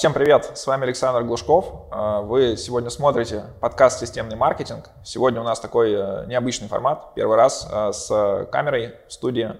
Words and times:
Всем 0.00 0.12
привет, 0.12 0.52
с 0.54 0.64
вами 0.64 0.84
Александр 0.84 1.24
Глушков. 1.24 1.88
А, 1.90 2.20
вы 2.20 2.56
сегодня 2.56 2.88
смотрите 2.88 3.46
подкаст 3.60 3.98
«Системный 3.98 4.36
маркетинг». 4.36 4.90
Сегодня 5.02 5.40
у 5.40 5.44
нас 5.44 5.58
такой 5.58 5.92
э, 5.92 6.24
необычный 6.28 6.68
формат, 6.68 7.14
первый 7.16 7.36
раз 7.36 7.68
э, 7.68 7.90
с 7.92 8.46
камерой 8.52 8.94
в 9.08 9.12
студии 9.12 9.56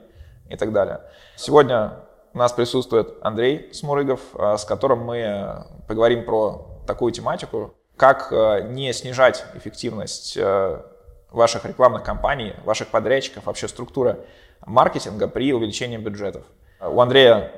и 0.48 0.56
так 0.56 0.72
далее. 0.72 1.00
Сегодня 1.34 1.94
у 2.34 2.38
нас 2.38 2.52
присутствует 2.52 3.16
Андрей 3.20 3.74
Смурыгов, 3.74 4.20
э, 4.34 4.56
с 4.58 4.64
которым 4.64 5.00
мы 5.00 5.64
поговорим 5.88 6.24
про 6.24 6.68
такую 6.86 7.10
тематику, 7.10 7.74
как 7.96 8.30
не 8.30 8.92
снижать 8.92 9.44
эффективность 9.54 10.38
ваших 11.32 11.64
рекламных 11.64 12.04
кампаний, 12.04 12.54
ваших 12.64 12.86
подрядчиков, 12.88 13.46
вообще 13.46 13.66
структура 13.66 14.20
маркетинга 14.64 15.26
при 15.26 15.52
увеличении 15.52 15.96
бюджетов. 15.96 16.44
У 16.80 17.00
Андрея 17.00 17.50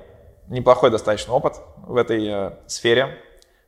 неплохой 0.50 0.90
достаточно 0.90 1.32
опыт 1.32 1.60
в 1.86 1.96
этой 1.96 2.26
э, 2.26 2.50
сфере. 2.66 3.16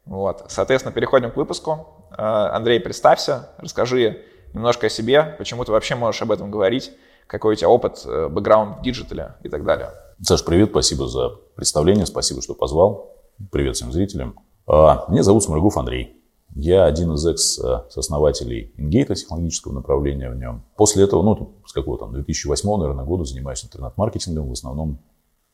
Вот. 0.04 0.44
Соответственно, 0.48 0.92
переходим 0.92 1.30
к 1.30 1.36
выпуску. 1.36 2.06
Э, 2.10 2.22
Андрей, 2.52 2.80
представься, 2.80 3.50
расскажи 3.58 4.22
немножко 4.52 4.88
о 4.88 4.90
себе, 4.90 5.34
почему 5.38 5.64
ты 5.64 5.72
вообще 5.72 5.94
можешь 5.94 6.20
об 6.20 6.32
этом 6.32 6.50
говорить, 6.50 6.92
какой 7.26 7.54
у 7.54 7.56
тебя 7.56 7.70
опыт, 7.70 8.02
э, 8.04 8.28
бэкграунд 8.28 8.80
в 8.80 8.82
digital 8.82 9.30
е 9.30 9.36
и 9.42 9.48
так 9.48 9.64
далее. 9.64 9.90
Саш, 10.20 10.44
привет, 10.44 10.70
спасибо 10.70 11.08
за 11.08 11.30
представление, 11.54 12.04
спасибо, 12.04 12.42
что 12.42 12.54
позвал. 12.54 13.16
Привет 13.50 13.76
всем 13.76 13.92
зрителям. 13.92 14.38
А, 14.66 15.06
меня 15.08 15.22
зовут 15.22 15.42
Сморгов 15.42 15.76
Андрей. 15.76 16.16
Я 16.54 16.84
один 16.84 17.12
из 17.14 17.26
экс-основателей 17.26 18.74
Ингейта, 18.76 19.14
технологического 19.14 19.72
направления 19.72 20.30
в 20.30 20.36
нем. 20.36 20.64
После 20.76 21.02
этого, 21.04 21.22
ну, 21.22 21.54
с 21.64 21.72
какого 21.72 21.98
там, 21.98 22.12
2008, 22.12 22.76
наверное, 22.76 23.06
года 23.06 23.24
занимаюсь 23.24 23.64
интернет-маркетингом, 23.64 24.50
в 24.50 24.52
основном 24.52 24.98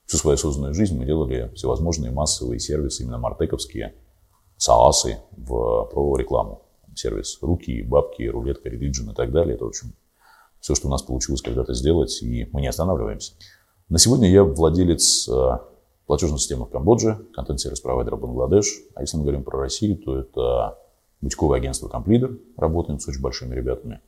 всю 0.09 0.17
свою 0.17 0.39
созданную 0.39 0.75
жизнь 0.75 0.99
мы 0.99 1.05
делали 1.05 1.53
всевозможные 1.55 2.11
массовые 2.11 2.59
сервисы, 2.59 3.03
именно 3.03 3.19
мартековские, 3.19 3.95
СААСы 4.57 5.19
в 5.37 5.85
про 5.93 6.17
рекламу. 6.17 6.63
Сервис 6.97 7.39
руки, 7.43 7.83
бабки, 7.83 8.23
рулетка, 8.23 8.71
релиджин 8.71 9.11
и 9.11 9.15
так 9.15 9.31
далее. 9.31 9.55
Это, 9.55 9.67
в 9.67 9.69
общем, 9.69 9.93
все, 10.61 10.75
что 10.75 10.89
у 10.89 10.91
нас 10.91 11.03
получилось 11.03 11.43
когда-то 11.43 11.75
сделать, 11.75 12.23
и 12.23 12.49
мы 12.53 12.63
не 12.63 12.69
останавливаемся. 12.69 13.35
На 13.91 13.99
сегодня 13.99 14.29
я 14.31 14.43
владелец 14.43 15.29
э, 15.29 15.59
платежной 16.07 16.39
системы 16.39 16.65
в 16.65 16.71
Камбодже, 16.71 17.27
контент-сервис 17.35 17.81
провайдера 17.81 18.17
Бангладеш. 18.17 18.81
А 18.95 19.03
если 19.03 19.19
мы 19.19 19.25
говорим 19.25 19.45
про 19.45 19.61
Россию, 19.61 19.99
то 19.99 20.19
это 20.19 20.79
бутиковое 21.21 21.59
агентство 21.59 21.89
Комплидер. 21.89 22.39
Работаем 22.57 22.99
с 22.99 23.07
очень 23.07 23.21
большими 23.21 23.55
ребятами. 23.55 24.01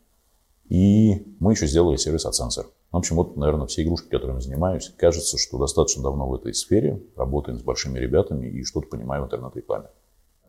И 0.71 1.27
мы 1.41 1.53
еще 1.53 1.67
сделали 1.67 1.97
сервис 1.97 2.25
от 2.25 2.35
Sensor. 2.35 2.67
В 2.93 2.97
общем, 2.97 3.17
вот, 3.17 3.37
наверное, 3.37 3.67
все 3.67 3.83
игрушки, 3.83 4.09
которыми 4.09 4.41
занимаюсь, 4.41 4.93
кажется, 4.97 5.37
что 5.37 5.59
достаточно 5.59 6.03
давно 6.03 6.29
в 6.29 6.35
этой 6.35 6.55
сфере, 6.55 7.03
работаем 7.17 7.59
с 7.59 7.63
большими 7.63 7.99
ребятами 7.99 8.47
и 8.47 8.65
что-то 8.65 8.87
понимаю 8.87 9.23
в 9.23 9.27
интернет-рекламе. 9.27 9.89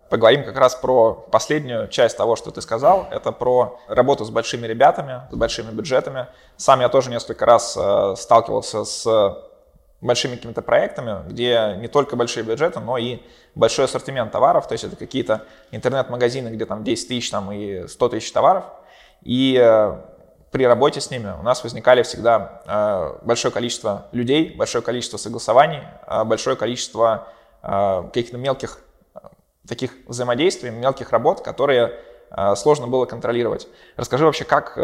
Поговорим 0.10 0.44
как 0.44 0.58
раз 0.58 0.76
про 0.76 1.14
последнюю 1.32 1.88
часть 1.88 2.18
того, 2.18 2.36
что 2.36 2.52
ты 2.52 2.62
сказал. 2.62 3.08
Это 3.12 3.32
про 3.32 3.80
работу 3.88 4.26
с 4.26 4.30
большими 4.30 4.68
ребятами, 4.68 5.22
с 5.32 5.36
большими 5.36 5.72
бюджетами. 5.72 6.28
Сам 6.58 6.82
я 6.82 6.90
тоже 6.90 7.10
несколько 7.10 7.46
раз 7.46 7.78
э, 7.80 8.16
сталкивался 8.18 8.84
с 8.84 9.08
большими 10.02 10.36
какими-то 10.36 10.62
проектами, 10.62 11.28
где 11.30 11.78
не 11.80 11.88
только 11.88 12.16
большие 12.16 12.44
бюджеты, 12.44 12.80
но 12.80 12.98
и 12.98 13.20
большой 13.56 13.86
ассортимент 13.86 14.32
товаров. 14.32 14.68
То 14.68 14.74
есть 14.74 14.84
это 14.84 14.96
какие-то 14.96 15.46
интернет-магазины, 15.72 16.50
где 16.50 16.66
там 16.66 16.84
10 16.84 17.08
тысяч 17.08 17.30
там, 17.32 17.52
и 17.52 17.88
100 17.88 18.10
тысяч 18.10 18.32
товаров. 18.32 18.66
И 19.22 19.58
э, 19.62 20.02
при 20.52 20.66
работе 20.66 21.00
с 21.00 21.12
ними 21.12 21.34
у 21.40 21.44
нас 21.44 21.64
возникали 21.64 22.04
всегда 22.04 22.62
э, 22.66 23.26
большое 23.26 23.54
количество 23.54 24.08
людей, 24.12 24.56
большое 24.56 24.84
количество 24.84 25.18
согласований, 25.18 25.82
э, 26.08 26.24
большое 26.24 26.56
количество 26.56 27.28
каких-то 27.64 28.40
мелких 28.40 28.80
таких 29.68 29.92
взаимодействий, 30.08 30.72
мелких 30.72 31.12
работ, 31.12 31.42
которые 31.42 31.94
сложно 32.56 32.88
было 32.88 33.06
контролировать. 33.06 33.68
Расскажи 33.98 34.26
вообще, 34.26 34.46
как 34.46 34.76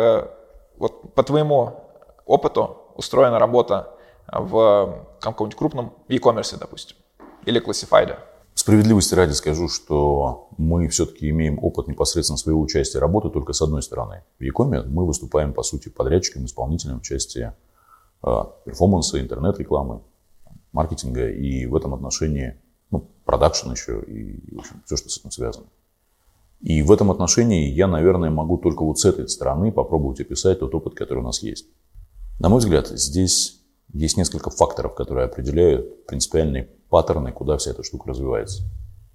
вот 0.78 1.16
по 1.16 1.24
твоему 1.24 1.86
опыту 2.28 2.78
устроена 2.94 3.40
работа 3.40 3.95
в 4.28 5.08
каком-нибудь 5.20 5.58
крупном 5.58 5.95
e-commerce, 6.08 6.56
допустим, 6.56 6.98
или 7.45 7.58
классифайде? 7.58 8.20
Справедливости 8.67 9.14
ради 9.14 9.32
скажу, 9.32 9.70
что 9.70 10.50
мы 10.58 10.89
все-таки 10.89 11.30
имеем 11.30 11.58
опыт 11.64 11.88
непосредственно 11.88 12.36
своего 12.36 12.60
участия 12.60 13.00
работы 13.00 13.30
только 13.30 13.54
с 13.54 13.61
одной 13.61 13.82
стороны. 13.82 14.23
В 14.39 14.44
Якоме 14.44 14.82
мы 14.82 15.08
выступаем, 15.08 15.54
по 15.54 15.64
сути, 15.64 15.88
подрядчиком, 15.88 16.44
исполнителем 16.44 17.00
в 17.00 17.04
части 17.04 17.54
э, 18.23 18.44
перформанса, 18.66 19.22
интернет-рекламы, 19.22 20.02
маркетинга 20.73 21.30
и 21.30 21.66
в 21.66 21.78
этом 21.78 21.94
отношении 21.94 22.60
ну, 22.92 23.10
продакшн 23.23 23.72
еще 23.72 24.02
и 24.02 24.54
в 24.54 24.60
общем, 24.60 24.84
все, 24.86 24.98
что 24.98 25.08
с 25.08 25.17
этим 25.17 25.32
связано. 25.32 25.67
И 26.60 26.82
в 26.82 26.92
этом 26.92 27.10
отношении 27.10 27.70
я, 27.72 27.88
наверное, 27.88 28.32
могу 28.32 28.58
только 28.58 28.84
вот 28.84 28.99
с 28.99 29.05
этой 29.05 29.30
стороны 29.30 29.72
попробовать 29.72 30.20
описать 30.20 30.60
тот 30.60 30.76
опыт, 30.76 30.94
который 30.94 31.20
у 31.20 31.23
нас 31.23 31.42
есть. 31.42 31.67
На 32.38 32.49
мой 32.49 32.60
взгляд, 32.60 32.89
здесь 32.89 33.61
есть 33.94 34.17
несколько 34.17 34.49
факторов, 34.49 34.94
которые 34.94 35.28
определяют 35.28 36.05
принципиальный 36.05 36.67
паттерны, 36.89 37.31
куда 37.31 37.58
вся 37.58 37.71
эта 37.71 37.83
штука 37.83 38.09
развивается. 38.09 38.64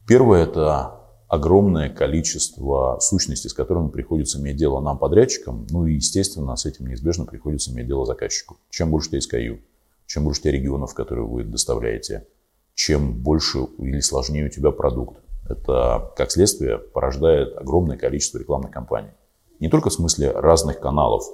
Первое– 0.06 0.42
это 0.44 1.02
огромное 1.28 1.88
количество 1.88 2.98
сущностей, 3.00 3.48
с 3.48 3.54
которыми 3.54 3.88
приходится 3.88 4.38
иметь 4.38 4.56
дело 4.56 4.80
нам, 4.80 4.98
подрядчикам, 4.98 5.66
ну 5.70 5.86
и, 5.86 5.94
естественно, 5.94 6.56
с 6.56 6.66
этим 6.66 6.86
неизбежно 6.86 7.24
приходится 7.24 7.70
иметь 7.70 7.86
дело 7.86 8.04
заказчику. 8.04 8.58
Чем 8.68 8.90
больше 8.90 9.08
у 9.08 9.18
тебя 9.18 9.38
SKU, 9.38 9.60
чем 10.06 10.24
больше 10.24 10.42
тебя 10.42 10.52
регионов, 10.52 10.92
которые 10.92 11.26
вы 11.26 11.44
доставляете, 11.44 12.26
чем 12.74 13.14
больше 13.14 13.60
или 13.78 14.00
сложнее 14.00 14.46
у 14.46 14.48
тебя 14.50 14.72
продукт, 14.72 15.22
это, 15.48 16.12
как 16.16 16.30
следствие, 16.30 16.78
порождает 16.78 17.56
огромное 17.56 17.96
количество 17.96 18.38
рекламных 18.38 18.70
кампаний. 18.70 19.12
Не 19.58 19.68
только 19.68 19.88
в 19.88 19.94
смысле 19.94 20.32
разных 20.32 20.80
каналов. 20.80 21.24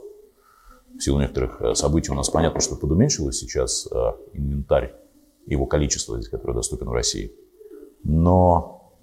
В 0.96 1.00
силу 1.00 1.20
некоторых 1.20 1.60
э, 1.60 1.74
событий 1.74 2.12
у 2.12 2.14
нас 2.14 2.28
понятно, 2.28 2.60
что 2.60 2.76
подуменьшилось 2.76 3.38
сейчас 3.38 3.88
э, 3.90 4.12
инвентарь 4.32 4.94
его 5.48 5.66
количество, 5.66 6.20
которое 6.30 6.54
доступен 6.54 6.88
в 6.88 6.92
России. 6.92 7.32
Но 8.04 8.94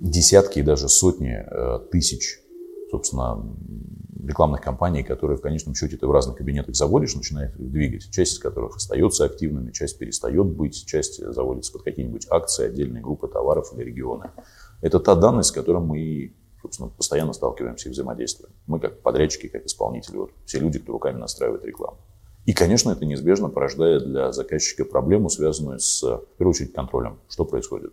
десятки 0.00 0.58
и 0.58 0.62
даже 0.62 0.88
сотни 0.88 1.32
э, 1.32 1.80
тысяч, 1.90 2.40
собственно, 2.90 3.42
рекламных 4.26 4.60
кампаний, 4.60 5.02
которые 5.02 5.38
в 5.38 5.40
конечном 5.40 5.74
счете 5.74 5.96
ты 5.96 6.06
в 6.06 6.10
разных 6.10 6.36
кабинетах 6.36 6.74
заводишь, 6.74 7.14
начинаешь 7.14 7.54
их 7.54 7.70
двигать. 7.70 8.10
Часть 8.10 8.34
из 8.34 8.38
которых 8.38 8.76
остается 8.76 9.24
активными, 9.24 9.72
часть 9.72 9.98
перестает 9.98 10.46
быть, 10.46 10.86
часть 10.86 11.24
заводится 11.32 11.72
под 11.72 11.82
какие-нибудь 11.82 12.26
акции, 12.30 12.66
отдельные 12.66 13.02
группы 13.02 13.28
товаров 13.28 13.72
или 13.74 13.84
регионы. 13.84 14.30
Это 14.82 15.00
та 15.00 15.14
данность, 15.14 15.50
с 15.50 15.52
которой 15.52 15.82
мы 15.82 16.34
собственно, 16.60 16.90
постоянно 16.90 17.32
сталкиваемся 17.32 17.88
и 17.88 17.92
взаимодействуем. 17.92 18.52
Мы 18.66 18.80
как 18.80 19.00
подрядчики, 19.00 19.48
как 19.48 19.64
исполнители, 19.64 20.16
вот, 20.16 20.32
все 20.44 20.58
люди, 20.58 20.78
кто 20.78 20.92
руками 20.92 21.18
настраивает 21.18 21.64
рекламу. 21.64 21.98
И, 22.46 22.52
конечно, 22.52 22.90
это 22.90 23.04
неизбежно 23.04 23.48
порождает 23.48 24.04
для 24.04 24.32
заказчика 24.32 24.84
проблему, 24.84 25.28
связанную 25.28 25.78
с, 25.78 26.02
в 26.02 26.24
первую 26.38 26.52
очередь, 26.52 26.72
контролем. 26.72 27.18
Что 27.28 27.44
происходит? 27.44 27.92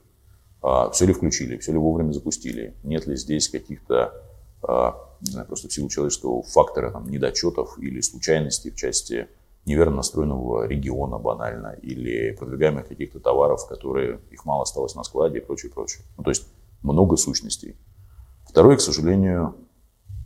А, 0.61 0.89
все 0.89 1.05
ли 1.05 1.13
включили, 1.13 1.57
все 1.57 1.73
ли 1.73 1.77
вовремя 1.77 2.11
запустили? 2.11 2.73
Нет 2.83 3.05
ли 3.07 3.15
здесь 3.15 3.49
каких-то, 3.49 4.13
а, 4.63 4.95
не 5.21 5.31
знаю, 5.31 5.47
просто 5.47 5.67
в 5.67 5.73
силу 5.73 5.89
человеческого 5.89 6.43
фактора, 6.43 6.91
там, 6.91 7.09
недочетов 7.09 7.77
или 7.77 8.01
случайностей 8.01 8.71
в 8.71 8.75
части 8.75 9.27
неверно 9.65 9.97
настроенного 9.97 10.65
региона 10.65 11.17
банально 11.17 11.75
или 11.81 12.31
продвигаемых 12.31 12.87
каких-то 12.87 13.19
товаров, 13.19 13.67
которые 13.67 14.21
их 14.31 14.45
мало 14.45 14.63
осталось 14.63 14.95
на 14.95 15.03
складе 15.03 15.39
и 15.39 15.41
прочее, 15.41 15.71
прочее. 15.71 16.03
Ну, 16.17 16.23
то 16.23 16.29
есть 16.29 16.47
много 16.81 17.17
сущностей. 17.17 17.75
Второе, 18.49 18.77
к 18.77 18.81
сожалению, 18.81 19.55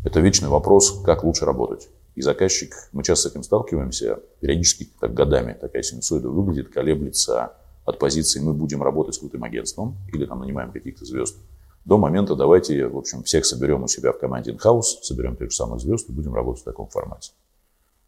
это 0.06 0.20
вечный 0.20 0.50
вопрос, 0.50 1.02
как 1.04 1.24
лучше 1.24 1.46
работать. 1.46 1.90
И 2.16 2.22
заказчик, 2.22 2.74
мы 2.92 3.04
часто 3.04 3.30
с 3.30 3.32
этим 3.32 3.44
сталкиваемся, 3.44 4.20
периодически 4.42 4.90
так 5.00 5.14
годами 5.14 5.58
такая 5.60 5.82
синусоида 5.82 6.30
выглядит, 6.30 6.70
колеблется 6.70 7.54
от 7.86 8.00
позиции 8.00 8.40
«мы 8.40 8.54
будем 8.54 8.84
работать 8.84 9.16
с 9.16 9.18
крутым 9.18 9.44
агентством» 9.44 9.98
или 10.14 10.26
там 10.26 10.40
нанимаем 10.40 10.72
каких-то 10.72 11.06
звезд, 11.06 11.38
до 11.86 11.98
момента 11.98 12.36
давайте, 12.36 12.88
в 12.88 12.98
общем, 12.98 13.24
всех 13.24 13.46
соберем 13.46 13.84
у 13.84 13.88
себя 13.88 14.12
в 14.12 14.20
команде 14.20 14.52
in-house, 14.52 15.02
соберем 15.02 15.36
тех 15.36 15.50
же 15.50 15.56
самых 15.56 15.80
звезд 15.80 16.10
и 16.10 16.12
будем 16.12 16.34
работать 16.34 16.62
в 16.62 16.66
таком 16.66 16.88
формате. 16.88 17.32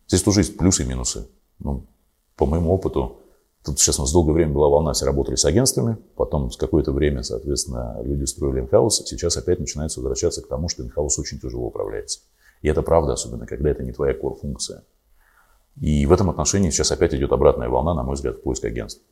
Здесь 0.07 0.21
тоже 0.21 0.41
есть 0.41 0.57
плюсы 0.57 0.83
и 0.83 0.85
минусы. 0.85 1.27
Ну, 1.59 1.85
по 2.35 2.45
моему 2.45 2.71
опыту, 2.71 3.17
тут 3.63 3.79
сейчас 3.79 3.97
у 3.97 4.03
нас 4.03 4.11
долгое 4.11 4.33
время 4.33 4.53
была 4.53 4.67
волна, 4.67 4.93
все 4.93 5.05
работали 5.05 5.35
с 5.35 5.45
агентствами, 5.45 5.97
потом 6.15 6.51
с 6.51 6.57
какое-то 6.57 6.91
время, 6.91 7.23
соответственно, 7.23 7.99
люди 8.03 8.25
строили 8.25 8.63
in-house, 8.63 9.05
сейчас 9.05 9.37
опять 9.37 9.59
начинается 9.59 10.01
возвращаться 10.01 10.43
к 10.43 10.47
тому, 10.47 10.69
что 10.69 10.83
in-house 10.83 11.19
очень 11.19 11.39
тяжело 11.39 11.65
управляется. 11.65 12.19
И 12.63 12.67
это 12.67 12.81
правда, 12.81 13.13
особенно 13.13 13.45
когда 13.45 13.69
это 13.69 13.83
не 13.83 13.91
твоя 13.91 14.13
core-функция. 14.13 14.83
И 15.79 16.05
в 16.05 16.11
этом 16.11 16.29
отношении 16.29 16.71
сейчас 16.71 16.91
опять 16.91 17.13
идет 17.13 17.31
обратная 17.31 17.69
волна, 17.69 17.93
на 17.93 18.03
мой 18.03 18.15
взгляд, 18.15 18.37
в 18.37 18.41
поиск 18.41 18.63
агентств. 18.65 19.03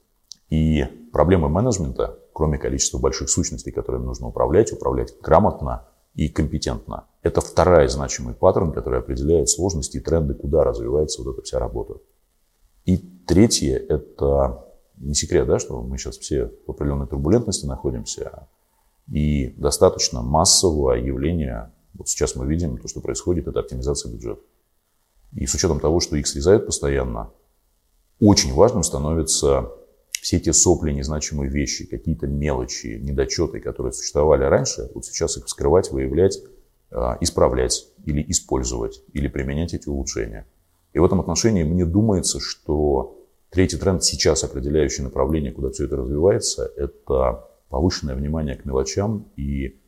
И 0.50 0.86
проблемы 1.12 1.50
менеджмента, 1.50 2.18
кроме 2.34 2.58
количества 2.58 2.98
больших 2.98 3.30
сущностей, 3.30 3.72
которыми 3.72 4.06
нужно 4.06 4.28
управлять, 4.28 4.72
управлять 4.72 5.14
грамотно 5.22 5.86
и 6.16 6.30
компетентно, 6.30 7.06
это 7.24 7.42
вторая 7.42 7.88
значимый 7.90 8.34
паттерн, 8.34 8.72
который 8.72 9.00
определяет 9.00 9.50
сложности 9.50 9.98
и 9.98 10.00
тренды, 10.00 10.34
куда 10.34 10.64
развивается 10.64 11.22
вот 11.22 11.34
эта 11.34 11.42
вся 11.42 11.60
работа. 11.60 11.96
И 12.86 12.98
третье– 12.98 13.78
это 13.90 14.66
не 14.98 15.14
секрет, 15.14 15.48
да, 15.48 15.60
что 15.60 15.82
мы 15.82 15.98
сейчас 15.98 16.18
все 16.18 16.52
в 16.66 16.72
определенной 16.72 17.08
турбулентности 17.08 17.66
находимся, 17.66 18.48
и 19.12 19.48
достаточно 19.58 20.22
массового 20.22 20.94
явления, 20.94 21.74
вот 21.94 22.10
сейчас 22.10 22.36
мы 22.36 22.48
видим, 22.48 22.78
то, 22.78 22.88
что 22.88 23.02
происходит, 23.02 23.48
это 23.48 23.60
оптимизация 23.60 24.12
бюджета. 24.12 24.42
И 25.34 25.46
с 25.46 25.54
учетом 25.54 25.80
того, 25.80 26.00
что 26.00 26.16
их 26.16 26.28
срезают 26.28 26.66
постоянно, 26.66 27.32
очень 28.20 28.54
важным 28.54 28.84
становится 28.84 29.72
все 30.12 30.40
те 30.40 30.54
сопли, 30.54 30.92
незначимые 30.92 31.50
вещи, 31.50 31.86
какие-то 31.86 32.28
мелочи, 32.28 33.00
недочеты, 33.02 33.60
которые 33.60 33.92
существовали 33.94 34.44
раньше, 34.44 34.90
вот 34.94 35.06
сейчас 35.06 35.38
их 35.38 35.46
вскрывать, 35.46 35.92
выявлять, 35.92 36.40
а, 36.92 37.18
исправлять 37.22 37.88
или 38.06 38.24
использовать, 38.30 39.02
или 39.14 39.28
применять 39.28 39.74
эти 39.74 39.90
улучшения. 39.90 40.48
И 40.94 41.00
в 41.00 41.06
этом 41.06 41.20
отношении 41.20 41.64
мне 41.64 41.86
думается, 41.86 42.40
что 42.40 43.18
третий 43.50 43.78
тренд 43.78 44.04
сейчас, 44.04 44.44
определяющий 44.44 45.02
направление, 45.02 45.52
куда 45.52 45.72
все 45.72 45.86
это 45.86 45.96
развивается, 45.96 46.72
это 46.76 47.50
повышенное 47.70 48.16
внимание 48.16 48.56
к 48.56 48.66
мелочам 48.66 49.32
и 49.36 49.81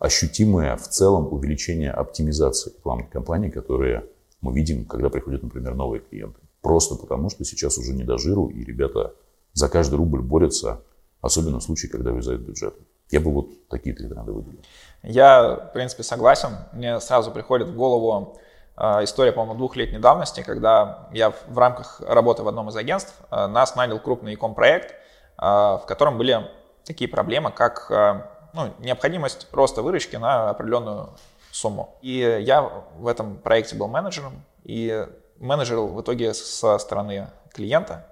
ощутимое 0.00 0.76
в 0.76 0.88
целом 0.88 1.32
увеличение 1.32 1.92
оптимизации 1.92 2.70
рекламных 2.70 3.10
кампаний, 3.10 3.50
которые 3.50 4.06
мы 4.40 4.52
видим, 4.54 4.86
когда 4.86 5.10
приходят, 5.10 5.42
например, 5.42 5.74
новые 5.74 6.00
клиенты. 6.00 6.40
Просто 6.62 6.94
потому, 6.94 7.28
что 7.28 7.44
сейчас 7.44 7.76
уже 7.78 7.92
не 7.92 8.02
до 8.02 8.16
жиру, 8.16 8.48
и 8.48 8.64
ребята 8.64 9.14
за 9.52 9.68
каждый 9.68 9.96
рубль 9.96 10.20
борются, 10.20 10.80
особенно 11.20 11.60
в 11.60 11.62
случае, 11.62 11.90
когда 11.90 12.12
вырезают 12.12 12.40
бюджет. 12.40 12.74
Я 13.10 13.20
бы 13.20 13.30
вот 13.30 13.68
такие 13.68 13.94
три 13.94 14.08
тренда 14.08 14.32
выделил. 14.32 14.60
Я, 15.02 15.68
в 15.68 15.72
принципе, 15.74 16.02
согласен. 16.02 16.56
Мне 16.72 16.98
сразу 17.00 17.30
приходит 17.30 17.68
в 17.68 17.76
голову 17.76 18.38
э, 18.76 19.04
история, 19.04 19.32
по-моему, 19.32 19.58
двухлетней 19.58 19.98
давности, 19.98 20.42
когда 20.42 21.08
я 21.12 21.30
в 21.30 21.58
рамках 21.58 22.00
работы 22.06 22.42
в 22.42 22.48
одном 22.48 22.70
из 22.70 22.76
агентств 22.76 23.14
э, 23.30 23.46
нас 23.48 23.76
нанял 23.76 23.98
крупный 23.98 24.34
иком-проект, 24.34 24.92
э, 24.92 24.94
в 25.42 25.82
котором 25.86 26.16
были 26.16 26.46
такие 26.86 27.10
проблемы, 27.10 27.52
как 27.52 28.38
ну, 28.52 28.72
необходимость 28.78 29.48
роста 29.52 29.82
выручки 29.82 30.16
на 30.16 30.50
определенную 30.50 31.10
сумму. 31.50 31.96
И 32.02 32.18
я 32.18 32.62
в 32.62 33.06
этом 33.06 33.38
проекте 33.38 33.76
был 33.76 33.88
менеджером, 33.88 34.44
и 34.64 35.06
менеджерил 35.38 35.88
в 35.88 36.00
итоге 36.00 36.34
со 36.34 36.78
стороны 36.78 37.28
клиента 37.52 38.06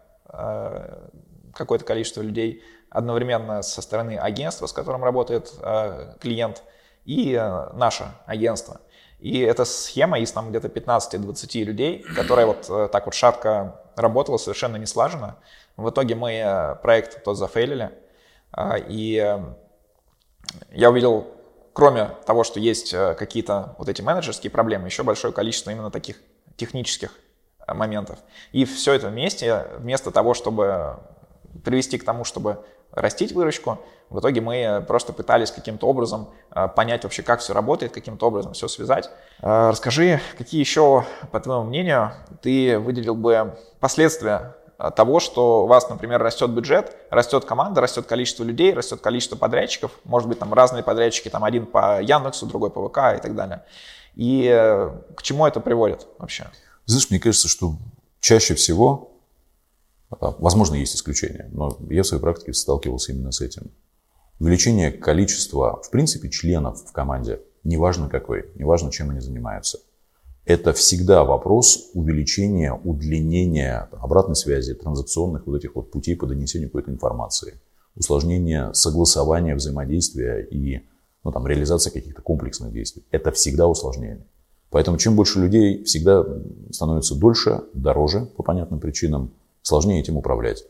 какое-то 1.54 1.84
количество 1.84 2.22
людей 2.22 2.62
одновременно 2.90 3.62
со 3.62 3.82
стороны 3.82 4.16
агентства, 4.16 4.66
с 4.66 4.72
которым 4.72 5.04
работает 5.04 5.52
э, 5.60 6.14
клиент, 6.20 6.62
и 7.04 7.34
э, 7.34 7.72
наше 7.74 8.06
агентство. 8.26 8.80
И 9.18 9.40
эта 9.40 9.64
схема 9.64 10.20
из 10.20 10.32
там 10.32 10.50
где-то 10.50 10.68
15-20 10.68 11.64
людей, 11.64 12.02
которая 12.16 12.46
вот 12.46 12.66
э, 12.70 12.88
так 12.90 13.06
вот 13.06 13.14
шатко 13.14 13.80
работала, 13.96 14.36
совершенно 14.36 14.76
не 14.76 14.86
слаженно. 14.86 15.36
В 15.76 15.90
итоге 15.90 16.14
мы 16.14 16.78
проект 16.82 17.22
тот 17.24 17.36
зафейлили. 17.36 17.90
И 18.88 19.38
я 20.70 20.90
увидел, 20.90 21.26
кроме 21.72 22.10
того, 22.26 22.44
что 22.44 22.60
есть 22.60 22.92
какие-то 22.92 23.74
вот 23.78 23.88
эти 23.88 24.02
менеджерские 24.02 24.50
проблемы, 24.50 24.86
еще 24.86 25.02
большое 25.02 25.32
количество 25.32 25.70
именно 25.70 25.90
таких 25.90 26.16
технических 26.56 27.12
моментов. 27.66 28.18
И 28.52 28.64
все 28.64 28.94
это 28.94 29.08
вместе, 29.08 29.66
вместо 29.78 30.10
того, 30.10 30.34
чтобы 30.34 31.00
привести 31.64 31.98
к 31.98 32.04
тому, 32.04 32.24
чтобы 32.24 32.64
растить 32.92 33.32
выручку, 33.32 33.78
в 34.10 34.20
итоге 34.20 34.40
мы 34.40 34.84
просто 34.86 35.12
пытались 35.12 35.50
каким-то 35.50 35.86
образом 35.86 36.30
э, 36.54 36.66
понять 36.68 37.04
вообще, 37.04 37.22
как 37.22 37.40
все 37.40 37.52
работает, 37.52 37.92
каким-то 37.92 38.26
образом 38.26 38.54
все 38.54 38.66
связать. 38.68 39.10
Э, 39.42 39.68
расскажи, 39.70 40.20
какие 40.38 40.60
еще, 40.60 41.04
по 41.30 41.40
твоему 41.40 41.64
мнению, 41.64 42.12
ты 42.40 42.78
выделил 42.78 43.14
бы 43.14 43.58
последствия 43.80 44.56
э, 44.64 44.67
того, 44.94 45.20
что 45.20 45.64
у 45.64 45.66
вас, 45.66 45.88
например, 45.90 46.22
растет 46.22 46.50
бюджет, 46.50 46.96
растет 47.10 47.44
команда, 47.44 47.80
растет 47.80 48.06
количество 48.06 48.44
людей, 48.44 48.72
растет 48.72 49.00
количество 49.00 49.36
подрядчиков, 49.36 49.92
может 50.04 50.28
быть, 50.28 50.38
там 50.38 50.54
разные 50.54 50.82
подрядчики, 50.82 51.28
там 51.28 51.44
один 51.44 51.66
по 51.66 52.00
Яндексу, 52.00 52.46
другой 52.46 52.70
по 52.70 52.88
ВК 52.88 53.18
и 53.18 53.20
так 53.20 53.34
далее. 53.34 53.64
И 54.14 54.46
к 55.16 55.22
чему 55.22 55.46
это 55.46 55.60
приводит 55.60 56.06
вообще? 56.18 56.46
Знаешь, 56.86 57.10
мне 57.10 57.18
кажется, 57.18 57.48
что 57.48 57.74
чаще 58.20 58.54
всего 58.54 59.18
а, 60.10 60.34
возможно, 60.38 60.74
есть 60.74 60.96
исключения, 60.96 61.48
но 61.52 61.76
я 61.90 62.02
в 62.02 62.06
своей 62.06 62.22
практике 62.22 62.52
сталкивался 62.54 63.12
именно 63.12 63.32
с 63.32 63.40
этим. 63.40 63.70
Увеличение 64.40 64.90
количества, 64.90 65.82
в 65.82 65.90
принципе, 65.90 66.30
членов 66.30 66.82
в 66.84 66.92
команде, 66.92 67.40
неважно 67.64 68.08
какой, 68.08 68.50
неважно, 68.54 68.90
чем 68.90 69.10
они 69.10 69.20
занимаются, 69.20 69.80
это 70.48 70.72
всегда 70.72 71.24
вопрос 71.24 71.90
увеличения, 71.92 72.72
удлинения 72.72 73.86
обратной 74.00 74.34
связи, 74.34 74.72
транзакционных 74.72 75.46
вот 75.46 75.56
этих 75.56 75.74
вот 75.76 75.90
путей 75.90 76.16
по 76.16 76.26
донесению 76.26 76.70
какой-то 76.70 76.90
информации, 76.90 77.60
усложнение 77.94 78.72
согласования 78.72 79.54
взаимодействия 79.54 80.40
и 80.40 80.80
ну, 81.22 81.32
там, 81.32 81.46
реализация 81.46 81.92
каких-то 81.92 82.22
комплексных 82.22 82.72
действий. 82.72 83.04
Это 83.10 83.30
всегда 83.30 83.68
усложнение. 83.68 84.26
Поэтому 84.70 84.96
чем 84.96 85.16
больше 85.16 85.38
людей, 85.38 85.84
всегда 85.84 86.24
становится 86.70 87.14
дольше, 87.14 87.64
дороже 87.74 88.24
по 88.34 88.42
понятным 88.42 88.80
причинам, 88.80 89.34
сложнее 89.60 90.00
этим 90.00 90.16
управлять. 90.16 90.64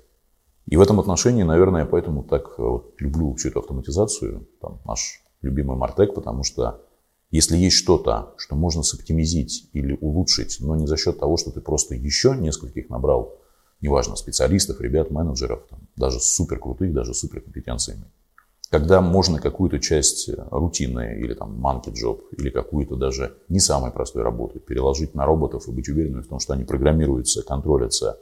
И 0.66 0.76
в 0.76 0.80
этом 0.80 0.98
отношении, 0.98 1.44
наверное, 1.44 1.86
поэтому 1.86 2.24
так 2.24 2.54
э, 2.58 2.62
вот 2.62 2.94
люблю 2.98 3.32
всю 3.34 3.50
эту 3.50 3.60
автоматизацию, 3.60 4.48
там, 4.60 4.80
наш 4.84 5.22
любимый 5.40 5.76
Мартек, 5.76 6.14
потому 6.14 6.42
что 6.42 6.80
если 7.30 7.56
есть 7.56 7.76
что-то, 7.76 8.34
что 8.38 8.56
можно 8.56 8.82
соптимизить 8.82 9.68
или 9.72 9.96
улучшить, 10.00 10.58
но 10.60 10.76
не 10.76 10.86
за 10.86 10.96
счет 10.96 11.18
того, 11.18 11.36
что 11.36 11.50
ты 11.50 11.60
просто 11.60 11.94
еще 11.94 12.34
нескольких 12.34 12.88
набрал, 12.88 13.36
неважно, 13.80 14.16
специалистов, 14.16 14.80
ребят, 14.80 15.10
менеджеров, 15.10 15.66
там, 15.68 15.80
даже 15.96 16.20
супер 16.20 16.58
крутых, 16.58 16.92
даже 16.92 17.14
супер 17.14 17.42
компетенциями, 17.42 18.04
когда 18.70 19.00
можно 19.00 19.40
какую-то 19.40 19.78
часть 19.78 20.30
рутинной 20.50 21.20
или 21.20 21.34
там 21.34 21.58
манки 21.58 21.90
джоб 21.90 22.22
или 22.36 22.50
какую-то 22.50 22.96
даже 22.96 23.36
не 23.48 23.60
самой 23.60 23.90
простой 23.90 24.22
работы 24.22 24.58
переложить 24.58 25.14
на 25.14 25.26
роботов 25.26 25.68
и 25.68 25.70
быть 25.70 25.88
уверенным 25.88 26.22
в 26.22 26.28
том, 26.28 26.38
что 26.38 26.54
они 26.54 26.64
программируются, 26.64 27.42
контролятся, 27.42 28.18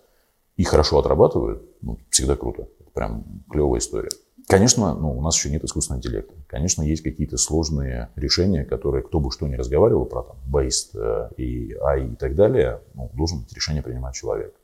и 0.56 0.64
хорошо 0.64 0.98
отрабатывают, 0.98 1.62
ну, 1.82 1.98
всегда 2.10 2.34
круто. 2.34 2.68
Это 2.80 2.90
прям 2.90 3.24
клевая 3.50 3.80
история. 3.80 4.10
Конечно, 4.46 4.94
ну, 4.94 5.18
у 5.18 5.20
нас 5.22 5.36
еще 5.36 5.50
нет 5.50 5.64
искусственного 5.64 5.98
интеллекта. 5.98 6.34
Конечно, 6.46 6.82
есть 6.82 7.02
какие-то 7.02 7.36
сложные 7.36 8.10
решения, 8.14 8.64
которые, 8.64 9.02
кто 9.02 9.18
бы 9.18 9.32
что 9.32 9.48
ни 9.48 9.56
разговаривал 9.56 10.06
про 10.06 10.22
там, 10.22 10.36
based 10.48 10.90
э, 10.94 11.30
и 11.36 11.72
AI 11.72 12.12
и 12.12 12.16
так 12.16 12.36
далее, 12.36 12.80
ну, 12.94 13.10
должен 13.14 13.40
быть 13.40 13.52
решение 13.52 13.82
принимать 13.82 14.14
человек. 14.14 14.54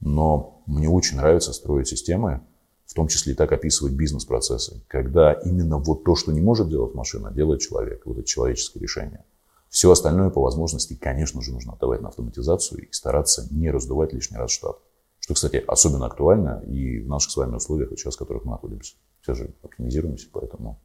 Но 0.00 0.62
мне 0.66 0.88
очень 0.88 1.18
нравится 1.18 1.52
строить 1.52 1.86
системы, 1.86 2.40
в 2.84 2.94
том 2.94 3.06
числе 3.06 3.34
и 3.34 3.36
так 3.36 3.52
описывать 3.52 3.92
бизнес-процессы, 3.92 4.82
когда 4.88 5.32
именно 5.32 5.78
вот 5.78 6.02
то, 6.02 6.16
что 6.16 6.32
не 6.32 6.40
может 6.40 6.68
делать 6.68 6.94
машина, 6.94 7.30
делает 7.30 7.60
человек, 7.60 8.04
вот 8.04 8.18
это 8.18 8.26
человеческое 8.26 8.80
решение. 8.80 9.24
Все 9.68 9.90
остальное 9.92 10.30
по 10.30 10.42
возможности, 10.42 10.94
конечно 10.94 11.40
же, 11.42 11.52
нужно 11.52 11.74
отдавать 11.74 12.02
на 12.02 12.08
автоматизацию 12.08 12.88
и 12.88 12.92
стараться 12.92 13.46
не 13.52 13.70
раздувать 13.70 14.12
лишний 14.12 14.36
раз 14.36 14.50
штат. 14.50 14.78
Что, 15.20 15.34
кстати, 15.34 15.62
особенно 15.64 16.06
актуально 16.06 16.60
и 16.66 16.98
в 16.98 17.08
наших 17.08 17.30
с 17.30 17.36
вами 17.36 17.54
условиях, 17.54 17.90
сейчас 17.96 18.16
в 18.16 18.18
которых 18.18 18.44
мы 18.44 18.50
находимся. 18.50 18.96
Все 19.22 19.34
же 19.34 19.54
оптимизируемся, 19.62 20.28
поэтому, 20.32 20.80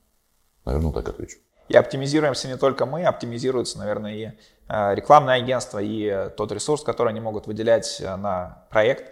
наверное, 0.63 0.93
так 0.93 1.09
отвечу. 1.09 1.39
И 1.69 1.75
оптимизируемся 1.75 2.47
не 2.47 2.55
только 2.55 2.85
мы, 2.85 3.03
оптимизируются, 3.03 3.79
наверное, 3.79 4.13
и 4.13 4.31
э, 4.69 4.95
рекламное 4.95 5.35
агентство, 5.35 5.79
и 5.79 6.29
тот 6.37 6.51
ресурс, 6.51 6.83
который 6.83 7.09
они 7.09 7.19
могут 7.19 7.47
выделять 7.47 7.99
э, 7.99 8.15
на 8.15 8.63
проект, 8.69 9.11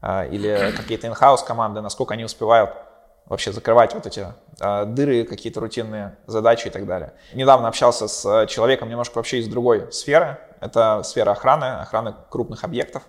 э, 0.00 0.28
или 0.30 0.72
какие-то 0.76 1.06
инхаус 1.06 1.42
команды, 1.42 1.80
насколько 1.82 2.14
они 2.14 2.24
успевают 2.24 2.70
вообще 3.26 3.52
закрывать 3.52 3.94
вот 3.94 4.04
эти 4.04 4.26
дыры, 4.58 5.24
какие-то 5.24 5.60
рутинные 5.60 6.18
задачи 6.26 6.66
и 6.66 6.70
так 6.70 6.86
далее. 6.86 7.12
Недавно 7.32 7.68
общался 7.68 8.08
с 8.08 8.46
человеком 8.48 8.88
немножко 8.88 9.18
вообще 9.18 9.38
из 9.38 9.48
другой 9.48 9.92
сферы. 9.92 10.38
Это 10.60 11.02
сфера 11.04 11.30
охраны, 11.30 11.80
охраны 11.80 12.14
крупных 12.30 12.64
объектов. 12.64 13.04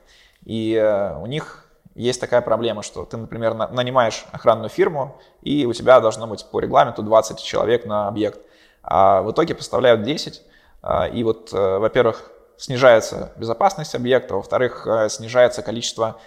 И 0.45 0.75
э, 0.75 1.17
у 1.17 1.25
них 1.25 1.62
есть 1.95 2.19
такая 2.19 2.41
проблема, 2.41 2.81
что 2.81 3.05
ты, 3.05 3.17
например, 3.17 3.53
нанимаешь 3.53 4.25
охранную 4.31 4.69
фирму, 4.69 5.19
и 5.41 5.65
у 5.65 5.73
тебя 5.73 5.99
должно 5.99 6.27
быть 6.27 6.45
по 6.49 6.59
регламенту 6.59 7.03
20 7.03 7.41
человек 7.43 7.85
на 7.85 8.07
объект. 8.07 8.39
А 8.81 9.21
в 9.21 9.31
итоге 9.31 9.55
поставляют 9.55 10.03
10. 10.03 10.41
А, 10.81 11.07
и 11.07 11.23
вот, 11.23 11.53
э, 11.53 11.77
во-первых, 11.77 12.31
снижается 12.57 13.31
безопасность 13.37 13.95
объекта, 13.95 14.35
во-вторых, 14.35 14.85
э, 14.87 15.09
снижается 15.09 15.61
количество, 15.61 16.19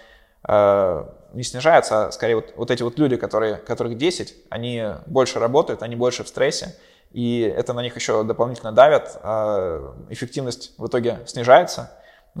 не 0.47 1.43
снижается, 1.43 2.05
а 2.05 2.11
скорее 2.11 2.35
вот, 2.35 2.53
вот 2.55 2.71
эти 2.71 2.81
вот 2.81 2.97
люди, 2.97 3.17
которые, 3.17 3.55
которых 3.55 3.97
10, 3.97 4.33
они 4.49 4.85
больше 5.05 5.39
работают, 5.39 5.83
они 5.83 5.97
больше 5.97 6.23
в 6.23 6.29
стрессе, 6.29 6.73
и 7.11 7.41
это 7.41 7.73
на 7.73 7.81
них 7.81 7.95
еще 7.95 8.23
дополнительно 8.23 8.71
давит, 8.71 9.17
а 9.23 9.93
эффективность 10.09 10.73
в 10.77 10.87
итоге 10.87 11.19
снижается, 11.25 11.91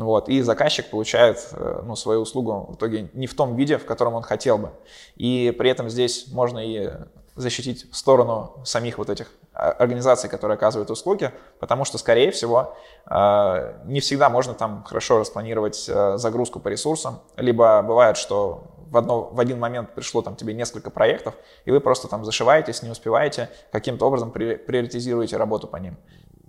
вот, 0.05 0.29
и 0.29 0.41
заказчик 0.41 0.89
получает 0.89 1.49
э, 1.51 1.81
ну, 1.83 1.95
свою 1.95 2.21
услугу 2.21 2.67
в 2.69 2.75
итоге 2.75 3.09
не 3.13 3.27
в 3.27 3.35
том 3.35 3.55
виде, 3.55 3.77
в 3.77 3.85
котором 3.85 4.13
он 4.13 4.23
хотел 4.23 4.57
бы. 4.57 4.71
И 5.15 5.53
при 5.57 5.69
этом 5.69 5.89
здесь 5.89 6.27
можно 6.31 6.59
и 6.59 6.91
защитить 7.35 7.87
сторону 7.91 8.61
самих 8.63 8.97
вот 8.97 9.09
этих 9.09 9.31
а, 9.53 9.71
организаций, 9.71 10.29
которые 10.29 10.55
оказывают 10.55 10.89
услуги, 10.89 11.31
потому 11.59 11.85
что, 11.85 11.97
скорее 11.97 12.31
всего, 12.31 12.75
э, 13.09 13.73
не 13.85 13.99
всегда 13.99 14.29
можно 14.29 14.53
там 14.53 14.83
хорошо 14.83 15.19
распланировать 15.19 15.85
э, 15.87 16.17
загрузку 16.17 16.59
по 16.59 16.67
ресурсам, 16.67 17.19
либо 17.35 17.81
бывает, 17.81 18.17
что 18.17 18.63
в, 18.89 18.97
одно, 18.97 19.29
в 19.31 19.39
один 19.39 19.59
момент 19.59 19.93
пришло 19.93 20.21
там 20.21 20.35
тебе 20.35 20.53
несколько 20.53 20.89
проектов, 20.89 21.35
и 21.65 21.71
вы 21.71 21.79
просто 21.79 22.07
там 22.07 22.25
зашиваетесь, 22.25 22.83
не 22.83 22.89
успеваете, 22.89 23.49
каким-то 23.71 24.05
образом 24.07 24.31
приоритизируете 24.31 25.37
работу 25.37 25.67
по 25.67 25.77
ним. 25.77 25.97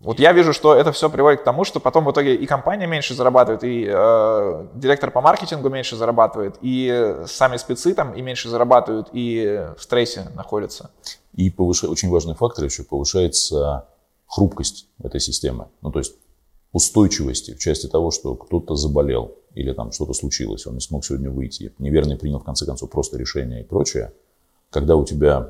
Вот 0.00 0.20
я 0.20 0.32
вижу, 0.32 0.52
что 0.52 0.74
это 0.74 0.92
все 0.92 1.10
приводит 1.10 1.40
к 1.40 1.44
тому, 1.44 1.64
что 1.64 1.80
потом 1.80 2.04
в 2.04 2.12
итоге 2.12 2.36
и 2.36 2.46
компания 2.46 2.86
меньше 2.86 3.14
зарабатывает, 3.14 3.64
и 3.64 3.84
э, 3.88 4.66
директор 4.74 5.10
по 5.10 5.20
маркетингу 5.20 5.68
меньше 5.70 5.96
зарабатывает, 5.96 6.56
и 6.62 7.16
сами 7.26 7.56
спецы 7.56 7.94
там 7.94 8.14
и 8.14 8.22
меньше 8.22 8.48
зарабатывают, 8.48 9.08
и 9.12 9.66
в 9.76 9.82
стрессе 9.82 10.30
находятся. 10.36 10.90
И 11.34 11.50
повыш... 11.50 11.82
очень 11.82 12.10
важный 12.10 12.34
фактор 12.34 12.64
еще 12.64 12.84
повышается 12.84 13.86
хрупкость 14.28 14.86
этой 15.02 15.20
системы. 15.20 15.66
Ну, 15.82 15.90
то 15.90 15.98
есть 15.98 16.14
устойчивости 16.72 17.54
в 17.54 17.58
части 17.58 17.88
того, 17.88 18.12
что 18.12 18.34
кто-то 18.36 18.76
заболел 18.76 19.34
или 19.54 19.72
там 19.72 19.90
что-то 19.90 20.12
случилось, 20.12 20.66
он 20.66 20.74
не 20.74 20.80
смог 20.80 21.04
сегодня 21.04 21.30
выйти, 21.30 21.72
неверно 21.78 22.16
принял 22.16 22.38
в 22.38 22.44
конце 22.44 22.66
концов 22.66 22.90
просто 22.90 23.18
решение 23.18 23.62
и 23.62 23.64
прочее. 23.64 24.12
Когда 24.70 24.94
у 24.94 25.04
тебя 25.04 25.48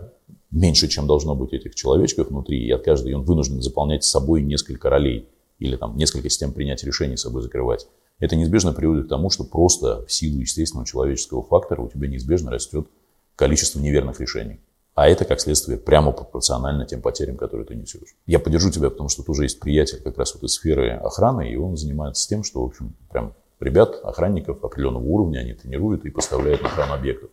меньше, 0.51 0.89
чем 0.89 1.07
должно 1.07 1.35
быть 1.35 1.53
этих 1.53 1.75
человечков 1.75 2.29
внутри, 2.29 2.65
и 2.65 2.71
от 2.71 2.85
каждой 2.85 3.15
он 3.15 3.23
вынужден 3.23 3.61
заполнять 3.61 4.05
с 4.05 4.09
собой 4.09 4.43
несколько 4.43 4.91
ролей 4.91 5.29
или 5.59 5.77
там 5.77 5.97
несколько 5.97 6.31
систем 6.31 6.53
принятия 6.53 6.87
решений 6.87 7.17
с 7.17 7.23
собой 7.23 7.43
закрывать. 7.43 7.87
Это 8.19 8.37
неизбежно 8.37 8.73
приводит 8.73 9.07
к 9.07 9.09
тому, 9.09 9.31
что 9.31 9.45
просто 9.45 10.05
в 10.07 10.13
силу 10.13 10.41
естественного 10.41 10.87
человеческого 10.87 11.43
фактора 11.43 11.83
у 11.83 11.89
тебя 11.89 12.09
неизбежно 12.09 12.51
растет 12.51 12.89
количество 13.37 13.79
неверных 13.79 14.21
решений. 14.21 14.61
А 14.95 15.09
это, 15.09 15.25
как 15.25 15.41
следствие, 15.41 15.79
прямо 15.79 16.11
пропорционально 16.11 16.85
тем 16.85 17.01
потерям, 17.01 17.37
которые 17.37 17.65
ты 17.65 17.77
несешь. 17.77 18.17
Я 18.27 18.41
поддержу 18.41 18.71
тебя, 18.71 18.91
потому 18.91 19.09
что 19.09 19.23
тоже 19.23 19.45
есть 19.45 19.61
приятель 19.61 20.01
как 20.03 20.19
раз 20.19 20.35
вот 20.35 20.43
из 20.43 20.55
сферы 20.55 20.91
охраны, 20.91 21.53
и 21.53 21.57
он 21.57 21.77
занимается 21.77 22.29
тем, 22.29 22.43
что, 22.43 22.63
в 22.63 22.67
общем, 22.67 22.97
прям 23.09 23.35
ребят, 23.61 24.01
охранников 24.03 24.65
определенного 24.65 25.05
уровня 25.05 25.39
они 25.39 25.53
тренируют 25.53 26.05
и 26.05 26.11
поставляют 26.11 26.63
на 26.63 26.69
охрану 26.69 26.95
объектов. 26.95 27.31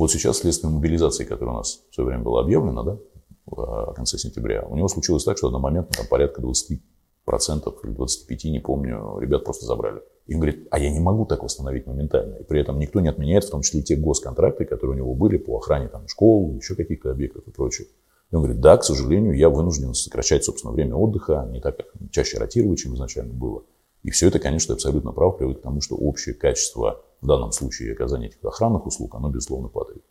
Вот 0.00 0.10
сейчас 0.10 0.38
следствие 0.38 0.72
мобилизации, 0.72 1.24
которое 1.24 1.50
у 1.50 1.56
нас 1.56 1.82
в 1.90 1.94
свое 1.94 2.08
время 2.08 2.22
было 2.22 2.40
объявлено, 2.40 2.82
да, 2.82 2.98
в 3.44 3.92
конце 3.94 4.16
сентября, 4.16 4.62
у 4.66 4.74
него 4.74 4.88
случилось 4.88 5.24
так, 5.24 5.36
что 5.36 5.50
на 5.50 5.58
момент 5.58 5.90
там, 5.90 6.06
порядка 6.06 6.40
20 6.40 6.80
процентов 7.26 7.84
или 7.84 7.92
25, 7.92 8.44
не 8.44 8.60
помню, 8.60 9.18
ребят 9.18 9.44
просто 9.44 9.66
забрали. 9.66 10.00
И 10.24 10.32
он 10.32 10.40
говорит, 10.40 10.66
а 10.70 10.78
я 10.78 10.90
не 10.90 11.00
могу 11.00 11.26
так 11.26 11.42
восстановить 11.42 11.86
моментально. 11.86 12.36
И 12.36 12.44
при 12.44 12.62
этом 12.62 12.78
никто 12.78 13.00
не 13.00 13.08
отменяет, 13.08 13.44
в 13.44 13.50
том 13.50 13.60
числе 13.60 13.80
и 13.80 13.82
те 13.82 13.94
госконтракты, 13.94 14.64
которые 14.64 14.94
у 14.94 14.96
него 14.96 15.14
были 15.14 15.36
по 15.36 15.58
охране 15.58 15.88
там, 15.88 16.08
школ, 16.08 16.56
еще 16.56 16.76
каких-то 16.76 17.10
объектов 17.10 17.46
и 17.46 17.50
прочее. 17.50 17.86
И 18.30 18.34
он 18.34 18.40
говорит, 18.40 18.62
да, 18.62 18.78
к 18.78 18.84
сожалению, 18.84 19.36
я 19.36 19.50
вынужден 19.50 19.92
сокращать, 19.92 20.44
собственно, 20.44 20.72
время 20.72 20.94
отдыха, 20.94 21.46
не 21.52 21.60
так, 21.60 21.76
как 21.76 21.88
чаще 22.10 22.38
ротировать, 22.38 22.78
чем 22.78 22.94
изначально 22.94 23.34
было. 23.34 23.64
И 24.02 24.10
все 24.10 24.28
это, 24.28 24.38
конечно, 24.38 24.74
абсолютно 24.74 25.12
прав, 25.12 25.36
приводит 25.36 25.60
к 25.60 25.62
тому, 25.62 25.80
что 25.80 25.94
общее 25.94 26.34
качество, 26.34 27.02
в 27.20 27.26
данном 27.26 27.52
случае 27.52 27.92
оказания 27.92 28.28
этих 28.28 28.42
охранных 28.44 28.86
услуг, 28.86 29.14
оно, 29.14 29.28
безусловно, 29.28 29.68
падает. 29.68 30.02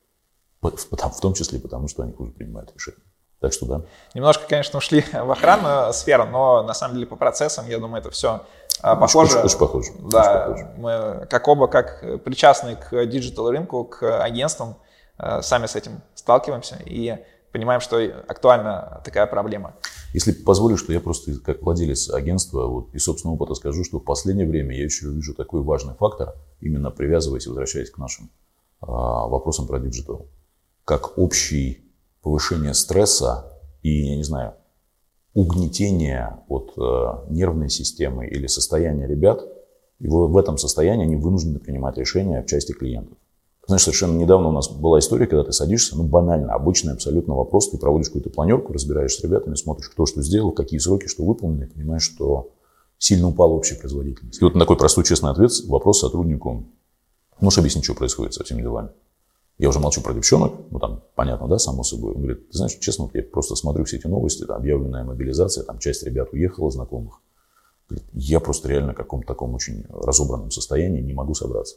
В 0.61 1.21
том 1.21 1.33
числе 1.33 1.59
потому, 1.59 1.87
что 1.87 2.03
они 2.03 2.13
хуже 2.13 2.31
принимают 2.31 2.71
решения. 2.75 3.03
Так 3.39 3.53
что 3.53 3.65
да. 3.65 3.81
Немножко, 4.13 4.43
конечно, 4.47 4.77
ушли 4.77 5.01
в 5.13 5.31
охранную 5.31 5.93
сферу, 5.93 6.25
но 6.25 6.61
на 6.63 6.73
самом 6.73 6.95
деле 6.95 7.07
по 7.07 7.15
процессам, 7.15 7.67
я 7.67 7.79
думаю, 7.79 8.01
это 8.01 8.11
все 8.11 8.41
а, 8.81 8.97
похоже. 8.97 9.35
Очень, 9.35 9.45
очень 9.45 9.57
похоже. 9.57 9.91
Да, 10.11 10.47
очень 10.49 10.65
похоже. 10.65 10.73
мы 10.77 11.27
как 11.27 11.47
оба, 11.47 11.67
как 11.67 12.23
причастные 12.23 12.75
к 12.75 13.05
digital 13.05 13.49
рынку, 13.49 13.85
к 13.85 14.21
агентствам, 14.21 14.75
э, 15.17 15.41
сами 15.41 15.67
с 15.67 15.75
этим 15.75 16.01
сталкиваемся 16.15 16.77
и 16.85 17.17
понимаем, 17.53 17.79
что 17.79 17.97
актуальна 18.27 19.01
такая 19.05 19.25
проблема. 19.25 19.73
Если 20.13 20.31
позволишь, 20.31 20.79
что 20.79 20.91
я 20.91 20.99
просто 20.99 21.39
как 21.39 21.61
владелец 21.61 22.09
агентства 22.09 22.65
вот, 22.65 22.93
и 22.93 22.99
собственного 22.99 23.35
опыта 23.35 23.53
скажу, 23.53 23.83
что 23.83 23.99
в 23.99 24.03
последнее 24.03 24.47
время 24.47 24.75
я 24.75 24.83
еще 24.83 25.09
вижу 25.09 25.35
такой 25.35 25.61
важный 25.61 25.93
фактор, 25.93 26.33
именно 26.61 26.89
привязываясь 26.89 27.45
и 27.45 27.49
возвращаясь 27.49 27.91
к 27.91 27.97
нашим 27.97 28.29
а, 28.81 29.27
вопросам 29.27 29.67
про 29.67 29.79
digital, 29.79 30.27
как 30.83 31.17
общий 31.17 31.83
повышение 32.21 32.73
стресса 32.73 33.53
и, 33.83 34.09
я 34.09 34.15
не 34.15 34.23
знаю, 34.23 34.55
угнетение 35.33 36.39
от 36.47 36.73
э, 36.75 37.31
нервной 37.31 37.69
системы 37.69 38.27
или 38.27 38.47
состояния 38.47 39.07
ребят, 39.07 39.41
и 39.99 40.07
в, 40.07 40.27
в 40.27 40.37
этом 40.37 40.57
состоянии 40.57 41.05
они 41.05 41.15
вынуждены 41.15 41.59
принимать 41.59 41.97
решения 41.97 42.41
в 42.41 42.47
части 42.47 42.71
клиентов. 42.71 43.17
Знаешь, 43.69 43.83
совершенно 43.83 44.17
недавно 44.17 44.49
у 44.49 44.51
нас 44.51 44.67
была 44.67 44.97
история, 44.97 45.27
когда 45.27 45.43
ты 45.43 45.51
садишься, 45.51 45.95
ну 45.95 46.01
банально, 46.01 46.53
обычный 46.55 46.93
абсолютно 46.93 47.35
вопрос, 47.35 47.69
ты 47.69 47.77
проводишь 47.77 48.07
какую-то 48.07 48.31
планерку, 48.31 48.73
разбираешь 48.73 49.13
с 49.13 49.23
ребятами, 49.23 49.53
смотришь, 49.53 49.89
кто 49.89 50.07
что 50.07 50.23
сделал, 50.23 50.51
какие 50.51 50.79
сроки, 50.79 51.05
что 51.05 51.23
выполнено, 51.23 51.65
и 51.65 51.67
понимаешь, 51.67 52.01
что 52.01 52.49
сильно 52.97 53.27
упала 53.27 53.51
общая 53.51 53.75
производительность. 53.75 54.41
И 54.41 54.43
вот 54.43 54.55
на 54.55 54.61
такой 54.61 54.75
простой 54.75 55.03
честный 55.03 55.29
ответ, 55.29 55.51
вопрос 55.67 55.99
сотруднику, 55.99 56.63
можешь 57.39 57.59
объяснить, 57.59 57.83
что 57.83 57.93
происходит 57.93 58.33
со 58.33 58.43
всеми 58.43 58.63
делами? 58.63 58.89
Я 59.59 59.69
уже 59.69 59.79
молчу 59.79 60.01
про 60.01 60.15
девчонок, 60.15 60.53
ну 60.71 60.79
там 60.79 61.03
понятно, 61.13 61.47
да, 61.47 61.59
само 61.59 61.83
собой. 61.83 62.13
Он 62.15 62.21
говорит, 62.21 62.49
ты 62.49 62.57
знаешь, 62.57 62.75
честно, 62.79 63.03
вот 63.03 63.13
я 63.13 63.21
просто 63.21 63.55
смотрю 63.55 63.85
все 63.85 63.97
эти 63.97 64.07
новости, 64.07 64.45
там, 64.45 64.57
объявленная 64.57 65.03
мобилизация, 65.03 65.63
там 65.63 65.77
часть 65.77 66.01
ребят 66.01 66.29
уехала, 66.33 66.71
знакомых. 66.71 67.21
Говорит, 67.87 68.07
я 68.13 68.39
просто 68.39 68.67
реально 68.67 68.93
в 68.93 68.95
каком-то 68.95 69.27
таком 69.27 69.53
очень 69.53 69.85
разобранном 69.89 70.49
состоянии 70.49 71.01
не 71.01 71.13
могу 71.13 71.35
собраться. 71.35 71.75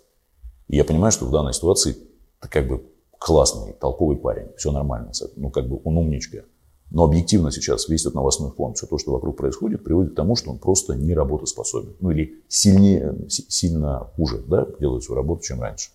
И 0.68 0.76
я 0.76 0.84
понимаю, 0.84 1.12
что 1.12 1.26
в 1.26 1.30
данной 1.30 1.52
ситуации 1.52 1.96
ты 2.40 2.48
как 2.48 2.68
бы 2.68 2.84
классный, 3.18 3.72
толковый 3.72 4.16
парень, 4.16 4.48
все 4.56 4.72
нормально, 4.72 5.12
ну 5.36 5.50
как 5.50 5.68
бы 5.68 5.80
он 5.84 5.96
умничка. 5.98 6.44
Но 6.90 7.04
объективно 7.04 7.50
сейчас 7.50 7.88
весь 7.88 8.02
этот 8.02 8.14
новостной 8.14 8.50
фон, 8.50 8.74
все 8.74 8.86
то, 8.86 8.98
что 8.98 9.12
вокруг 9.12 9.38
происходит, 9.38 9.82
приводит 9.82 10.12
к 10.12 10.16
тому, 10.16 10.36
что 10.36 10.50
он 10.50 10.58
просто 10.58 10.94
не 10.94 11.14
работоспособен. 11.14 11.96
Ну 12.00 12.10
или 12.10 12.42
сильнее, 12.48 13.16
сильно 13.28 14.10
хуже 14.14 14.42
да, 14.46 14.66
делает 14.78 15.02
свою 15.02 15.16
работу, 15.16 15.42
чем 15.42 15.62
раньше. 15.62 15.90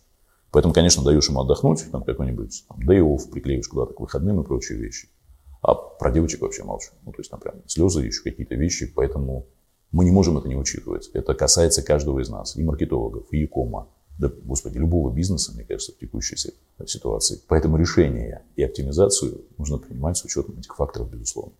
Поэтому, 0.49 0.73
конечно, 0.73 1.03
даешь 1.03 1.29
ему 1.29 1.41
отдохнуть, 1.41 1.85
там 1.91 2.03
какой-нибудь 2.03 2.65
там, 2.67 2.79
day 2.79 2.99
off, 2.99 3.29
приклеиваешь 3.29 3.67
куда-то 3.67 3.93
к 3.93 3.99
выходным 3.99 4.41
и 4.41 4.43
прочие 4.43 4.79
вещи. 4.79 5.07
А 5.61 5.75
про 5.75 6.11
девочек 6.11 6.41
вообще 6.41 6.63
молчу. 6.63 6.89
Ну, 7.05 7.11
то 7.11 7.19
есть 7.19 7.29
там 7.29 7.39
прям 7.39 7.55
слезы, 7.67 8.01
еще 8.01 8.23
какие-то 8.23 8.55
вещи, 8.55 8.87
поэтому 8.87 9.45
мы 9.91 10.03
не 10.03 10.11
можем 10.11 10.37
это 10.37 10.47
не 10.47 10.55
учитывать. 10.55 11.09
Это 11.13 11.35
касается 11.35 11.83
каждого 11.83 12.21
из 12.21 12.29
нас, 12.29 12.55
и 12.55 12.63
маркетологов, 12.63 13.27
и 13.31 13.39
якома, 13.39 13.87
да, 14.17 14.31
господи, 14.43 14.77
любого 14.77 15.11
бизнеса, 15.11 15.51
мне 15.53 15.63
кажется, 15.63 15.93
в 15.93 15.97
текущей 15.97 16.35
ситуации. 16.85 17.39
Поэтому 17.47 17.77
решение 17.77 18.43
и 18.55 18.63
оптимизацию 18.63 19.41
нужно 19.57 19.77
принимать 19.77 20.17
с 20.17 20.25
учетом 20.25 20.57
этих 20.59 20.75
факторов, 20.75 21.09
безусловно. 21.09 21.53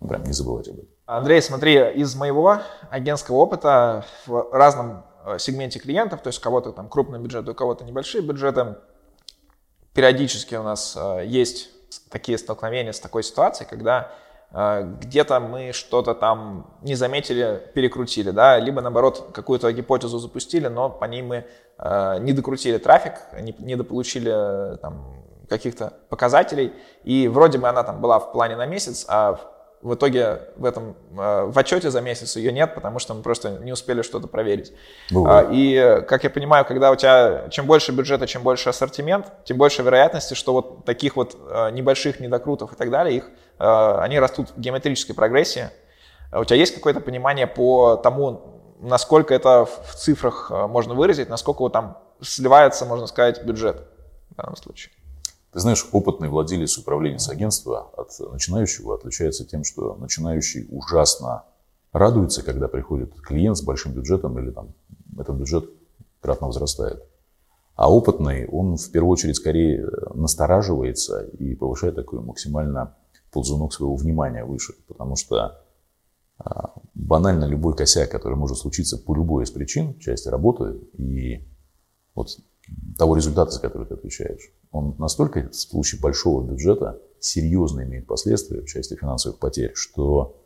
Прям 0.00 0.22
не 0.24 0.32
забывать 0.32 0.68
об 0.68 0.74
этом. 0.74 0.88
Андрей, 1.06 1.42
смотри, 1.42 1.74
из 1.96 2.14
моего 2.14 2.60
агентского 2.90 3.36
опыта 3.36 4.04
в 4.26 4.48
разном 4.52 5.02
Э, 5.28 5.38
сегменте 5.38 5.78
клиентов, 5.78 6.22
то 6.22 6.28
есть 6.28 6.38
у 6.38 6.42
кого-то 6.42 6.72
там 6.72 6.88
крупный 6.88 7.18
бюджет, 7.18 7.46
у 7.48 7.54
кого-то 7.54 7.84
небольшие 7.84 8.22
бюджеты. 8.22 8.76
Периодически 9.92 10.54
у 10.54 10.62
нас 10.62 10.96
э, 10.96 11.26
есть 11.26 11.70
такие 12.08 12.38
столкновения 12.38 12.92
с 12.92 13.00
такой 13.00 13.22
ситуацией, 13.22 13.68
когда 13.68 14.10
где-то 14.50 15.40
мы 15.40 15.72
что-то 15.72 16.14
там 16.14 16.78
не 16.82 16.94
заметили, 16.94 17.62
перекрутили, 17.74 18.30
да, 18.30 18.58
либо 18.58 18.80
наоборот 18.80 19.30
какую-то 19.32 19.70
гипотезу 19.72 20.18
запустили, 20.18 20.68
но 20.68 20.88
по 20.88 21.04
ней 21.04 21.22
мы 21.22 21.44
не 22.20 22.32
докрутили 22.32 22.78
трафик, 22.78 23.12
не, 23.38 23.54
не 23.58 23.76
дополучили 23.76 24.76
там 24.78 25.22
каких-то 25.48 25.92
показателей, 26.08 26.72
и 27.04 27.28
вроде 27.28 27.58
бы 27.58 27.68
она 27.68 27.82
там 27.82 28.00
была 28.00 28.18
в 28.18 28.32
плане 28.32 28.56
на 28.56 28.66
месяц, 28.66 29.04
а 29.08 29.38
в 29.80 29.94
итоге 29.94 30.40
в 30.56 30.64
этом 30.64 30.96
э, 31.16 31.44
в 31.46 31.56
отчете 31.56 31.90
за 31.90 32.00
месяц 32.00 32.36
ее 32.36 32.52
нет, 32.52 32.74
потому 32.74 32.98
что 32.98 33.14
мы 33.14 33.22
просто 33.22 33.50
не 33.50 33.72
успели 33.72 34.02
что-то 34.02 34.26
проверить. 34.26 34.72
Бывает. 35.10 35.48
И, 35.52 36.04
как 36.08 36.24
я 36.24 36.30
понимаю, 36.30 36.64
когда 36.64 36.90
у 36.90 36.96
тебя 36.96 37.48
чем 37.50 37.66
больше 37.66 37.92
бюджета, 37.92 38.26
чем 38.26 38.42
больше 38.42 38.68
ассортимент, 38.70 39.26
тем 39.44 39.56
больше 39.56 39.82
вероятности, 39.82 40.34
что 40.34 40.52
вот 40.52 40.84
таких 40.84 41.16
вот 41.16 41.36
э, 41.48 41.70
небольших 41.70 42.18
недокрутов 42.20 42.72
и 42.72 42.76
так 42.76 42.90
далее, 42.90 43.18
их, 43.18 43.24
э, 43.24 43.30
они 43.58 44.18
растут 44.18 44.50
в 44.50 44.60
геометрической 44.60 45.14
прогрессии. 45.14 45.70
У 46.32 46.44
тебя 46.44 46.56
есть 46.56 46.74
какое-то 46.74 47.00
понимание 47.00 47.46
по 47.46 47.96
тому, 47.96 48.76
насколько 48.80 49.34
это 49.34 49.64
в 49.64 49.94
цифрах 49.94 50.50
можно 50.50 50.94
выразить, 50.94 51.28
насколько 51.28 51.62
вот 51.62 51.72
там 51.72 51.98
сливается, 52.20 52.84
можно 52.84 53.06
сказать, 53.06 53.44
бюджет 53.44 53.82
в 54.30 54.36
данном 54.36 54.56
случае? 54.56 54.92
Ты 55.52 55.60
знаешь, 55.60 55.86
опытный 55.92 56.28
владелец 56.28 56.76
управления 56.76 57.18
с 57.18 57.28
агентства 57.28 57.90
от 57.96 58.10
начинающего 58.32 58.94
отличается 58.94 59.46
тем, 59.46 59.64
что 59.64 59.94
начинающий 59.94 60.66
ужасно 60.70 61.44
радуется, 61.92 62.42
когда 62.42 62.68
приходит 62.68 63.14
клиент 63.22 63.56
с 63.56 63.62
большим 63.62 63.92
бюджетом 63.92 64.38
или 64.38 64.50
там 64.50 64.74
этот 65.18 65.36
бюджет 65.36 65.70
кратно 66.20 66.48
возрастает. 66.48 67.02
А 67.76 67.90
опытный, 67.90 68.46
он 68.48 68.76
в 68.76 68.90
первую 68.90 69.12
очередь 69.12 69.36
скорее 69.36 69.88
настораживается 70.12 71.22
и 71.38 71.54
повышает 71.54 71.94
такой 71.94 72.20
максимально 72.20 72.94
ползунок 73.30 73.72
своего 73.72 73.96
внимания 73.96 74.44
выше, 74.44 74.74
потому 74.86 75.16
что 75.16 75.64
а, 76.38 76.74
банально 76.94 77.44
любой 77.46 77.74
косяк, 77.76 78.10
который 78.10 78.36
может 78.36 78.58
случиться 78.58 78.98
по 78.98 79.14
любой 79.14 79.44
из 79.44 79.50
причин, 79.50 79.98
части 79.98 80.28
работы 80.28 80.80
и 80.96 81.44
вот 82.14 82.38
того 82.96 83.16
результата, 83.16 83.50
за 83.50 83.60
который 83.60 83.86
ты 83.86 83.94
отвечаешь, 83.94 84.52
он 84.70 84.94
настолько 84.98 85.48
в 85.48 85.54
случае 85.54 86.00
большого 86.00 86.46
бюджета 86.46 87.00
серьезно 87.20 87.82
имеет 87.82 88.06
последствия 88.06 88.60
в 88.60 88.66
части 88.66 88.94
финансовых 88.94 89.38
потерь, 89.38 89.72
что 89.74 90.36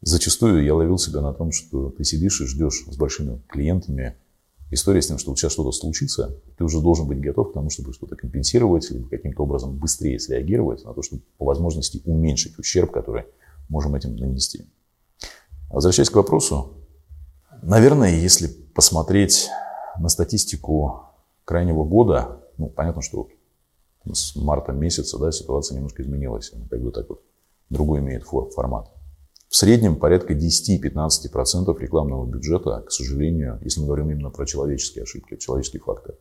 зачастую 0.00 0.64
я 0.64 0.74
ловил 0.74 0.98
себя 0.98 1.20
на 1.20 1.32
том, 1.32 1.52
что 1.52 1.90
ты 1.90 2.04
сидишь 2.04 2.40
и 2.40 2.46
ждешь 2.46 2.84
с 2.90 2.96
большими 2.96 3.40
клиентами 3.48 4.16
история 4.72 5.02
с 5.02 5.06
тем, 5.06 5.18
что 5.18 5.30
вот 5.30 5.38
сейчас 5.38 5.52
что-то 5.52 5.70
случится, 5.72 6.36
ты 6.56 6.64
уже 6.64 6.80
должен 6.80 7.06
быть 7.06 7.20
готов 7.20 7.50
к 7.50 7.54
тому, 7.54 7.70
чтобы 7.70 7.92
что-то 7.92 8.16
компенсировать, 8.16 8.90
либо 8.90 9.08
каким-то 9.08 9.42
образом 9.42 9.76
быстрее 9.76 10.18
среагировать 10.18 10.84
на 10.84 10.94
то, 10.94 11.02
чтобы 11.02 11.22
по 11.38 11.44
возможности 11.44 12.00
уменьшить 12.04 12.58
ущерб, 12.58 12.90
который 12.90 13.24
можем 13.68 13.94
этим 13.94 14.16
нанести. 14.16 14.66
Возвращаясь 15.70 16.10
к 16.10 16.16
вопросу, 16.16 16.74
наверное, 17.62 18.14
если 18.16 18.48
посмотреть 18.48 19.48
на 19.98 20.08
статистику 20.08 21.02
крайнего 21.44 21.84
года, 21.84 22.42
ну, 22.58 22.68
понятно, 22.68 23.02
что 23.02 23.28
вот 24.04 24.16
с 24.16 24.34
марта 24.36 24.72
месяца 24.72 25.18
да, 25.18 25.30
ситуация 25.32 25.76
немножко 25.76 26.02
изменилась, 26.02 26.52
она 26.54 26.66
как 26.68 26.82
бы 26.82 26.90
так 26.90 27.08
вот 27.08 27.22
другой 27.70 28.00
имеет 28.00 28.24
формат. 28.24 28.90
В 29.52 29.56
среднем 29.58 29.96
порядка 29.96 30.32
10-15% 30.32 31.78
рекламного 31.78 32.24
бюджета, 32.24 32.82
к 32.86 32.90
сожалению, 32.90 33.60
если 33.62 33.80
мы 33.80 33.86
говорим 33.86 34.10
именно 34.10 34.30
про 34.30 34.46
человеческие 34.46 35.02
ошибки, 35.02 35.36
человеческие 35.36 35.82
факторы, 35.82 36.16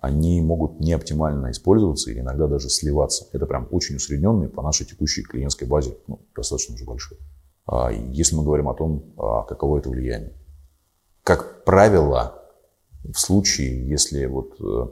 они 0.00 0.40
могут 0.40 0.80
не 0.80 0.92
оптимально 0.92 1.52
использоваться 1.52 2.10
или 2.10 2.18
иногда 2.18 2.48
даже 2.48 2.68
сливаться. 2.68 3.28
Это 3.32 3.46
прям 3.46 3.68
очень 3.70 3.94
усредненный 3.94 4.48
по 4.48 4.62
нашей 4.62 4.84
текущей 4.84 5.22
клиентской 5.22 5.68
базе, 5.68 5.96
ну, 6.08 6.18
достаточно 6.34 6.74
уже 6.74 6.84
большой. 6.84 7.18
А 7.66 7.92
если 7.92 8.34
мы 8.34 8.42
говорим 8.42 8.68
о 8.68 8.74
том, 8.74 9.14
а, 9.16 9.44
каково 9.44 9.78
это 9.78 9.88
влияние. 9.88 10.32
Как 11.22 11.62
правило, 11.62 12.42
в 13.04 13.16
случае, 13.16 13.88
если 13.88 14.26
вот, 14.26 14.56
э, 14.58 14.88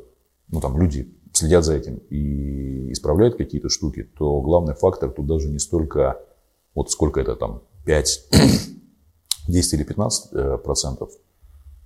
ну, 0.48 0.60
там, 0.60 0.80
люди 0.80 1.12
следят 1.32 1.64
за 1.64 1.74
этим 1.74 1.96
и 2.08 2.92
исправляют 2.92 3.36
какие-то 3.36 3.68
штуки, 3.68 4.08
то 4.16 4.40
главный 4.42 4.74
фактор 4.74 5.10
тут 5.10 5.26
даже 5.26 5.48
не 5.48 5.58
столько, 5.58 6.20
вот 6.74 6.90
сколько 6.90 7.20
это 7.20 7.36
там, 7.36 7.62
5, 7.84 8.28
10 9.48 9.72
или 9.74 9.84
15 9.84 10.32
э, 10.32 10.58
процентов, 10.58 11.10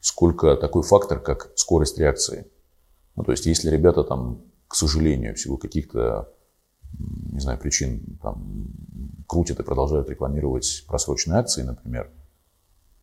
сколько 0.01 0.57
такой 0.57 0.83
фактор, 0.83 1.21
как 1.21 1.53
скорость 1.57 1.99
реакции. 1.99 2.47
Ну, 3.17 3.25
то 3.25 3.33
есть, 3.33 3.47
если 3.47 3.71
ребята 3.71 4.05
там, 4.05 4.43
к 4.69 4.75
сожалению, 4.75 5.35
в 5.35 5.41
силу 5.41 5.59
каких-то, 5.59 6.33
не 6.99 7.41
знаю, 7.41 7.59
причин, 7.59 8.19
там, 8.23 8.71
крутят 9.27 9.61
и 9.61 9.63
продолжают 9.63 10.09
рекламировать 10.09 10.85
просроченные 10.87 11.41
акции, 11.41 11.63
например, 11.63 12.11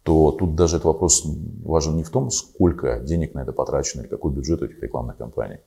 то 0.04 0.32
тут 0.32 0.56
даже 0.56 0.78
этот 0.78 0.86
вопрос 0.86 1.24
важен 1.64 1.98
не 1.98 2.04
в 2.04 2.10
том, 2.10 2.30
сколько 2.30 3.00
денег 3.00 3.34
на 3.34 3.40
это 3.40 3.52
потрачено 3.52 4.02
или 4.02 4.08
какой 4.08 4.32
бюджет 4.32 4.62
у 4.62 4.66
этих 4.66 4.82
рекламных 4.82 5.18
кампаний, 5.18 5.60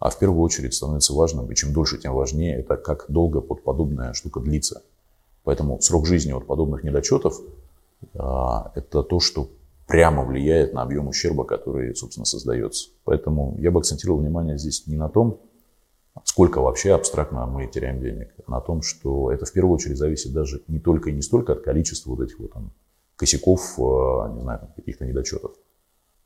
а 0.00 0.10
в 0.10 0.18
первую 0.18 0.42
очередь 0.42 0.74
становится 0.74 1.14
важным, 1.14 1.50
и 1.50 1.54
чем 1.54 1.72
дольше, 1.72 1.98
тем 1.98 2.12
важнее, 2.12 2.58
это 2.58 2.76
как 2.76 3.06
долго 3.08 3.40
под 3.40 3.62
подобная 3.62 4.12
штука 4.12 4.40
длится. 4.40 4.82
Поэтому 5.44 5.80
срок 5.80 6.06
жизни 6.06 6.32
от 6.32 6.46
подобных 6.46 6.84
недочетов 6.84 7.40
а, 8.14 8.72
это 8.74 9.02
то, 9.02 9.20
что 9.20 9.50
прямо 9.86 10.24
влияет 10.24 10.72
на 10.72 10.82
объем 10.82 11.08
ущерба, 11.08 11.44
который, 11.44 11.94
собственно, 11.94 12.24
создается. 12.24 12.90
Поэтому 13.04 13.56
я 13.58 13.70
бы 13.70 13.80
акцентировал 13.80 14.20
внимание 14.20 14.58
здесь 14.58 14.86
не 14.86 14.96
на 14.96 15.08
том, 15.08 15.40
сколько 16.24 16.60
вообще 16.60 16.94
абстрактно 16.94 17.46
мы 17.46 17.66
теряем 17.66 18.00
денег, 18.00 18.34
а 18.46 18.50
на 18.50 18.60
том, 18.60 18.82
что 18.82 19.30
это 19.30 19.44
в 19.44 19.52
первую 19.52 19.74
очередь 19.74 19.98
зависит 19.98 20.32
даже 20.32 20.62
не 20.68 20.78
только 20.78 21.10
и 21.10 21.12
не 21.12 21.22
столько 21.22 21.52
от 21.52 21.62
количества 21.62 22.10
вот 22.10 22.20
этих 22.20 22.38
вот 22.38 22.52
там 22.52 22.72
косяков, 23.16 23.78
а, 23.78 24.32
не 24.32 24.40
знаю, 24.40 24.68
каких-то 24.76 25.04
недочетов, 25.04 25.52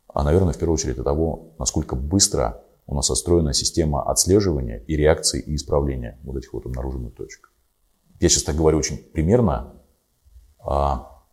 а, 0.06 0.22
наверное, 0.24 0.52
в 0.52 0.58
первую 0.58 0.74
очередь 0.74 0.98
от 0.98 1.04
того, 1.04 1.52
насколько 1.58 1.96
быстро 1.96 2.62
у 2.86 2.94
нас 2.94 3.10
отстроена 3.10 3.52
система 3.52 4.02
отслеживания 4.02 4.82
и 4.86 4.96
реакции 4.96 5.40
и 5.40 5.54
исправления 5.56 6.18
вот 6.22 6.36
этих 6.36 6.52
вот 6.54 6.64
обнаруженных 6.64 7.14
точек. 7.14 7.50
Я 8.20 8.28
сейчас 8.28 8.42
так 8.42 8.56
говорю 8.56 8.78
очень 8.78 8.98
примерно. 8.98 9.74
А, 10.58 11.24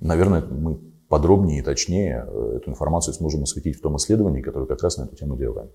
наверное, 0.00 0.42
мы 0.42 0.76
подробнее 1.08 1.60
и 1.60 1.62
точнее 1.62 2.26
э, 2.26 2.56
эту 2.56 2.70
информацию 2.70 3.14
сможем 3.14 3.42
осветить 3.42 3.76
в 3.76 3.80
том 3.80 3.96
исследовании, 3.96 4.42
которое 4.42 4.66
как 4.66 4.82
раз 4.82 4.96
на 4.98 5.04
эту 5.04 5.16
тему 5.16 5.36
делаем. 5.36 5.70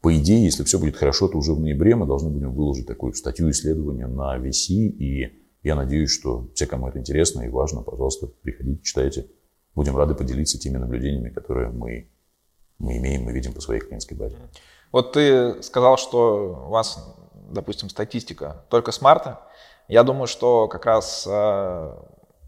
По 0.00 0.16
идее, 0.16 0.44
если 0.44 0.62
все 0.64 0.78
будет 0.78 0.96
хорошо, 0.96 1.28
то 1.28 1.38
уже 1.38 1.52
в 1.52 1.60
ноябре 1.60 1.96
мы 1.96 2.06
должны 2.06 2.30
будем 2.30 2.52
выложить 2.52 2.86
такую 2.86 3.14
статью 3.14 3.50
исследования 3.50 4.06
на 4.06 4.38
VC, 4.38 4.74
и 4.74 5.32
я 5.62 5.74
надеюсь, 5.74 6.10
что 6.10 6.50
те, 6.54 6.66
кому 6.66 6.88
это 6.88 7.00
интересно 7.00 7.42
и 7.42 7.48
важно, 7.48 7.82
пожалуйста, 7.82 8.28
приходите, 8.28 8.82
читайте. 8.82 9.26
Будем 9.74 9.96
рады 9.96 10.14
поделиться 10.14 10.58
теми 10.58 10.76
наблюдениями, 10.76 11.30
которые 11.30 11.70
мы 11.70 12.08
мы 12.78 12.96
имеем, 12.98 13.24
мы 13.24 13.32
видим 13.32 13.52
по 13.52 13.60
своей 13.60 13.80
клиентской 13.80 14.16
базе. 14.16 14.36
Вот 14.92 15.12
ты 15.12 15.62
сказал, 15.62 15.98
что 15.98 16.64
у 16.66 16.70
вас, 16.70 17.16
допустим, 17.48 17.88
статистика 17.88 18.64
только 18.68 18.92
с 18.92 19.00
марта. 19.00 19.40
Я 19.88 20.02
думаю, 20.02 20.26
что 20.26 20.68
как 20.68 20.84
раз 20.86 21.26
э, 21.28 21.96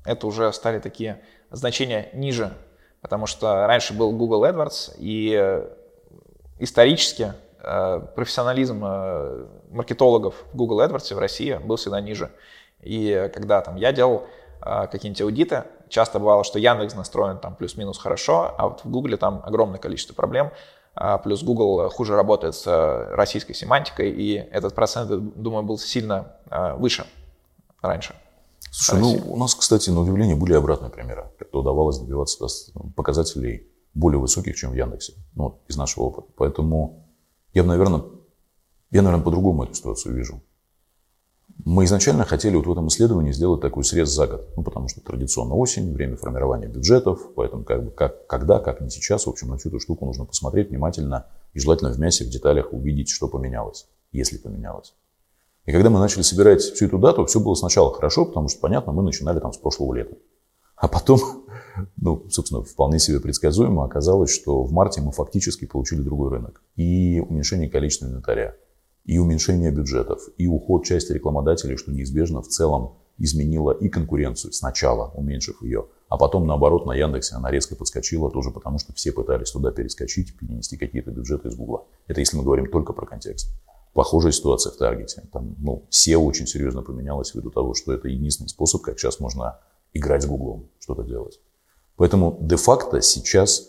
это 0.05 0.27
уже 0.27 0.53
стали 0.53 0.79
такие 0.79 1.23
значения 1.51 2.11
ниже, 2.13 2.53
потому 3.01 3.27
что 3.27 3.67
раньше 3.67 3.95
был 3.95 4.13
Google 4.13 4.45
AdWords, 4.45 4.97
и 4.99 5.35
э, 5.35 5.69
исторически 6.59 7.33
э, 7.59 8.01
профессионализм 8.15 8.81
маркетологов 9.71 10.35
в 10.53 10.57
Google 10.57 10.83
AdWords 10.83 11.15
в 11.15 11.19
России 11.19 11.55
был 11.55 11.77
всегда 11.77 12.01
ниже. 12.01 12.31
И 12.83 13.31
когда 13.35 13.61
там 13.61 13.77
я 13.77 13.93
делал 13.93 14.27
какие-нибудь 14.61 15.23
аудиты, 15.23 15.65
часто 15.89 16.19
бывало, 16.19 16.45
что 16.45 16.59
Яндекс 16.59 16.95
настроен 16.95 17.39
там 17.39 17.55
плюс-минус 17.55 17.99
хорошо, 17.99 18.55
а 18.59 18.69
вот 18.69 18.85
в 18.85 18.91
Гугле 18.91 19.17
там 19.17 19.43
огромное 19.45 19.79
количество 19.79 20.15
проблем. 20.15 20.51
А, 21.03 21.17
плюс 21.17 21.43
Google 21.43 21.89
хуже 21.89 22.15
работает 22.15 22.55
с 22.55 22.67
э, 22.67 23.15
российской 23.15 23.55
семантикой, 23.55 24.11
и 24.11 24.35
этот 24.35 24.75
процент, 24.75 25.11
думаю, 25.35 25.65
был 25.65 25.79
сильно 25.79 26.37
э, 26.51 26.75
выше 26.75 27.07
раньше. 27.81 28.15
Слушай, 28.71 29.01
ну 29.01 29.33
у 29.33 29.37
нас, 29.39 29.55
кстати, 29.55 29.89
на 29.89 30.03
удивление 30.03 30.37
были 30.37 30.53
обратные 30.53 30.91
примеры, 30.91 31.31
когда 31.39 31.59
удавалось 31.59 31.99
добиваться 31.99 32.47
показателей 32.95 33.67
более 33.95 34.21
высоких, 34.21 34.57
чем 34.57 34.73
в 34.73 34.75
Яндексе, 34.75 35.15
ну, 35.35 35.63
из 35.69 35.79
нашего 35.79 36.05
опыта. 36.05 36.29
Поэтому 36.37 37.09
я, 37.55 37.65
наверное, 37.65 38.03
я, 38.91 39.01
наверное, 39.01 39.25
по-другому 39.25 39.65
эту 39.65 39.73
ситуацию 39.73 40.15
вижу. 40.15 40.43
Мы 41.65 41.85
изначально 41.85 42.25
хотели 42.25 42.57
вот 42.57 42.67
в 42.67 42.73
этом 42.73 42.89
исследовании 42.89 43.33
сделать 43.33 43.61
такой 43.61 43.85
срез 43.85 44.09
за 44.09 44.27
год, 44.27 44.49
ну, 44.57 44.63
потому 44.63 44.89
что 44.89 45.01
традиционно 45.01 45.55
осень, 45.55 45.93
время 45.93 46.17
формирования 46.17 46.69
бюджетов, 46.69 47.35
поэтому 47.35 47.65
как 47.65 47.85
бы 47.85 47.91
как, 47.91 48.27
когда, 48.27 48.61
как 48.61 48.81
не 48.81 48.89
сейчас, 48.89 49.27
в 49.27 49.31
общем, 49.31 49.49
на 49.49 49.57
всю 49.57 49.69
эту 49.69 49.81
штуку 49.81 50.07
нужно 50.07 50.25
посмотреть 50.25 50.71
внимательно 50.71 51.27
и 51.53 51.59
желательно 51.59 51.93
в 51.93 51.99
мясе, 51.99 52.25
в 52.25 52.29
деталях 52.29 52.73
увидеть, 52.73 53.11
что 53.11 53.29
поменялось, 53.29 53.89
если 54.13 54.39
поменялось. 54.39 54.95
И 55.67 55.73
когда 55.73 55.91
мы 55.91 55.99
начали 55.99 56.23
собирать 56.23 56.63
всю 56.63 56.87
эту 56.87 56.99
дату, 56.99 57.27
все 57.27 57.41
было 57.41 57.55
сначала 57.55 57.93
хорошо, 57.93 58.25
потому 58.25 58.49
что, 58.49 58.61
понятно, 58.61 58.93
мы 58.93 59.03
начинали 59.03 59.41
там 59.41 59.53
с 59.53 59.59
прошлого 59.59 59.95
лета. 59.95 60.17
А 60.77 60.89
потом, 60.89 61.21
ну, 61.97 62.25
собственно, 62.31 62.63
вполне 62.63 62.99
себе 62.99 63.21
предсказуемо 63.21 63.85
оказалось, 63.85 64.31
что 64.31 64.63
в 64.63 64.73
марте 64.73 65.01
мы 65.01 65.13
фактически 65.13 65.67
получили 65.67 66.01
другой 66.01 66.31
рынок 66.31 66.63
и 66.77 67.21
уменьшение 67.21 67.69
количества 67.69 68.07
инвентаря 68.07 68.55
и 69.05 69.19
уменьшение 69.19 69.71
бюджетов, 69.71 70.29
и 70.37 70.47
уход 70.47 70.85
части 70.85 71.13
рекламодателей, 71.13 71.77
что 71.77 71.93
неизбежно 71.93 72.43
в 72.43 72.49
целом 72.49 72.95
изменило 73.19 73.73
и 73.73 73.89
конкуренцию 73.89 74.53
сначала, 74.53 75.13
уменьшив 75.15 75.63
ее, 75.63 75.87
а 76.09 76.17
потом, 76.17 76.47
наоборот, 76.47 76.87
на 76.87 76.93
Яндексе 76.93 77.37
она 77.37 77.51
резко 77.51 77.77
подскочила 77.77 78.31
тоже 78.31 78.51
потому, 78.51 78.79
что 78.79 78.93
все 78.95 79.13
пытались 79.13 79.53
туда 79.53 79.71
перескочить, 79.71 80.37
перенести 80.37 80.77
какие-то 80.77 81.13
бюджеты 81.13 81.49
из 81.49 81.55
Гугла. 81.55 81.85
Это 82.09 82.21
если 82.21 82.37
мы 82.37 82.43
говорим 82.43 82.71
только 82.71 82.93
про 82.93 83.07
контекст. 83.07 83.49
Похожая 83.93 84.33
ситуация 84.33 84.73
в 84.73 84.77
Таргете. 84.77 85.23
Там, 85.33 85.55
ну, 85.59 85.85
SEO 85.91 86.19
очень 86.19 86.47
серьезно 86.47 86.83
поменялось 86.83 87.35
ввиду 87.35 87.51
того, 87.51 87.75
что 87.75 87.93
это 87.93 88.09
единственный 88.09 88.49
способ, 88.49 88.83
как 88.83 88.99
сейчас 88.99 89.21
можно 89.21 89.61
играть 89.93 90.23
с 90.23 90.27
Гуглом, 90.27 90.69
что-то 90.81 91.03
делать. 91.05 91.41
Поэтому 91.97 92.39
де-факто 92.41 93.03
сейчас 93.03 93.69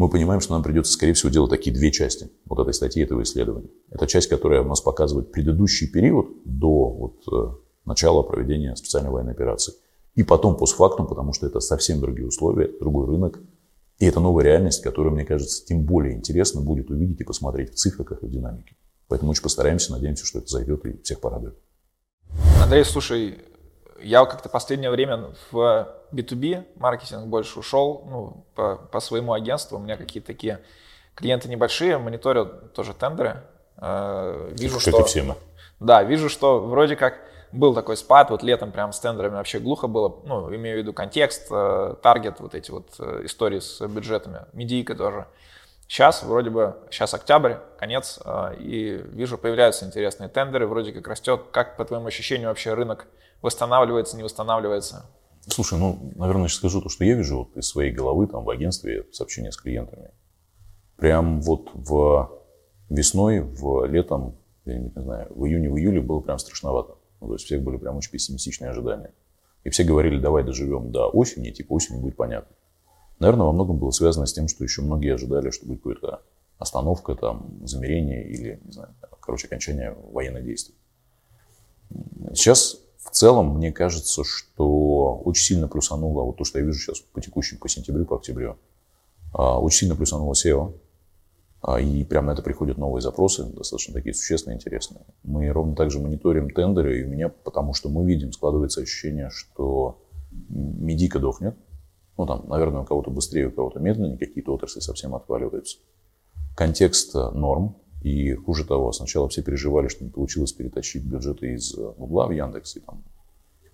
мы 0.00 0.08
понимаем, 0.08 0.40
что 0.40 0.54
нам 0.54 0.62
придется, 0.62 0.94
скорее 0.94 1.12
всего, 1.12 1.30
делать 1.30 1.50
такие 1.50 1.76
две 1.76 1.92
части 1.92 2.30
вот 2.46 2.58
этой 2.58 2.72
статьи, 2.72 3.02
этого 3.02 3.22
исследования. 3.22 3.68
Это 3.90 4.06
часть, 4.06 4.30
которая 4.30 4.62
у 4.62 4.64
нас 4.64 4.80
показывает 4.80 5.30
предыдущий 5.30 5.88
период 5.88 6.28
до 6.46 6.88
вот, 6.88 7.22
э, 7.30 7.54
начала 7.84 8.22
проведения 8.22 8.74
специальной 8.76 9.10
военной 9.10 9.32
операции. 9.32 9.74
И 10.14 10.22
потом 10.22 10.56
постфактум, 10.56 11.06
потому 11.06 11.34
что 11.34 11.46
это 11.46 11.60
совсем 11.60 12.00
другие 12.00 12.26
условия, 12.26 12.70
другой 12.80 13.08
рынок. 13.08 13.40
И 13.98 14.06
это 14.06 14.20
новая 14.20 14.42
реальность, 14.42 14.82
которую, 14.82 15.14
мне 15.14 15.26
кажется, 15.26 15.66
тем 15.66 15.84
более 15.84 16.14
интересно 16.14 16.62
будет 16.62 16.90
увидеть 16.90 17.20
и 17.20 17.24
посмотреть 17.24 17.72
в 17.72 17.74
цифрах 17.74 18.12
и 18.12 18.26
в 18.26 18.30
динамике. 18.30 18.76
Поэтому 19.06 19.32
очень 19.32 19.42
постараемся, 19.42 19.92
надеемся, 19.92 20.24
что 20.24 20.38
это 20.38 20.48
зайдет 20.48 20.86
и 20.86 21.02
всех 21.02 21.20
порадует. 21.20 21.58
Андрей, 22.62 22.86
слушай, 22.86 23.38
я 24.02 24.24
как-то 24.24 24.48
последнее 24.48 24.90
время 24.90 25.30
в 25.50 25.88
B2B 26.12 26.64
маркетинг 26.76 27.26
больше 27.26 27.58
ушел, 27.58 28.04
ну, 28.08 28.44
по, 28.54 28.76
по 28.76 29.00
своему 29.00 29.32
агентству. 29.32 29.78
У 29.78 29.80
меня 29.80 29.96
какие-то 29.96 30.26
такие 30.26 30.60
клиенты 31.14 31.48
небольшие, 31.48 31.98
мониторят 31.98 32.72
тоже 32.72 32.94
тендеры. 32.94 33.42
Э, 33.76 34.50
вижу, 34.52 34.74
как 34.74 34.82
что... 34.82 35.04
все 35.04 35.22
мы. 35.22 35.36
Да, 35.78 36.02
вижу, 36.02 36.28
что 36.28 36.60
вроде 36.60 36.96
как 36.96 37.18
был 37.52 37.74
такой 37.74 37.96
спад, 37.96 38.30
вот 38.30 38.42
летом 38.42 38.70
прям 38.70 38.92
с 38.92 39.00
тендерами 39.00 39.34
вообще 39.34 39.58
глухо 39.58 39.88
было, 39.88 40.20
ну, 40.24 40.54
имею 40.54 40.76
в 40.76 40.78
виду 40.80 40.92
контекст, 40.92 41.48
э, 41.50 41.94
таргет, 42.02 42.40
вот 42.40 42.54
эти 42.54 42.70
вот 42.70 42.88
э, 42.98 43.22
истории 43.24 43.58
с 43.58 43.80
бюджетами, 43.86 44.40
медийка 44.52 44.94
тоже. 44.94 45.26
Сейчас 45.88 46.22
вроде 46.22 46.50
бы, 46.50 46.76
сейчас 46.90 47.14
октябрь, 47.14 47.54
конец, 47.76 48.20
и 48.60 49.02
вижу, 49.06 49.36
появляются 49.36 49.84
интересные 49.84 50.28
тендеры, 50.28 50.68
вроде 50.68 50.92
как 50.92 51.08
растет. 51.08 51.46
Как, 51.50 51.76
по 51.76 51.84
твоему 51.84 52.06
ощущению, 52.06 52.46
вообще 52.50 52.74
рынок 52.74 53.08
восстанавливается, 53.42 54.16
не 54.16 54.22
восстанавливается? 54.22 55.06
Слушай, 55.46 55.78
ну, 55.78 56.12
наверное, 56.16 56.48
сейчас 56.48 56.58
скажу 56.58 56.80
то, 56.82 56.88
что 56.88 57.04
я 57.04 57.14
вижу 57.14 57.38
вот 57.38 57.56
из 57.56 57.66
своей 57.66 57.92
головы 57.92 58.26
там 58.26 58.44
в 58.44 58.50
агентстве 58.50 59.06
сообщения 59.12 59.50
с 59.52 59.56
клиентами. 59.56 60.10
прям 61.00 61.40
вот 61.40 61.70
в 61.74 62.30
весной, 62.88 63.40
в 63.40 63.86
летом, 63.86 64.36
я 64.66 64.78
не 64.78 64.92
знаю, 64.94 65.26
в 65.34 65.46
июне, 65.46 65.70
в 65.70 65.76
июле 65.76 66.00
было 66.00 66.20
прям 66.20 66.38
страшновато. 66.38 66.96
Ну, 67.20 67.28
то 67.28 67.32
есть 67.34 67.46
всех 67.46 67.62
были 67.62 67.78
прям 67.78 67.96
очень 67.96 68.12
пессимистичные 68.12 68.70
ожидания. 68.70 69.12
И 69.64 69.70
все 69.70 69.82
говорили, 69.82 70.20
давай 70.20 70.44
доживем 70.44 70.92
до 70.92 71.08
осени, 71.08 71.50
типа 71.50 71.72
осень 71.72 72.00
будет 72.00 72.16
понятно. 72.16 72.54
Наверное, 73.18 73.46
во 73.46 73.52
многом 73.52 73.78
было 73.78 73.90
связано 73.90 74.26
с 74.26 74.32
тем, 74.32 74.48
что 74.48 74.64
еще 74.64 74.82
многие 74.82 75.14
ожидали, 75.14 75.50
что 75.50 75.66
будет 75.66 75.82
какая-то 75.82 76.22
остановка, 76.58 77.14
там, 77.14 77.66
замерение 77.66 78.28
или, 78.28 78.60
не 78.64 78.72
знаю, 78.72 78.94
короче, 79.20 79.46
окончание 79.46 79.96
военных 80.12 80.44
действий. 80.44 80.74
Сейчас 82.34 82.78
в 83.04 83.10
целом 83.10 83.56
мне 83.56 83.72
кажется, 83.72 84.22
что 84.24 85.16
очень 85.24 85.44
сильно 85.44 85.68
плюсануло, 85.68 86.22
вот 86.22 86.36
то, 86.36 86.44
что 86.44 86.58
я 86.58 86.64
вижу 86.64 86.78
сейчас 86.78 87.00
по 87.00 87.20
текущим, 87.20 87.58
по 87.58 87.68
сентябрю, 87.68 88.04
по 88.04 88.16
октябрю, 88.16 88.56
а, 89.32 89.58
очень 89.58 89.80
сильно 89.80 89.96
плюсануло 89.96 90.34
SEO. 90.34 90.74
А, 91.62 91.80
и 91.80 92.04
прямо 92.04 92.28
на 92.28 92.32
это 92.32 92.42
приходят 92.42 92.78
новые 92.78 93.02
запросы, 93.02 93.44
достаточно 93.44 93.94
такие 93.94 94.14
существенные, 94.14 94.56
интересные. 94.56 95.04
Мы 95.22 95.48
ровно 95.50 95.74
так 95.74 95.90
же 95.90 95.98
мониторим 95.98 96.50
тендеры, 96.50 97.00
и 97.00 97.04
у 97.04 97.08
меня, 97.08 97.28
потому 97.28 97.74
что 97.74 97.88
мы 97.88 98.06
видим, 98.06 98.32
складывается 98.32 98.80
ощущение, 98.80 99.30
что 99.30 100.02
медика 100.48 101.18
дохнет. 101.18 101.56
Ну, 102.16 102.26
там, 102.26 102.48
наверное, 102.48 102.82
у 102.82 102.84
кого-то 102.84 103.10
быстрее, 103.10 103.48
у 103.48 103.50
кого-то 103.50 103.78
медленнее, 103.80 104.18
какие-то 104.18 104.54
отрасли 104.54 104.80
совсем 104.80 105.14
отваливаются. 105.14 105.78
Контекст 106.56 107.14
э, 107.14 107.30
норм, 107.30 107.76
и 108.02 108.34
хуже 108.34 108.64
того, 108.64 108.92
сначала 108.92 109.28
все 109.28 109.42
переживали, 109.42 109.88
что 109.88 110.04
не 110.04 110.10
получилось 110.10 110.52
перетащить 110.52 111.04
бюджеты 111.04 111.54
из 111.54 111.74
Гугла 111.74 112.26
в 112.26 112.30
Яндекс, 112.30 112.76
и 112.76 112.80
там 112.80 113.02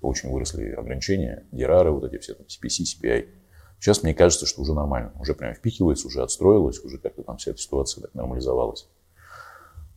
очень 0.02 0.30
выросли 0.30 0.70
ограничения, 0.70 1.44
дирары, 1.52 1.90
вот 1.90 2.04
эти 2.04 2.18
все 2.18 2.34
там 2.34 2.46
CPC, 2.46 2.84
CPI. 2.84 3.28
Сейчас 3.78 4.02
мне 4.02 4.14
кажется, 4.14 4.46
что 4.46 4.62
уже 4.62 4.74
нормально, 4.74 5.12
уже 5.20 5.34
прям 5.34 5.54
впихивается, 5.54 6.08
уже 6.08 6.22
отстроилось, 6.22 6.80
уже 6.80 6.98
как-то 6.98 7.22
там 7.22 7.36
вся 7.36 7.52
эта 7.52 7.60
ситуация 7.60 8.02
так 8.02 8.14
нормализовалась. 8.14 8.88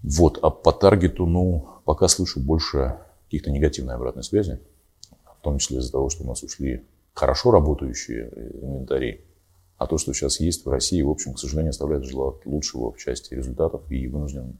Вот, 0.04 0.39
а 0.42 0.50
по 0.50 0.72
таргету, 0.72 1.26
ну, 1.26 1.68
пока 1.86 2.08
слышу 2.08 2.39
больше 2.39 2.98
каких-то 3.26 3.52
негативной 3.52 3.96
обратной 3.96 4.24
связи, 4.24 4.60
в 5.39 5.42
том 5.42 5.58
числе 5.58 5.78
из-за 5.80 5.92
того, 5.92 6.10
что 6.10 6.24
у 6.24 6.28
нас 6.28 6.44
ушли 6.44 6.86
хорошо 7.13 7.52
работающие 7.52 8.30
инвентари, 8.62 9.26
а 9.80 9.88
то, 9.88 9.98
что 9.98 10.13
сейчас 10.13 10.39
есть 10.42 10.65
в 10.65 10.70
России, 10.70 11.02
в 11.02 11.10
общем, 11.10 11.34
к 11.34 11.39
сожалению, 11.39 11.72
оставляет 11.72 12.04
желать 12.04 12.46
лучшего 12.46 12.92
в 12.92 12.98
части 12.98 13.34
результатов 13.34 13.89
и 13.89 14.08
вынужден 14.08 14.60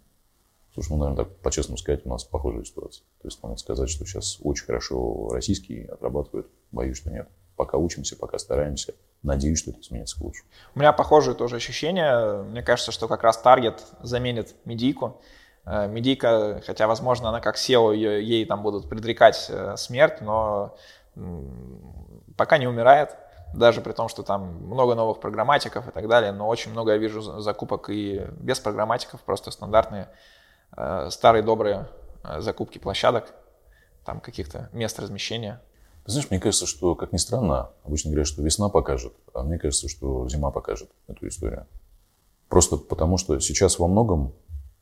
Слушай, 0.74 0.92
ну, 0.92 0.98
наверное, 0.98 1.26
так 1.26 1.36
по-честному 1.38 1.78
сказать, 1.78 2.06
у 2.06 2.10
нас 2.10 2.24
похожая 2.24 2.64
ситуация. 2.64 3.04
То 3.22 3.28
есть, 3.28 3.42
надо 3.44 3.58
сказать, 3.58 3.90
что 3.90 4.06
сейчас 4.06 4.38
очень 4.42 4.66
хорошо 4.66 5.28
российские 5.30 5.88
отрабатывают. 5.88 6.48
Боюсь, 6.72 6.98
что 6.98 7.10
нет. 7.10 7.28
Пока 7.58 7.78
учимся, 7.78 8.16
пока 8.16 8.38
стараемся. 8.38 8.94
Надеюсь, 9.24 9.60
что 9.60 9.72
это 9.72 9.82
изменится 9.82 10.18
к 10.18 10.22
лучшему. 10.22 10.48
У 10.76 10.80
меня 10.80 10.94
похожее 10.94 11.36
тоже 11.36 11.58
ощущение. 11.58 12.44
Мне 12.44 12.62
кажется, 12.62 12.92
что 12.92 13.08
как 13.08 13.24
раз 13.24 13.40
таргет 13.40 13.84
заменит 14.04 14.56
медийку. 14.64 15.20
Э, 15.66 15.88
медийка, 15.88 16.62
хотя, 16.66 16.88
возможно, 16.88 17.30
она 17.30 17.42
как 17.42 17.58
SEO, 17.58 17.94
ей 17.96 18.46
там 18.46 18.62
будут 18.62 18.88
предрекать 18.88 19.48
э, 19.50 19.76
смерть, 19.76 20.22
но 20.22 20.78
пока 22.38 22.58
не 22.58 22.68
умирает 22.68 23.18
даже 23.54 23.82
при 23.82 23.94
том, 23.94 24.10
что 24.10 24.24
там 24.24 24.64
много 24.66 24.96
новых 24.96 25.20
программатиков 25.20 25.88
и 25.88 25.92
так 25.92 26.08
далее, 26.08 26.32
но 26.32 26.48
очень 26.48 26.72
много 26.72 26.92
я 26.92 26.98
вижу 26.98 27.22
закупок 27.42 27.90
и 27.90 28.28
без 28.40 28.60
программатиков, 28.60 29.22
просто 29.22 29.52
стандартные 29.52 30.10
э, 30.76 31.10
старые 31.10 31.44
добрые 31.44 31.88
э, 32.24 32.42
закупки 32.42 32.78
площадок, 32.78 33.34
там 34.06 34.20
каких-то 34.20 34.70
мест 34.72 35.00
размещения. 35.00 35.62
Ты 36.06 36.12
знаешь, 36.12 36.30
мне 36.30 36.40
кажется, 36.40 36.66
что, 36.66 36.96
как 36.96 37.12
ни 37.12 37.18
странно, 37.18 37.72
обычно 37.84 38.12
говорят, 38.12 38.28
что 38.28 38.42
весна 38.42 38.70
покажет, 38.70 39.14
а 39.34 39.44
мне 39.44 39.60
кажется, 39.60 39.90
что 39.90 40.28
зима 40.30 40.52
покажет 40.52 40.90
эту 41.08 41.28
историю. 41.28 41.68
Просто 42.48 42.78
потому, 42.78 43.18
что 43.18 43.40
сейчас 43.40 43.78
во 43.78 43.88
многом 43.88 44.34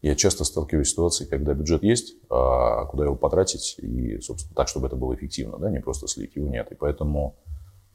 я 0.01 0.15
часто 0.15 0.43
сталкиваюсь 0.43 0.88
с 0.88 0.91
ситуацией, 0.91 1.27
когда 1.30 1.53
бюджет 1.53 1.84
есть, 1.84 2.15
а 2.30 2.86
куда 2.86 3.06
его 3.06 3.15
потратить, 3.15 3.75
и, 3.80 4.19
собственно, 4.21 4.56
так, 4.56 4.67
чтобы 4.67 4.88
это 4.88 4.95
было 4.95 5.15
эффективно, 5.15 5.58
да, 5.58 5.69
не 5.71 5.80
просто 5.80 6.08
слить 6.08 6.36
его 6.36 6.47
нет. 6.47 6.71
И 6.71 6.75
поэтому 6.75 7.36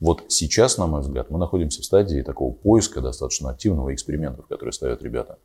вот 0.02 0.24
сейчас, 0.26 0.78
на 0.78 0.88
мой 0.88 1.02
взгляд, 1.02 1.30
мы 1.30 1.38
находимся 1.38 1.80
в 1.80 1.84
стадии 1.84 2.22
такого 2.22 2.52
поиска 2.52 3.00
достаточно 3.00 3.50
активного 3.50 3.94
экспериментов, 3.94 4.48
которые 4.48 4.72
ставят 4.72 5.00
ребята. 5.00 5.38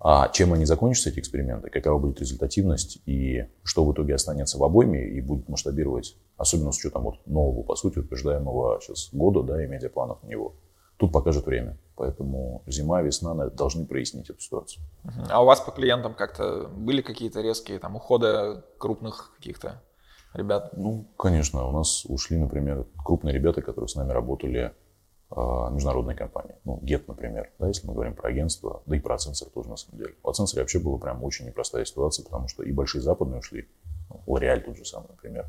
А 0.00 0.28
чем 0.28 0.54
они 0.54 0.64
закончатся, 0.64 1.10
эти 1.10 1.18
эксперименты, 1.18 1.68
какова 1.68 1.98
будет 1.98 2.18
результативность 2.18 3.02
и 3.04 3.46
что 3.62 3.84
в 3.84 3.92
итоге 3.92 4.14
останется 4.14 4.56
в 4.56 4.64
обойме 4.64 5.06
и 5.06 5.20
будет 5.20 5.50
масштабировать, 5.50 6.16
особенно 6.38 6.72
с 6.72 6.78
учетом 6.78 7.02
вот 7.02 7.26
нового, 7.26 7.62
по 7.62 7.76
сути, 7.76 7.98
утверждаемого 7.98 8.80
сейчас 8.80 9.10
года, 9.12 9.42
да, 9.42 9.62
и 9.62 9.66
медиапланов 9.66 10.22
на 10.22 10.28
него. 10.28 10.54
Тут 10.96 11.12
покажет 11.12 11.44
время. 11.44 11.76
Поэтому 11.96 12.62
зима, 12.66 13.02
весна 13.02 13.34
должны 13.50 13.84
прояснить 13.84 14.30
эту 14.30 14.40
ситуацию. 14.40 14.82
А 15.28 15.42
у 15.42 15.46
вас 15.46 15.60
по 15.60 15.72
клиентам 15.72 16.14
как-то 16.14 16.68
были 16.68 17.02
какие-то 17.02 17.42
резкие 17.42 17.78
там 17.78 17.96
уходы 17.96 18.62
крупных 18.78 19.34
каких-то 19.36 19.82
ребят? 20.34 20.70
Ну, 20.76 21.06
конечно. 21.16 21.66
У 21.66 21.72
нас 21.72 22.04
ушли, 22.04 22.36
например, 22.36 22.86
крупные 23.04 23.34
ребята, 23.34 23.62
которые 23.62 23.88
с 23.88 23.94
нами 23.94 24.12
работали 24.12 24.72
в 25.30 25.70
международной 25.72 26.14
компании. 26.14 26.54
Ну, 26.64 26.78
GET, 26.82 27.04
например, 27.08 27.50
да, 27.58 27.68
если 27.68 27.86
мы 27.86 27.94
говорим 27.94 28.14
про 28.14 28.28
агентство, 28.28 28.82
да 28.86 28.96
и 28.96 29.00
про 29.00 29.16
Accenture 29.16 29.50
тоже, 29.50 29.68
на 29.68 29.76
самом 29.76 29.98
деле. 29.98 30.14
У 30.22 30.30
Accenture 30.30 30.58
вообще 30.58 30.78
была 30.78 30.98
прям 30.98 31.24
очень 31.24 31.46
непростая 31.46 31.84
ситуация, 31.84 32.24
потому 32.24 32.46
что 32.48 32.62
и 32.62 32.70
большие 32.70 33.02
западные 33.02 33.40
ушли, 33.40 33.68
ну, 34.10 34.22
L'Oreal 34.26 34.60
тот 34.60 34.76
же 34.76 34.84
самый, 34.84 35.08
например, 35.08 35.46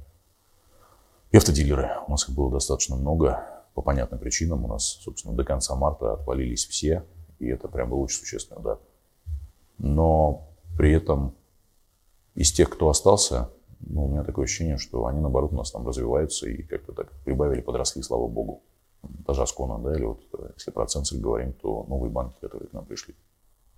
и 1.31 1.37
автодилеры. 1.37 1.91
У 2.07 2.11
нас 2.11 2.27
их 2.27 2.35
было 2.35 2.51
достаточно 2.51 2.95
много, 2.95 3.45
по 3.75 3.81
понятным 3.81 4.19
причинам. 4.19 4.65
У 4.65 4.67
нас, 4.67 4.83
собственно, 4.83 5.35
до 5.35 5.43
конца 5.43 5.75
марта 5.75 6.13
отвалились 6.13 6.65
все, 6.65 7.03
и 7.39 7.47
это 7.47 7.67
прям 7.67 7.89
был 7.89 8.01
очень 8.01 8.19
существенный 8.19 8.61
удар. 8.61 8.79
Но 9.77 10.47
при 10.77 10.93
этом 10.93 11.35
из 12.33 12.51
тех, 12.51 12.69
кто 12.69 12.89
остался, 12.89 13.49
ну, 13.85 14.05
у 14.05 14.07
меня 14.09 14.23
такое 14.23 14.45
ощущение, 14.45 14.77
что 14.77 15.05
они, 15.05 15.19
наоборот, 15.19 15.53
у 15.53 15.55
нас 15.55 15.71
там 15.71 15.87
развиваются 15.87 16.49
и 16.49 16.63
как-то 16.63 16.93
так 16.93 17.11
прибавили, 17.23 17.61
подросли, 17.61 18.01
слава 18.01 18.27
богу. 18.27 18.63
Даже 19.03 19.43
Аскона, 19.43 19.77
да, 19.83 19.95
или 19.95 20.03
вот 20.03 20.21
э, 20.33 20.51
если 20.55 20.71
про 20.71 20.87
Ценцель 20.87 21.19
говорим, 21.19 21.53
то 21.53 21.85
новые 21.87 22.11
банки, 22.11 22.35
которые 22.41 22.69
к 22.69 22.73
нам 22.73 22.85
пришли. 22.85 23.15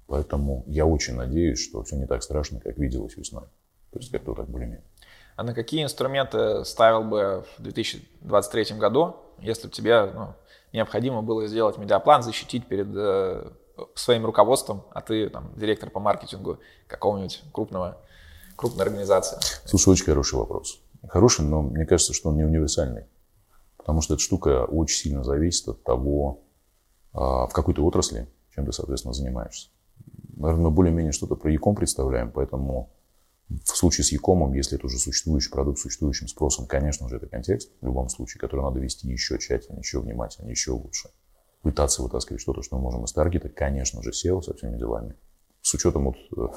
Поэтому 0.08 0.64
я 0.68 0.86
очень 0.86 1.16
надеюсь, 1.16 1.60
что 1.60 1.84
все 1.84 1.98
не 1.98 2.06
так 2.06 2.24
страшно, 2.24 2.62
как 2.62 2.78
виделось 2.78 3.18
весной. 3.18 3.44
То 3.92 4.00
есть 4.00 4.12
как-то 4.12 4.34
так 4.34 4.48
более-менее. 4.48 4.84
А 5.36 5.44
на 5.44 5.54
какие 5.54 5.84
инструменты 5.84 6.64
ставил 6.64 7.04
бы 7.04 7.46
в 7.58 7.62
2023 7.62 8.78
году, 8.78 9.18
если 9.40 9.68
бы 9.68 9.74
тебе 9.74 10.06
ну, 10.14 10.34
необходимо 10.72 11.22
было 11.22 11.46
сделать 11.48 11.78
медиаплан, 11.78 12.24
защитить 12.24 12.66
перед 12.68 12.88
э, 12.96 13.52
своим 13.96 14.26
руководством, 14.26 14.84
а 14.92 15.02
ты 15.02 15.30
там 15.30 15.52
директор 15.56 15.90
по 15.90 16.00
маркетингу 16.00 16.60
какого-нибудь 16.88 17.44
крупного 17.52 17.98
крупная 18.58 18.86
организация? 18.86 19.40
Слушай, 19.66 19.90
очень 19.90 20.06
хороший 20.06 20.36
вопрос. 20.36 20.82
Хороший, 21.08 21.46
но 21.46 21.62
мне 21.62 21.86
кажется, 21.86 22.14
что 22.14 22.30
он 22.30 22.38
не 22.38 22.44
универсальный. 22.44 23.06
Потому 23.78 24.02
что 24.02 24.16
эта 24.16 24.24
штука 24.24 24.66
очень 24.66 24.98
сильно 24.98 25.24
зависит 25.24 25.70
от 25.70 25.84
того, 25.84 26.42
а, 27.14 27.48
в 27.48 27.54
какой 27.54 27.74
то 27.74 27.86
отрасли, 27.86 28.28
чем 28.54 28.66
ты, 28.66 28.74
соответственно, 28.74 29.14
занимаешься. 29.14 29.70
Наверное, 30.36 30.66
мы 30.66 30.72
более-менее 30.72 31.14
что-то 31.14 31.36
про 31.36 31.52
Яком 31.52 31.76
представляем, 31.76 32.32
поэтому 32.32 32.92
в 33.50 33.70
случае 33.70 34.04
с 34.04 34.12
Якомом, 34.12 34.54
если 34.54 34.78
это 34.78 34.88
уже 34.88 35.00
существующий 35.00 35.50
продукт 35.50 35.80
с 35.80 35.84
существующим 35.84 36.28
спросом, 36.28 36.68
конечно 36.68 37.08
же, 37.08 37.16
это 37.16 37.28
контекст, 37.28 37.72
в 37.80 37.86
любом 37.86 38.10
случае, 38.10 38.42
который 38.42 38.62
надо 38.62 38.80
вести 38.80 39.08
еще 39.08 39.38
тщательнее, 39.40 39.80
еще 39.80 40.02
внимательнее, 40.02 40.52
еще 40.52 40.72
лучше. 40.72 41.10
Пытаться 41.62 42.04
вытаскивать 42.04 42.42
что-то, 42.42 42.62
что 42.62 42.76
мы 42.76 42.84
можем 42.84 43.06
из 43.06 43.14
таргета, 43.14 43.50
конечно 43.50 44.04
же, 44.04 44.12
SEO 44.12 44.42
со 44.42 44.54
всеми 44.54 44.78
делами. 44.78 45.16
С 45.62 45.74
учетом 45.74 46.06
вот 46.06 46.16
э, 46.36 46.54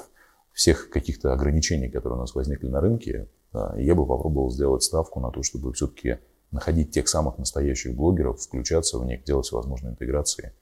всех 0.53 0.89
каких-то 0.89 1.33
ограничений, 1.33 1.89
которые 1.89 2.17
у 2.17 2.21
нас 2.21 2.35
возникли 2.35 2.67
на 2.67 2.81
рынке, 2.81 3.27
я 3.75 3.95
бы 3.95 4.05
попробовал 4.05 4.49
сделать 4.49 4.83
ставку 4.83 5.19
на 5.19 5.31
то, 5.31 5.43
чтобы 5.43 5.73
все-таки 5.73 6.19
находить 6.51 6.91
тех 6.91 7.07
самых 7.07 7.37
настоящих 7.37 7.95
блогеров, 7.95 8.41
включаться 8.41 8.97
в 8.97 9.05
них, 9.05 9.23
делать 9.23 9.51
возможные 9.51 9.91
интеграции. 9.91 10.53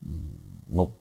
Ну, 0.00 0.96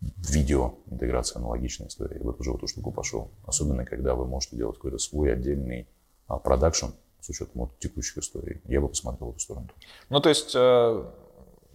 видео 0.00 0.74
интеграция 0.86 1.38
аналогичная 1.38 1.88
история. 1.88 2.18
Я 2.18 2.24
бы 2.24 2.32
тоже 2.32 2.52
в 2.52 2.56
эту 2.56 2.66
штуку 2.66 2.90
пошел. 2.90 3.30
Особенно, 3.44 3.84
когда 3.84 4.14
вы 4.14 4.26
можете 4.26 4.56
делать 4.56 4.76
какой-то 4.76 4.98
свой 4.98 5.32
отдельный 5.32 5.88
а, 6.26 6.38
продакшн 6.38 6.86
с 7.20 7.28
учетом 7.28 7.52
вот 7.54 7.78
текущих 7.78 8.18
историй. 8.18 8.60
Я 8.64 8.80
бы 8.80 8.88
посмотрел 8.88 9.28
в 9.28 9.30
эту 9.30 9.40
сторону. 9.40 9.68
Ну, 10.08 10.20
то 10.20 10.28
есть 10.28 10.52
э, 10.56 11.04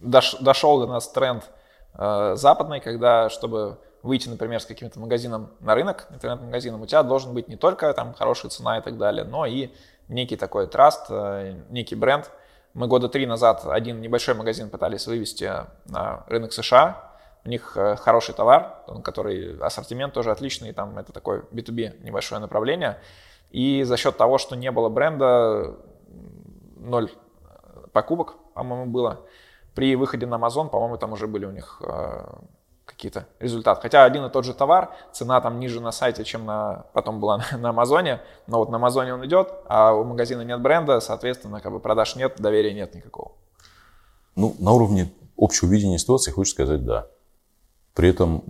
дош, 0.00 0.36
дошел 0.40 0.80
до 0.80 0.86
нас 0.86 1.10
тренд 1.10 1.50
э, 1.94 2.34
западный, 2.36 2.80
когда, 2.80 3.30
чтобы 3.30 3.78
выйти, 4.08 4.28
например, 4.28 4.60
с 4.60 4.66
каким-то 4.66 4.98
магазином 4.98 5.50
на 5.60 5.74
рынок, 5.74 6.08
интернет-магазином, 6.10 6.82
у 6.82 6.86
тебя 6.86 7.02
должен 7.02 7.34
быть 7.34 7.48
не 7.48 7.56
только 7.56 7.92
там 7.92 8.14
хорошая 8.14 8.50
цена 8.50 8.78
и 8.78 8.82
так 8.82 8.98
далее, 8.98 9.24
но 9.24 9.46
и 9.46 9.70
некий 10.08 10.36
такой 10.36 10.66
траст, 10.66 11.06
э, 11.10 11.54
некий 11.68 11.94
бренд. 11.94 12.30
Мы 12.74 12.86
года 12.86 13.08
три 13.08 13.26
назад 13.26 13.66
один 13.66 14.00
небольшой 14.00 14.34
магазин 14.34 14.70
пытались 14.70 15.06
вывести 15.06 15.52
на 15.86 16.24
рынок 16.26 16.52
США. 16.52 17.12
У 17.44 17.48
них 17.48 17.76
э, 17.76 17.96
хороший 17.96 18.34
товар, 18.34 18.82
который 19.04 19.58
ассортимент 19.60 20.14
тоже 20.14 20.30
отличный, 20.30 20.72
там 20.72 20.98
это 20.98 21.12
такое 21.12 21.44
B2B 21.52 22.02
небольшое 22.02 22.40
направление. 22.40 22.98
И 23.50 23.82
за 23.84 23.96
счет 23.96 24.16
того, 24.16 24.38
что 24.38 24.56
не 24.56 24.70
было 24.70 24.88
бренда, 24.88 25.76
ноль 26.76 27.10
покупок, 27.92 28.34
по-моему, 28.54 28.90
было. 28.90 29.20
При 29.74 29.94
выходе 29.96 30.26
на 30.26 30.36
Amazon, 30.36 30.68
по-моему, 30.68 30.96
там 30.96 31.12
уже 31.12 31.26
были 31.26 31.44
у 31.44 31.50
них 31.50 31.80
э, 31.84 32.26
какие-то 32.88 33.26
результаты. 33.38 33.82
Хотя 33.82 34.04
один 34.04 34.24
и 34.24 34.30
тот 34.30 34.44
же 34.44 34.54
товар, 34.54 34.90
цена 35.12 35.40
там 35.40 35.60
ниже 35.60 35.80
на 35.80 35.92
сайте, 35.92 36.24
чем 36.24 36.46
на, 36.46 36.86
потом 36.94 37.20
была 37.20 37.38
на, 37.52 37.58
на 37.58 37.68
Амазоне, 37.68 38.20
но 38.46 38.58
вот 38.58 38.70
на 38.70 38.76
Амазоне 38.76 39.14
он 39.14 39.24
идет, 39.26 39.52
а 39.66 39.92
у 39.92 40.04
магазина 40.04 40.42
нет 40.42 40.60
бренда, 40.60 41.00
соответственно, 41.00 41.60
как 41.60 41.72
бы 41.72 41.80
продаж 41.80 42.16
нет, 42.16 42.36
доверия 42.38 42.72
нет 42.74 42.94
никакого. 42.94 43.32
Ну, 44.34 44.56
на 44.58 44.72
уровне 44.72 45.12
общего 45.36 45.68
видения 45.68 45.98
ситуации, 45.98 46.30
хочешь 46.30 46.54
сказать, 46.54 46.84
да. 46.84 47.06
При 47.94 48.08
этом 48.08 48.42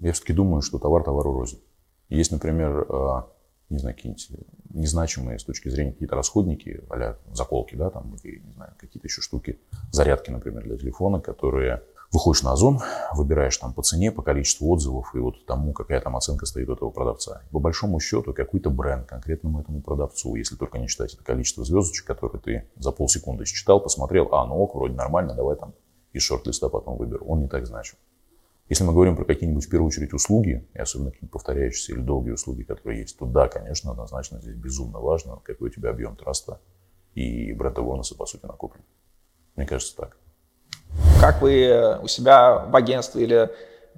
я 0.00 0.12
все-таки 0.12 0.32
думаю, 0.32 0.62
что 0.62 0.78
товар 0.78 1.02
товару 1.02 1.32
рознь. 1.32 1.60
Есть, 2.08 2.30
например, 2.30 2.86
а, 2.88 3.26
не 3.68 3.78
знаю, 3.78 3.96
какие-нибудь 3.96 4.30
незначимые 4.70 5.38
с 5.38 5.44
точки 5.44 5.68
зрения 5.68 5.92
какие-то 5.92 6.14
расходники, 6.14 6.82
а 6.88 7.16
заколки, 7.32 7.74
да, 7.74 7.90
там, 7.90 8.14
или, 8.22 8.38
не 8.38 8.52
знаю, 8.52 8.72
какие-то 8.78 9.06
еще 9.06 9.20
штуки, 9.20 9.58
зарядки, 9.90 10.30
например, 10.30 10.62
для 10.64 10.76
телефона, 10.76 11.20
которые 11.20 11.82
выходишь 12.12 12.42
на 12.42 12.52
Озон, 12.52 12.80
выбираешь 13.14 13.56
там 13.56 13.72
по 13.72 13.82
цене, 13.82 14.12
по 14.12 14.22
количеству 14.22 14.68
отзывов 14.70 15.14
и 15.14 15.18
вот 15.18 15.46
тому, 15.46 15.72
какая 15.72 16.00
там 16.00 16.16
оценка 16.16 16.44
стоит 16.44 16.68
у 16.68 16.74
этого 16.74 16.90
продавца. 16.90 17.42
по 17.50 17.58
большому 17.58 17.98
счету 18.00 18.34
какой-то 18.34 18.70
бренд 18.70 19.06
конкретному 19.06 19.60
этому 19.60 19.80
продавцу, 19.80 20.34
если 20.34 20.56
только 20.56 20.78
не 20.78 20.88
считать 20.88 21.14
это 21.14 21.24
количество 21.24 21.64
звездочек, 21.64 22.06
которые 22.06 22.40
ты 22.40 22.68
за 22.76 22.92
полсекунды 22.92 23.46
считал, 23.46 23.80
посмотрел, 23.80 24.28
а, 24.32 24.46
ну 24.46 24.56
ок, 24.56 24.74
вроде 24.74 24.94
нормально, 24.94 25.34
давай 25.34 25.56
там 25.56 25.74
из 26.12 26.22
шорт-листа 26.22 26.68
потом 26.68 26.98
выберу. 26.98 27.24
Он 27.24 27.40
не 27.40 27.48
так 27.48 27.66
значим. 27.66 27.96
Если 28.68 28.84
мы 28.84 28.92
говорим 28.92 29.16
про 29.16 29.24
какие-нибудь, 29.24 29.66
в 29.66 29.70
первую 29.70 29.88
очередь, 29.88 30.12
услуги, 30.12 30.66
и 30.72 30.78
особенно 30.78 31.10
какие-нибудь 31.10 31.32
повторяющиеся 31.32 31.92
или 31.92 32.00
долгие 32.00 32.30
услуги, 32.32 32.62
которые 32.62 33.00
есть, 33.00 33.18
то 33.18 33.26
да, 33.26 33.48
конечно, 33.48 33.90
однозначно 33.90 34.40
здесь 34.40 34.54
безумно 34.54 34.98
важно, 34.98 35.40
какой 35.44 35.68
у 35.68 35.72
тебя 35.72 35.90
объем 35.90 36.16
траста 36.16 36.60
и 37.14 37.52
бренд 37.52 37.78
awareness, 37.78 38.16
по 38.16 38.26
сути, 38.26 38.46
накоплен. 38.46 38.84
Мне 39.56 39.66
кажется, 39.66 39.96
так. 39.96 40.16
Как 41.20 41.40
вы 41.40 41.98
у 42.02 42.08
себя 42.08 42.64
в 42.68 42.74
агентстве 42.74 43.22
или 43.22 43.50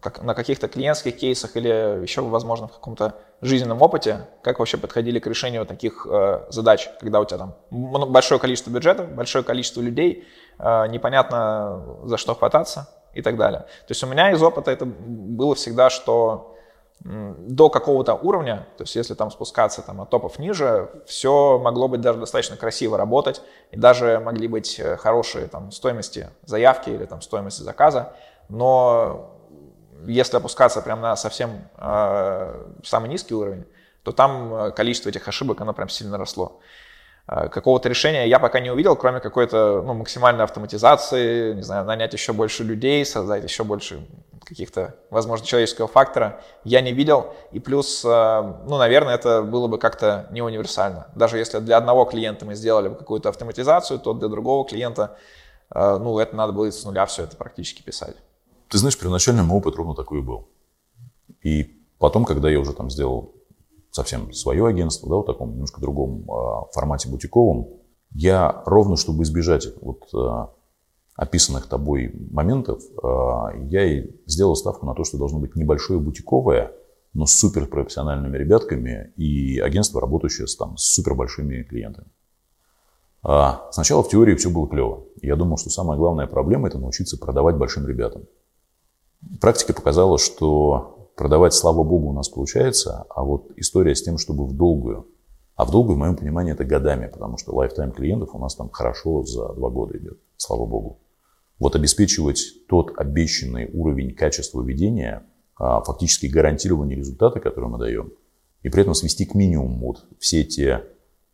как 0.04 0.22
на 0.22 0.34
каких-то 0.34 0.68
клиентских 0.68 1.16
кейсах 1.16 1.56
или 1.56 2.02
еще, 2.02 2.20
возможно, 2.20 2.68
в 2.68 2.72
каком-то 2.72 3.14
жизненном 3.40 3.80
опыте, 3.80 4.26
как 4.42 4.58
вообще 4.58 4.76
подходили 4.76 5.18
к 5.18 5.26
решению 5.26 5.64
таких 5.64 6.06
э, 6.10 6.44
задач, 6.50 6.90
когда 7.00 7.20
у 7.20 7.24
тебя 7.24 7.38
там 7.38 7.54
большое 7.70 8.38
количество 8.38 8.70
бюджета, 8.70 9.04
большое 9.04 9.42
количество 9.42 9.80
людей, 9.80 10.28
э, 10.58 10.86
непонятно 10.88 11.82
за 12.04 12.18
что 12.18 12.34
хвататься 12.34 12.90
и 13.14 13.22
так 13.22 13.38
далее. 13.38 13.60
То 13.60 13.90
есть 13.90 14.04
у 14.04 14.06
меня 14.06 14.30
из 14.30 14.42
опыта 14.42 14.70
это 14.70 14.84
было 14.84 15.54
всегда, 15.54 15.88
что 15.88 16.54
до 17.00 17.68
какого-то 17.68 18.14
уровня, 18.14 18.66
то 18.78 18.84
есть 18.84 18.96
если 18.96 19.14
там 19.14 19.30
спускаться 19.30 19.82
там, 19.82 20.00
от 20.00 20.08
топов 20.08 20.38
ниже, 20.38 20.90
все 21.06 21.58
могло 21.58 21.86
быть 21.86 22.00
даже 22.00 22.18
достаточно 22.18 22.56
красиво 22.56 22.96
работать, 22.96 23.42
и 23.72 23.76
даже 23.76 24.20
могли 24.20 24.48
быть 24.48 24.80
э, 24.80 24.96
хорошие 24.96 25.48
там, 25.48 25.70
стоимости 25.70 26.30
заявки 26.44 26.90
или 26.90 27.04
там, 27.04 27.20
стоимости 27.20 27.62
заказа, 27.62 28.14
но 28.48 29.38
если 30.06 30.36
опускаться 30.36 30.80
прямо 30.80 31.02
на 31.02 31.16
совсем 31.16 31.68
э, 31.76 32.64
самый 32.82 33.10
низкий 33.10 33.34
уровень, 33.34 33.66
то 34.02 34.12
там 34.12 34.54
э, 34.54 34.70
количество 34.70 35.08
этих 35.08 35.26
ошибок, 35.28 35.60
оно 35.60 35.74
прям 35.74 35.88
сильно 35.88 36.16
росло. 36.16 36.60
Э, 37.26 37.48
какого-то 37.48 37.88
решения 37.88 38.26
я 38.28 38.38
пока 38.38 38.60
не 38.60 38.70
увидел, 38.70 38.96
кроме 38.96 39.20
какой-то 39.20 39.82
ну, 39.84 39.94
максимальной 39.94 40.44
автоматизации, 40.44 41.54
не 41.54 41.62
знаю, 41.62 41.84
нанять 41.84 42.12
еще 42.12 42.32
больше 42.32 42.64
людей, 42.64 43.04
создать 43.04 43.44
еще 43.44 43.64
больше 43.64 44.06
каких-то, 44.44 44.96
возможно, 45.10 45.46
человеческого 45.46 45.88
фактора, 45.88 46.40
я 46.64 46.80
не 46.80 46.92
видел. 46.92 47.34
И 47.52 47.60
плюс, 47.60 48.04
э, 48.04 48.08
ну, 48.66 48.78
наверное, 48.78 49.14
это 49.14 49.42
было 49.42 49.66
бы 49.66 49.78
как-то 49.78 50.28
не 50.30 50.42
универсально. 50.42 51.08
Даже 51.14 51.38
если 51.38 51.58
для 51.58 51.76
одного 51.76 52.04
клиента 52.04 52.44
мы 52.44 52.54
сделали 52.54 52.88
бы 52.88 52.96
какую-то 52.96 53.28
автоматизацию, 53.28 53.98
то 53.98 54.12
для 54.12 54.28
другого 54.28 54.66
клиента, 54.66 55.16
э, 55.74 55.98
ну, 55.98 56.18
это 56.18 56.36
надо 56.36 56.52
было 56.52 56.70
с 56.70 56.84
нуля 56.84 57.06
все 57.06 57.24
это 57.24 57.36
практически 57.36 57.82
писать. 57.82 58.16
Ты 58.68 58.78
знаешь, 58.78 58.98
первоначально 58.98 59.42
мой 59.42 59.58
опыт 59.58 59.76
ровно 59.76 59.94
такой 59.94 60.18
и 60.18 60.22
был. 60.22 60.48
И 61.42 61.84
потом, 61.98 62.24
когда 62.24 62.50
я 62.50 62.60
уже 62.60 62.72
там 62.72 62.90
сделал 62.90 63.34
совсем 63.90 64.32
свое 64.32 64.66
агентство, 64.66 65.08
да, 65.08 65.16
в 65.16 65.24
таком 65.24 65.52
немножко 65.52 65.80
другом 65.80 66.30
э, 66.30 66.72
формате 66.72 67.08
бутиковом, 67.08 67.80
я 68.10 68.62
ровно, 68.66 68.96
чтобы 68.96 69.24
избежать 69.24 69.66
вот 69.80 70.04
описанных 71.16 71.68
тобой 71.68 72.12
моментов, 72.30 72.82
э, 72.82 73.66
я 73.68 73.84
и 73.84 74.10
сделал 74.26 74.56
ставку 74.56 74.86
на 74.86 74.94
то, 74.94 75.04
что 75.04 75.18
должно 75.18 75.38
быть 75.38 75.54
небольшое 75.56 76.00
бутиковое, 76.00 76.72
но 77.12 77.26
с 77.26 77.32
суперпрофессиональными 77.32 78.36
ребятками 78.36 79.12
и 79.16 79.58
агентство, 79.60 80.00
работающее 80.00 80.46
с, 80.46 80.56
там, 80.56 80.76
с 80.76 80.84
супербольшими 80.94 81.62
клиентами. 81.62 82.08
А 83.22 83.68
сначала 83.70 84.02
в 84.02 84.08
теории 84.08 84.34
все 84.34 84.50
было 84.50 84.68
клево. 84.68 85.04
Я 85.22 85.36
думал, 85.36 85.56
что 85.56 85.70
самая 85.70 85.96
главная 85.96 86.26
проблема– 86.26 86.68
это 86.68 86.78
научиться 86.78 87.16
продавать 87.16 87.56
большим 87.56 87.86
ребятам. 87.86 88.24
Практика 89.40 89.72
показала, 89.72 90.18
что 90.18 90.94
Продавать, 91.16 91.54
слава 91.54 91.84
богу, 91.84 92.08
у 92.08 92.12
нас 92.12 92.28
получается, 92.28 93.06
а 93.08 93.22
вот 93.22 93.52
история 93.56 93.94
с 93.94 94.02
тем, 94.02 94.18
чтобы 94.18 94.46
в 94.46 94.56
долгую. 94.56 95.06
А 95.54 95.64
в 95.64 95.70
долгую, 95.70 95.94
в 95.94 95.98
моем 96.00 96.16
понимании, 96.16 96.52
это 96.52 96.64
годами, 96.64 97.06
потому 97.06 97.38
что 97.38 97.54
лайфтайм 97.54 97.92
клиентов 97.92 98.34
у 98.34 98.38
нас 98.38 98.56
там 98.56 98.68
хорошо 98.68 99.22
за 99.22 99.50
два 99.50 99.70
года 99.70 99.96
идет, 99.96 100.18
слава 100.36 100.66
богу. 100.66 100.98
Вот 101.58 101.76
обеспечивать 101.76 102.66
тот 102.68 102.92
обещанный 102.96 103.70
уровень 103.72 104.14
качества 104.14 104.62
ведения, 104.62 105.24
а, 105.56 105.82
фактически 105.82 106.26
гарантирование 106.26 106.96
результата, 106.96 107.40
который 107.40 107.68
мы 107.68 107.78
даем, 107.78 108.12
и 108.62 108.68
при 108.68 108.82
этом 108.82 108.94
свести 108.94 109.24
к 109.24 109.34
минимуму 109.34 109.86
вот 109.86 110.06
все 110.18 110.42
те 110.42 110.84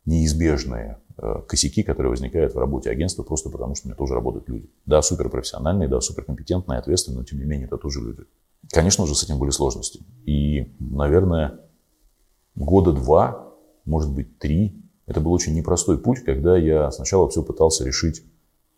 неизбежные 0.04 0.98
э, 1.18 1.42
косяки, 1.46 1.82
которые 1.82 2.10
возникают 2.10 2.54
в 2.54 2.58
работе 2.58 2.90
агентства, 2.90 3.22
просто 3.22 3.50
потому 3.50 3.74
что 3.74 3.86
у 3.86 3.88
меня 3.88 3.96
тоже 3.96 4.14
работают 4.14 4.48
люди. 4.48 4.68
Да, 4.86 5.02
суперпрофессиональные, 5.02 5.88
да, 5.88 6.00
суперкомпетентные, 6.00 6.78
ответственные, 6.78 7.20
но 7.20 7.24
тем 7.24 7.38
не 7.38 7.44
менее 7.44 7.66
это 7.66 7.76
тоже 7.76 8.00
люди. 8.00 8.22
Конечно 8.72 9.06
же, 9.06 9.14
с 9.14 9.22
этим 9.22 9.38
были 9.38 9.50
сложности. 9.50 10.00
И, 10.26 10.74
наверное, 10.80 11.60
года 12.56 12.92
два, 12.92 13.54
может 13.84 14.12
быть, 14.12 14.38
три, 14.38 14.82
это 15.06 15.20
был 15.20 15.32
очень 15.32 15.54
непростой 15.54 15.98
путь, 15.98 16.24
когда 16.24 16.56
я 16.56 16.90
сначала 16.90 17.28
все 17.28 17.42
пытался 17.42 17.84
решить 17.84 18.22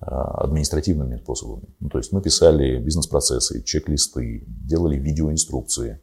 административными 0.02 1.16
способами. 1.16 1.68
Ну, 1.80 1.88
то 1.88 1.98
есть 1.98 2.12
мы 2.12 2.20
писали 2.20 2.78
бизнес-процессы, 2.78 3.62
чек-листы, 3.62 4.44
делали 4.46 4.96
видеоинструкции. 4.96 6.00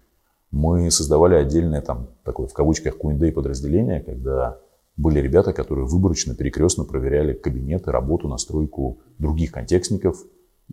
Мы 0.51 0.89
создавали 0.89 1.35
отдельное 1.35 1.81
там 1.81 2.09
такое 2.23 2.47
в 2.47 2.53
кавычках 2.53 2.97
Q&A 2.97 3.31
подразделение, 3.31 3.99
когда 4.01 4.57
были 4.95 5.19
ребята, 5.19 5.53
которые 5.53 5.85
выборочно, 5.85 6.33
перекрестно 6.33 6.85
проверяли 6.85 7.33
кабинеты, 7.33 7.91
работу, 7.91 8.27
настройку 8.27 9.01
других 9.17 9.51
контекстников. 9.51 10.23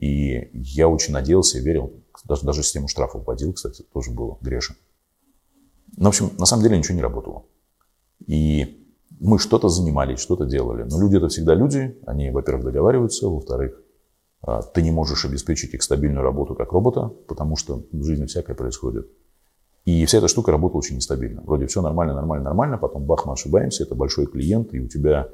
И 0.01 0.51
я 0.53 0.89
очень 0.89 1.13
надеялся 1.13 1.59
и 1.59 1.63
верил, 1.63 1.93
даже, 2.25 2.45
даже 2.45 2.63
систему 2.63 2.89
штрафов 2.89 3.27
вводил, 3.27 3.53
кстати, 3.53 3.83
тоже 3.83 4.11
было 4.11 4.39
грешен. 4.41 4.77
Ну, 5.97 6.05
в 6.05 6.09
общем, 6.09 6.31
на 6.39 6.47
самом 6.47 6.63
деле 6.63 6.79
ничего 6.79 6.97
не 6.97 7.03
работало. 7.03 7.45
И 8.27 8.86
мы 9.21 9.39
что-то 9.39 9.69
занимались, 9.69 10.21
что-то 10.21 10.45
делали. 10.45 10.83
Но 10.83 11.01
люди 11.01 11.17
это 11.17 11.29
всегда 11.29 11.55
люди. 11.55 11.99
Они, 12.07 12.31
во-первых, 12.31 12.65
договариваются, 12.65 13.29
во-вторых, 13.29 13.81
а, 14.43 14.63
ты 14.63 14.83
не 14.83 14.91
можешь 14.91 15.25
обеспечить 15.25 15.75
их 15.75 15.83
стабильную 15.83 16.23
работу 16.23 16.55
как 16.55 16.73
робота, 16.73 17.09
потому 17.27 17.57
что 17.57 17.85
в 17.91 18.05
жизни 18.05 18.27
всякое 18.27 18.55
происходит. 18.55 19.09
И 19.85 20.05
вся 20.05 20.19
эта 20.19 20.29
штука 20.29 20.51
работала 20.53 20.81
очень 20.81 20.97
нестабильно. 20.97 21.43
Вроде 21.43 21.67
все 21.67 21.81
нормально, 21.81 22.15
нормально, 22.15 22.45
нормально, 22.45 22.79
потом 22.79 23.05
бах, 23.05 23.25
мы 23.25 23.33
ошибаемся, 23.33 23.85
это 23.85 23.95
большой 23.95 24.27
клиент, 24.27 24.75
и 24.75 24.81
у 24.81 24.89
тебя, 24.89 25.29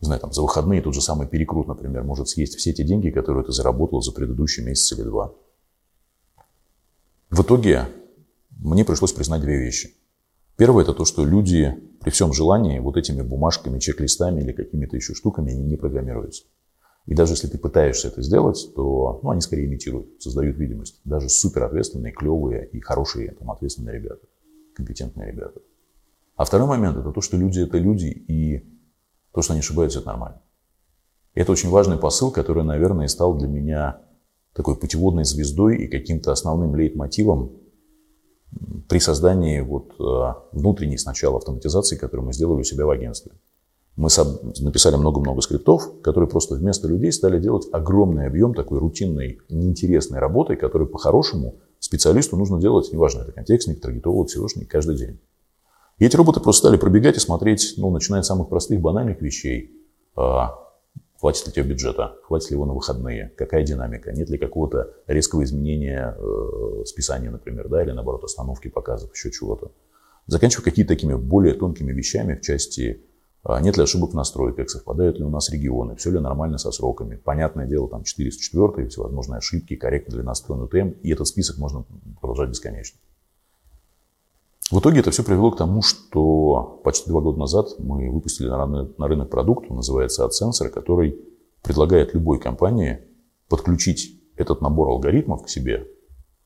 не 0.00 0.06
знаю, 0.06 0.20
там 0.20 0.32
за 0.32 0.42
выходные 0.42 0.82
тот 0.82 0.94
же 0.94 1.00
самый 1.00 1.26
перекрут, 1.26 1.66
например, 1.66 2.04
может 2.04 2.28
съесть 2.28 2.56
все 2.56 2.72
те 2.72 2.84
деньги, 2.84 3.10
которые 3.10 3.44
ты 3.44 3.52
заработал 3.52 4.02
за 4.02 4.12
предыдущий 4.12 4.62
месяц 4.62 4.92
или 4.92 5.02
два. 5.02 5.32
В 7.30 7.40
итоге 7.40 7.88
мне 8.50 8.84
пришлось 8.84 9.12
признать 9.12 9.40
две 9.40 9.56
вещи. 9.56 9.94
Первое– 10.56 10.82
это 10.84 10.92
то, 10.92 11.04
что 11.04 11.24
люди 11.24 11.74
при 12.00 12.10
всем 12.10 12.32
желании 12.32 12.78
вот 12.78 12.96
этими 12.96 13.22
бумажками, 13.22 13.78
чек-листами 13.78 14.40
или 14.40 14.52
какими-то 14.52 14.96
еще 14.96 15.14
штуками 15.14 15.52
они 15.52 15.62
не 15.62 15.76
программируются. 15.76 16.44
И 17.06 17.14
даже 17.14 17.32
если 17.32 17.48
ты 17.48 17.58
пытаешься 17.58 18.08
это 18.08 18.22
сделать, 18.22 18.72
то 18.76 19.20
ну, 19.22 19.30
они 19.30 19.40
скорее 19.40 19.66
имитируют, 19.66 20.22
создают 20.22 20.56
видимость. 20.56 21.00
Даже 21.04 21.28
супер 21.28 21.64
ответственные, 21.64 22.12
клевые 22.12 22.68
и 22.68 22.80
хорошие 22.80 23.32
там, 23.32 23.50
ответственные 23.50 23.98
ребята, 23.98 24.26
компетентные 24.74 25.32
ребята. 25.32 25.60
А 26.36 26.44
второй 26.44 26.68
момент– 26.68 26.96
это 26.98 27.10
то, 27.10 27.20
что 27.20 27.36
люди– 27.36 27.60
это 27.62 27.78
люди, 27.78 28.06
и 28.06 28.64
то, 29.32 29.42
что 29.42 29.52
они 29.52 29.60
ошибаются– 29.60 29.98
это 30.00 30.08
нормально. 30.08 30.42
И 31.34 31.40
это 31.40 31.50
очень 31.52 31.70
важный 31.70 31.96
посыл, 31.96 32.30
который, 32.30 32.62
наверное, 32.62 33.08
стал 33.08 33.36
для 33.36 33.48
меня 33.48 34.02
такой 34.54 34.76
путеводной 34.76 35.24
звездой 35.24 35.78
и 35.78 35.88
каким-то 35.88 36.30
основным 36.30 36.76
лейтмотивом 36.76 37.61
при 38.88 38.98
создании 38.98 39.60
вот 39.60 39.94
э, 39.98 40.34
внутренней 40.52 40.98
сначала 40.98 41.38
автоматизации, 41.38 41.96
которую 41.96 42.26
мы 42.26 42.32
сделали 42.32 42.60
у 42.60 42.64
себя 42.64 42.86
в 42.86 42.90
агентстве. 42.90 43.32
Мы 43.96 44.08
написали 44.60 44.96
много-много 44.96 45.42
скриптов, 45.42 46.00
которые 46.02 46.28
просто 46.28 46.54
вместо 46.54 46.88
людей 46.88 47.12
стали 47.12 47.38
делать 47.38 47.68
огромный 47.72 48.26
объем 48.26 48.54
такой 48.54 48.78
рутинной, 48.78 49.40
неинтересной 49.50 50.18
работы, 50.18 50.56
которую 50.56 50.88
по-хорошему 50.88 51.56
специалисту 51.78 52.36
нужно 52.36 52.60
делать, 52.60 52.90
неважно, 52.92 53.22
это 53.22 53.32
контекстник, 53.32 53.80
таргетолог, 53.80 54.28
SEOшник, 54.34 54.66
каждый 54.66 54.96
день. 54.96 55.20
И 55.98 56.06
эти 56.06 56.16
роботы 56.16 56.40
просто 56.40 56.66
стали 56.66 56.78
пробегать 56.78 57.16
и 57.16 57.20
смотреть, 57.20 57.74
ну, 57.76 57.90
начиная 57.90 58.22
с 58.22 58.26
самых 58.26 58.48
простых, 58.48 58.80
банальных 58.80 59.20
вещей, 59.20 59.72
а, 60.16 60.58
хватит 61.22 61.46
ли 61.46 61.52
тебе 61.52 61.66
бюджета, 61.66 62.16
хватит 62.24 62.50
ли 62.50 62.56
его 62.56 62.66
на 62.66 62.72
выходные, 62.72 63.32
какая 63.36 63.62
динамика, 63.62 64.10
нет 64.10 64.28
ли 64.28 64.38
какого-то 64.38 64.92
резкого 65.06 65.44
изменения 65.44 66.16
э, 66.18 66.84
списания, 66.84 67.30
например, 67.30 67.68
да, 67.68 67.80
или 67.80 67.92
наоборот 67.92 68.24
остановки 68.24 68.66
показов, 68.66 69.14
еще 69.14 69.30
чего-то. 69.30 69.70
Заканчивая 70.26 70.64
какие-то 70.64 70.92
такими 70.92 71.14
более 71.14 71.54
тонкими 71.54 71.92
вещами 71.92 72.34
в 72.34 72.40
части 72.40 73.04
а, 73.44 73.60
нет 73.60 73.76
ли 73.76 73.84
ошибок 73.84 74.10
в 74.10 74.14
настройках, 74.14 74.68
совпадают 74.68 75.18
ли 75.18 75.24
у 75.24 75.28
нас 75.28 75.48
регионы, 75.48 75.94
все 75.94 76.10
ли 76.10 76.18
нормально 76.18 76.58
со 76.58 76.72
сроками. 76.72 77.14
Понятное 77.14 77.68
дело, 77.68 77.88
там 77.88 78.02
404, 78.02 78.88
всевозможные 78.88 79.38
ошибки, 79.38 79.76
корректно 79.76 80.16
ли 80.16 80.22
настроен 80.22 80.62
УТМ, 80.62 80.98
и 81.04 81.12
этот 81.12 81.28
список 81.28 81.56
можно 81.58 81.84
продолжать 82.20 82.50
бесконечно. 82.50 82.98
В 84.72 84.80
итоге 84.80 85.00
это 85.00 85.10
все 85.10 85.22
привело 85.22 85.50
к 85.50 85.58
тому, 85.58 85.82
что 85.82 86.80
почти 86.82 87.10
два 87.10 87.20
года 87.20 87.38
назад 87.38 87.74
мы 87.78 88.10
выпустили 88.10 88.48
на 88.48 89.06
рынок, 89.06 89.28
продукт, 89.28 89.66
он 89.68 89.76
называется 89.76 90.24
AdSensor, 90.24 90.70
который 90.70 91.20
предлагает 91.62 92.14
любой 92.14 92.40
компании 92.40 93.00
подключить 93.50 94.18
этот 94.34 94.62
набор 94.62 94.88
алгоритмов 94.88 95.42
к 95.42 95.50
себе 95.50 95.88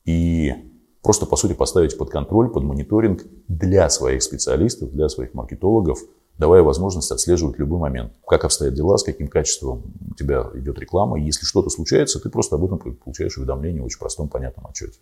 и 0.03 0.53
просто, 1.01 1.25
по 1.25 1.37
сути, 1.37 1.53
поставить 1.53 1.97
под 1.97 2.09
контроль, 2.09 2.49
под 2.49 2.65
мониторинг 2.65 3.23
для 3.47 3.89
своих 3.89 4.21
специалистов, 4.21 4.91
для 4.91 5.07
своих 5.07 5.33
маркетологов, 5.33 5.99
давая 6.37 6.63
возможность 6.63 7.11
отслеживать 7.11 7.57
любой 7.59 7.79
момент, 7.79 8.11
как 8.27 8.43
обстоят 8.43 8.73
дела, 8.73 8.97
с 8.97 9.03
каким 9.03 9.29
качеством 9.29 9.93
у 10.11 10.15
тебя 10.15 10.49
идет 10.53 10.77
реклама. 10.79 11.17
И 11.17 11.23
если 11.23 11.45
что-то 11.45 11.69
случается, 11.69 12.19
ты 12.19 12.29
просто 12.29 12.57
об 12.57 12.65
этом 12.65 12.77
получаешь 12.77 13.37
уведомление 13.37 13.81
в 13.81 13.85
очень 13.85 13.99
простом, 13.99 14.27
понятном 14.27 14.67
отчете. 14.67 14.99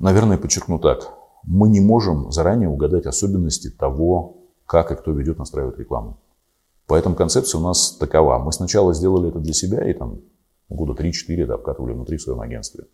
Наверное, 0.00 0.38
подчеркну 0.38 0.78
так 0.78 1.18
мы 1.44 1.68
не 1.68 1.80
можем 1.80 2.30
заранее 2.30 2.68
угадать 2.68 3.06
особенности 3.06 3.70
того, 3.70 4.38
как 4.66 4.90
и 4.90 4.96
кто 4.96 5.12
ведет, 5.12 5.38
настраивает 5.38 5.78
рекламу. 5.78 6.18
Поэтому 6.86 7.14
концепция 7.14 7.58
у 7.58 7.62
нас 7.62 7.96
такова. 7.96 8.38
Мы 8.38 8.52
сначала 8.52 8.94
сделали 8.94 9.30
это 9.30 9.38
для 9.38 9.52
себя 9.52 9.88
и 9.88 9.92
там 9.94 10.20
года 10.68 11.00
3-4 11.00 11.46
да, 11.46 11.54
обкатывали 11.54 11.92
внутри 11.92 12.16
в 12.16 12.22
своем 12.22 12.40
агентстве. 12.40 12.86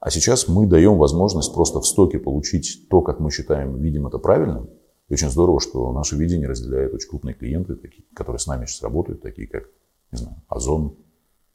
А 0.00 0.10
сейчас 0.10 0.48
мы 0.48 0.66
даем 0.66 0.96
возможность 0.96 1.52
просто 1.52 1.80
в 1.80 1.86
стоке 1.86 2.18
получить 2.18 2.88
то, 2.88 3.02
как 3.02 3.20
мы 3.20 3.30
считаем, 3.30 3.78
видим 3.78 4.06
это 4.06 4.18
правильным. 4.18 4.70
И 5.08 5.12
очень 5.12 5.28
здорово, 5.28 5.60
что 5.60 5.92
наше 5.92 6.16
видение 6.16 6.48
разделяют 6.48 6.94
очень 6.94 7.10
крупные 7.10 7.34
клиенты, 7.34 7.74
такие, 7.74 8.04
которые 8.14 8.38
с 8.38 8.46
нами 8.46 8.64
сейчас 8.64 8.82
работают, 8.82 9.20
такие 9.20 9.48
как, 9.48 9.64
не 10.12 10.18
знаю, 10.18 10.36
Озон, 10.48 10.96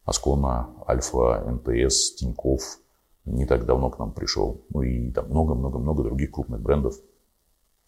Аскона, 0.04 0.70
Альфа, 0.88 1.44
МТС, 1.48 2.16
Тиньков, 2.16 2.80
не 3.26 3.46
так 3.46 3.66
давно 3.66 3.90
к 3.90 4.00
нам 4.00 4.12
пришел, 4.12 4.62
ну 4.70 4.82
и 4.82 5.12
там 5.12 5.30
много-много-много 5.30 6.04
других 6.04 6.32
крупных 6.32 6.62
брендов. 6.62 6.96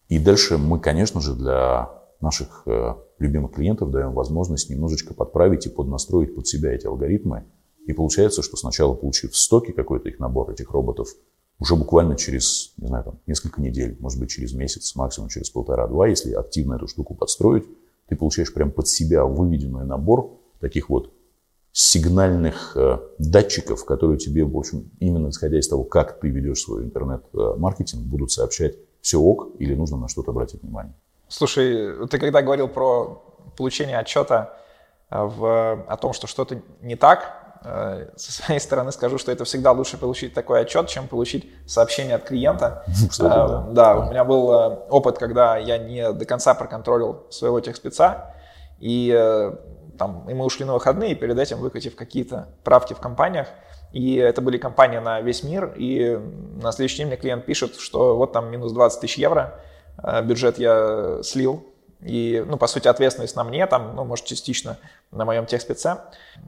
И 0.08 0.18
дальше 0.18 0.58
мы, 0.58 0.80
конечно 0.80 1.20
же, 1.20 1.34
для 1.34 1.90
наших 2.20 2.62
э, 2.66 2.94
любимых 3.18 3.52
клиентов 3.52 3.90
даем 3.90 4.12
возможность 4.12 4.70
немножечко 4.70 5.14
подправить 5.14 5.66
и 5.66 5.70
поднастроить 5.70 6.34
под 6.34 6.46
себя 6.46 6.72
эти 6.72 6.86
алгоритмы. 6.86 7.44
И 7.86 7.92
получается, 7.92 8.42
что 8.42 8.56
сначала 8.56 8.94
получив 8.94 9.32
в 9.32 9.36
стоке 9.36 9.72
какой-то 9.72 10.08
их 10.08 10.18
набор 10.18 10.50
этих 10.50 10.70
роботов, 10.70 11.08
уже 11.60 11.74
буквально 11.74 12.16
через, 12.16 12.72
не 12.76 12.86
знаю, 12.86 13.04
там, 13.04 13.18
несколько 13.26 13.60
недель, 13.60 13.96
может 14.00 14.20
быть, 14.20 14.30
через 14.30 14.52
месяц, 14.52 14.94
максимум 14.94 15.28
через 15.28 15.50
полтора-два, 15.50 16.06
если 16.06 16.32
активно 16.32 16.74
эту 16.74 16.86
штуку 16.86 17.14
подстроить, 17.14 17.64
ты 18.08 18.16
получаешь 18.16 18.52
прям 18.52 18.70
под 18.70 18.88
себя 18.88 19.24
выведенный 19.24 19.84
набор 19.84 20.38
таких 20.60 20.88
вот 20.88 21.12
сигнальных 21.72 22.76
э, 22.76 22.98
датчиков, 23.18 23.84
которые 23.84 24.18
тебе, 24.18 24.44
в 24.44 24.56
общем, 24.56 24.90
именно 24.98 25.28
исходя 25.28 25.58
из 25.58 25.68
того, 25.68 25.84
как 25.84 26.20
ты 26.20 26.28
ведешь 26.28 26.62
свой 26.62 26.82
интернет-маркетинг, 26.82 28.02
будут 28.02 28.32
сообщать 28.32 28.74
все 29.00 29.18
ок 29.20 29.50
или 29.58 29.74
нужно 29.74 29.96
на 29.96 30.08
что-то 30.08 30.32
обратить 30.32 30.62
внимание. 30.62 30.94
Слушай, 31.28 32.06
ты 32.08 32.18
когда 32.18 32.42
говорил 32.42 32.68
про 32.68 33.22
получение 33.56 33.98
отчета 33.98 34.54
э, 35.10 35.22
в, 35.22 35.84
о 35.86 35.96
том, 35.96 36.12
что 36.12 36.26
что-то 36.26 36.60
не 36.80 36.96
так, 36.96 37.60
э, 37.64 38.08
со 38.16 38.32
своей 38.32 38.60
стороны 38.60 38.90
скажу, 38.90 39.18
что 39.18 39.30
это 39.30 39.44
всегда 39.44 39.72
лучше 39.72 39.98
получить 39.98 40.34
такой 40.34 40.62
отчет, 40.62 40.88
чем 40.88 41.06
получить 41.06 41.48
сообщение 41.66 42.16
от 42.16 42.24
клиента. 42.24 42.84
Кстати, 43.08 43.28
да. 43.28 43.46
да, 43.46 43.66
да, 43.70 43.96
у 43.98 44.10
меня 44.10 44.24
был 44.24 44.48
опыт, 44.90 45.18
когда 45.18 45.56
я 45.58 45.78
не 45.78 46.12
до 46.12 46.24
конца 46.24 46.54
проконтролил 46.54 47.26
своего 47.30 47.60
техспеца, 47.60 48.34
и 48.80 49.52
там, 49.98 50.28
и 50.28 50.34
мы 50.34 50.44
ушли 50.44 50.64
на 50.64 50.74
выходные, 50.74 51.14
перед 51.14 51.38
этим 51.38 51.58
выкатив 51.58 51.96
какие-то 51.96 52.48
правки 52.64 52.94
в 52.94 52.98
компаниях. 52.98 53.48
И 53.92 54.16
это 54.16 54.40
были 54.42 54.58
компании 54.58 54.98
на 54.98 55.20
весь 55.20 55.42
мир. 55.42 55.74
И 55.76 56.18
на 56.62 56.72
следующий 56.72 56.98
день 56.98 57.08
мне 57.08 57.16
клиент 57.16 57.44
пишет, 57.44 57.76
что 57.76 58.16
вот 58.16 58.32
там 58.32 58.50
минус 58.50 58.72
20 58.72 59.00
тысяч 59.00 59.18
евро, 59.18 59.60
э, 60.02 60.22
бюджет 60.22 60.58
я 60.58 61.20
слил. 61.22 61.67
И, 62.00 62.44
ну, 62.46 62.56
по 62.56 62.66
сути, 62.66 62.86
ответственность 62.86 63.34
на 63.34 63.44
мне, 63.44 63.66
там, 63.66 63.96
ну, 63.96 64.04
может, 64.04 64.24
частично 64.24 64.78
на 65.10 65.24
моем 65.24 65.46
техспеце. 65.46 65.98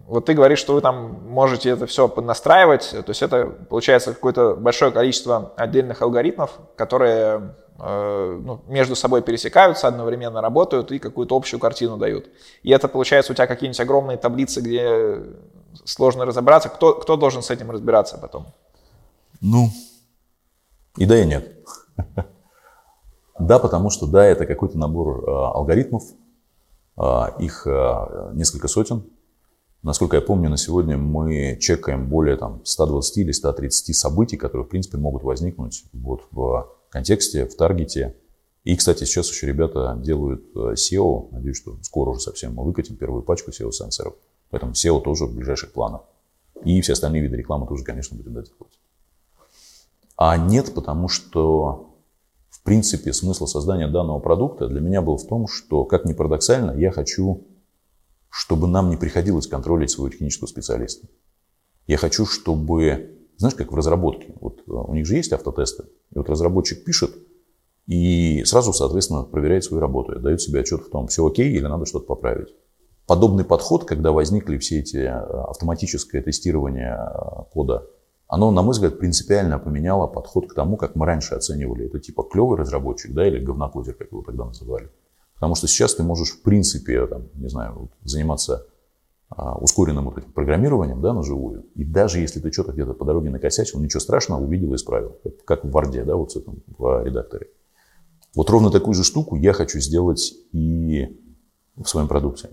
Вот 0.06 0.26
ты 0.26 0.34
говоришь, 0.34 0.60
что 0.60 0.74
вы 0.74 0.80
там 0.80 1.28
можете 1.28 1.70
это 1.70 1.86
все 1.86 2.08
поднастраивать. 2.08 2.90
То 2.90 3.04
есть 3.08 3.22
это, 3.22 3.46
получается, 3.46 4.14
какое-то 4.14 4.54
большое 4.54 4.92
количество 4.92 5.52
отдельных 5.56 6.02
алгоритмов, 6.02 6.52
которые 6.76 7.54
Э, 7.82 8.38
ну, 8.44 8.60
между 8.68 8.94
собой 8.94 9.22
пересекаются, 9.22 9.88
одновременно 9.88 10.42
работают 10.42 10.92
и 10.92 10.98
какую-то 10.98 11.34
общую 11.34 11.58
картину 11.58 11.96
дают. 11.96 12.28
И 12.62 12.70
это 12.70 12.88
получается 12.88 13.32
у 13.32 13.34
тебя 13.34 13.46
какие-нибудь 13.46 13.80
огромные 13.80 14.18
таблицы, 14.18 14.60
где 14.60 15.22
сложно 15.84 16.26
разобраться. 16.26 16.68
Кто, 16.68 16.94
кто 16.94 17.16
должен 17.16 17.42
с 17.42 17.50
этим 17.50 17.70
разбираться 17.70 18.18
потом? 18.18 18.48
Ну, 19.40 19.70
и 20.96 21.06
да, 21.06 21.18
и 21.18 21.24
нет. 21.24 21.52
Да, 23.40 23.58
потому 23.58 23.90
что 23.90 24.06
да, 24.06 24.24
это 24.24 24.46
какой-то 24.46 24.78
набор 24.78 25.24
э, 25.24 25.30
алгоритмов, 25.30 26.04
э, 26.96 27.02
их 27.38 27.66
несколько 28.34 28.68
сотен. 28.68 29.04
Насколько 29.82 30.16
я 30.16 30.22
помню, 30.22 30.50
на 30.50 30.58
сегодня 30.58 30.98
мы 30.98 31.56
чекаем 31.58 32.08
более 32.10 32.36
там, 32.36 32.60
120 32.64 33.16
или 33.16 33.32
130 33.32 33.96
событий, 33.96 34.36
которые, 34.36 34.66
в 34.66 34.68
принципе, 34.68 34.98
могут 34.98 35.22
возникнуть 35.22 35.84
вот, 35.94 36.20
в 36.30 36.68
контексте, 36.90 37.46
в 37.46 37.56
таргете. 37.56 38.14
И, 38.64 38.76
кстати, 38.76 39.04
сейчас 39.04 39.30
еще 39.30 39.46
ребята 39.46 39.98
делают 39.98 40.44
э, 40.54 40.74
SEO. 40.74 41.28
Надеюсь, 41.32 41.56
что 41.56 41.78
скоро 41.82 42.10
уже 42.10 42.20
совсем 42.20 42.54
мы 42.54 42.64
выкатим 42.64 42.96
первую 42.96 43.22
пачку 43.22 43.52
SEO-сенсоров. 43.52 44.14
Поэтому 44.50 44.72
SEO 44.72 45.00
тоже 45.00 45.24
в 45.24 45.34
ближайших 45.34 45.72
планах. 45.72 46.02
И 46.62 46.78
все 46.82 46.92
остальные 46.92 47.22
виды 47.22 47.36
рекламы 47.36 47.66
тоже, 47.66 47.84
конечно, 47.84 48.18
будем 48.18 48.32
делать. 48.32 48.52
А 50.16 50.36
нет, 50.36 50.74
потому 50.74 51.08
что, 51.08 51.89
принципе, 52.62 53.12
смысл 53.12 53.46
создания 53.46 53.88
данного 53.88 54.18
продукта 54.18 54.68
для 54.68 54.80
меня 54.80 55.02
был 55.02 55.16
в 55.16 55.26
том, 55.26 55.46
что, 55.46 55.84
как 55.84 56.04
ни 56.04 56.12
парадоксально, 56.12 56.78
я 56.78 56.90
хочу, 56.90 57.46
чтобы 58.28 58.68
нам 58.68 58.90
не 58.90 58.96
приходилось 58.96 59.46
контролить 59.46 59.90
своего 59.90 60.10
технического 60.10 60.46
специалиста. 60.46 61.08
Я 61.86 61.96
хочу, 61.96 62.26
чтобы 62.26 63.16
знаешь, 63.40 63.54
как 63.54 63.72
в 63.72 63.74
разработке. 63.74 64.34
Вот 64.38 64.60
э, 64.60 64.70
у 64.70 64.92
них 64.94 65.06
же 65.06 65.16
есть 65.16 65.32
автотесты. 65.32 65.84
И 66.14 66.18
вот 66.18 66.28
разработчик 66.28 66.84
пишет 66.84 67.10
и 67.86 68.44
сразу, 68.44 68.74
соответственно, 68.74 69.22
проверяет 69.22 69.64
свою 69.64 69.80
работу. 69.80 70.20
Дает 70.20 70.42
себе 70.42 70.60
отчет 70.60 70.82
в 70.82 70.90
том, 70.90 71.06
все 71.06 71.26
окей 71.26 71.50
или 71.50 71.66
надо 71.66 71.86
что-то 71.86 72.04
поправить. 72.04 72.54
Подобный 73.06 73.44
подход, 73.44 73.86
когда 73.86 74.12
возникли 74.12 74.58
все 74.58 74.80
эти 74.80 74.98
э, 74.98 75.08
автоматическое 75.08 76.20
тестирование 76.20 76.98
э, 77.00 77.44
кода, 77.50 77.86
оно, 78.30 78.52
на 78.52 78.62
мой 78.62 78.70
взгляд, 78.70 79.00
принципиально 79.00 79.58
поменяло 79.58 80.06
подход 80.06 80.48
к 80.48 80.54
тому, 80.54 80.76
как 80.76 80.94
мы 80.94 81.04
раньше 81.04 81.34
оценивали. 81.34 81.86
Это 81.86 81.98
типа 81.98 82.22
клевый 82.22 82.58
разработчик, 82.58 83.12
да, 83.12 83.26
или 83.26 83.44
говнокодер, 83.44 83.94
как 83.94 84.12
его 84.12 84.22
тогда 84.22 84.44
называли. 84.44 84.88
Потому 85.34 85.56
что 85.56 85.66
сейчас 85.66 85.96
ты 85.96 86.04
можешь, 86.04 86.30
в 86.30 86.42
принципе, 86.42 87.08
там, 87.08 87.28
не 87.34 87.48
знаю, 87.48 87.90
заниматься 88.04 88.68
а, 89.30 89.56
ускоренным 89.56 90.04
вот 90.04 90.18
этим 90.18 90.30
программированием 90.30 91.00
да, 91.00 91.12
на 91.12 91.24
живую. 91.24 91.66
И 91.74 91.82
даже 91.82 92.20
если 92.20 92.38
ты 92.38 92.52
что-то 92.52 92.70
где-то 92.70 92.94
по 92.94 93.04
дороге 93.04 93.30
накосячил, 93.30 93.80
ничего 93.80 93.98
страшного, 93.98 94.40
увидел 94.40 94.74
и 94.74 94.76
исправил. 94.76 95.18
Как 95.44 95.64
в 95.64 95.70
Варде, 95.72 96.04
да, 96.04 96.14
вот 96.14 96.30
с 96.30 96.36
этим 96.36 96.62
в 96.68 97.02
редакторе. 97.02 97.48
Вот 98.36 98.48
ровно 98.48 98.70
такую 98.70 98.94
же 98.94 99.02
штуку 99.02 99.34
я 99.34 99.52
хочу 99.52 99.80
сделать 99.80 100.34
и 100.52 101.20
в 101.74 101.88
своем 101.88 102.06
продукте. 102.06 102.50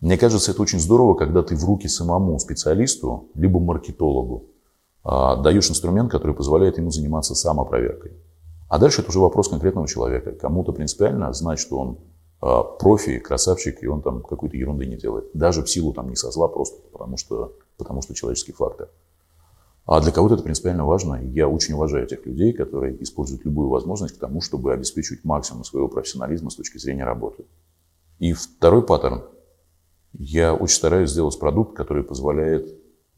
Мне 0.00 0.16
кажется, 0.16 0.52
это 0.52 0.62
очень 0.62 0.78
здорово, 0.78 1.14
когда 1.14 1.42
ты 1.42 1.56
в 1.56 1.64
руки 1.64 1.88
самому 1.88 2.38
специалисту, 2.38 3.28
либо 3.34 3.58
маркетологу, 3.58 4.44
а, 4.44 4.57
даешь 5.36 5.70
инструмент, 5.70 6.10
который 6.10 6.34
позволяет 6.34 6.78
ему 6.78 6.90
заниматься 6.90 7.34
самопроверкой. 7.34 8.12
А 8.68 8.78
дальше 8.78 9.00
это 9.00 9.10
уже 9.10 9.20
вопрос 9.20 9.48
конкретного 9.48 9.88
человека. 9.88 10.32
Кому-то 10.32 10.72
принципиально 10.72 11.32
знать, 11.32 11.58
что 11.58 11.78
он 11.78 11.98
а, 12.40 12.62
профи, 12.62 13.18
красавчик, 13.18 13.82
и 13.82 13.86
он 13.86 14.02
там 14.02 14.22
какой-то 14.22 14.56
ерунды 14.56 14.86
не 14.86 14.96
делает. 14.96 15.30
Даже 15.34 15.62
в 15.62 15.70
силу 15.70 15.92
там 15.92 16.08
не 16.10 16.16
со 16.16 16.30
зла, 16.30 16.48
просто 16.48 16.78
потому 16.92 17.16
что, 17.16 17.54
потому 17.76 18.02
что 18.02 18.14
человеческий 18.14 18.52
фактор. 18.52 18.90
А 19.86 20.00
для 20.02 20.12
кого-то 20.12 20.34
это 20.34 20.44
принципиально 20.44 20.84
важно. 20.84 21.14
Я 21.14 21.48
очень 21.48 21.72
уважаю 21.72 22.06
тех 22.06 22.26
людей, 22.26 22.52
которые 22.52 23.02
используют 23.02 23.46
любую 23.46 23.70
возможность 23.70 24.16
к 24.16 24.20
тому, 24.20 24.42
чтобы 24.42 24.74
обеспечивать 24.74 25.24
максимум 25.24 25.64
своего 25.64 25.88
профессионализма 25.88 26.50
с 26.50 26.56
точки 26.56 26.76
зрения 26.76 27.04
работы. 27.04 27.46
И 28.18 28.34
второй 28.34 28.84
паттерн. 28.84 29.24
Я 30.12 30.54
очень 30.54 30.76
стараюсь 30.76 31.10
сделать 31.10 31.38
продукт, 31.38 31.74
который 31.74 32.02
позволяет 32.04 32.68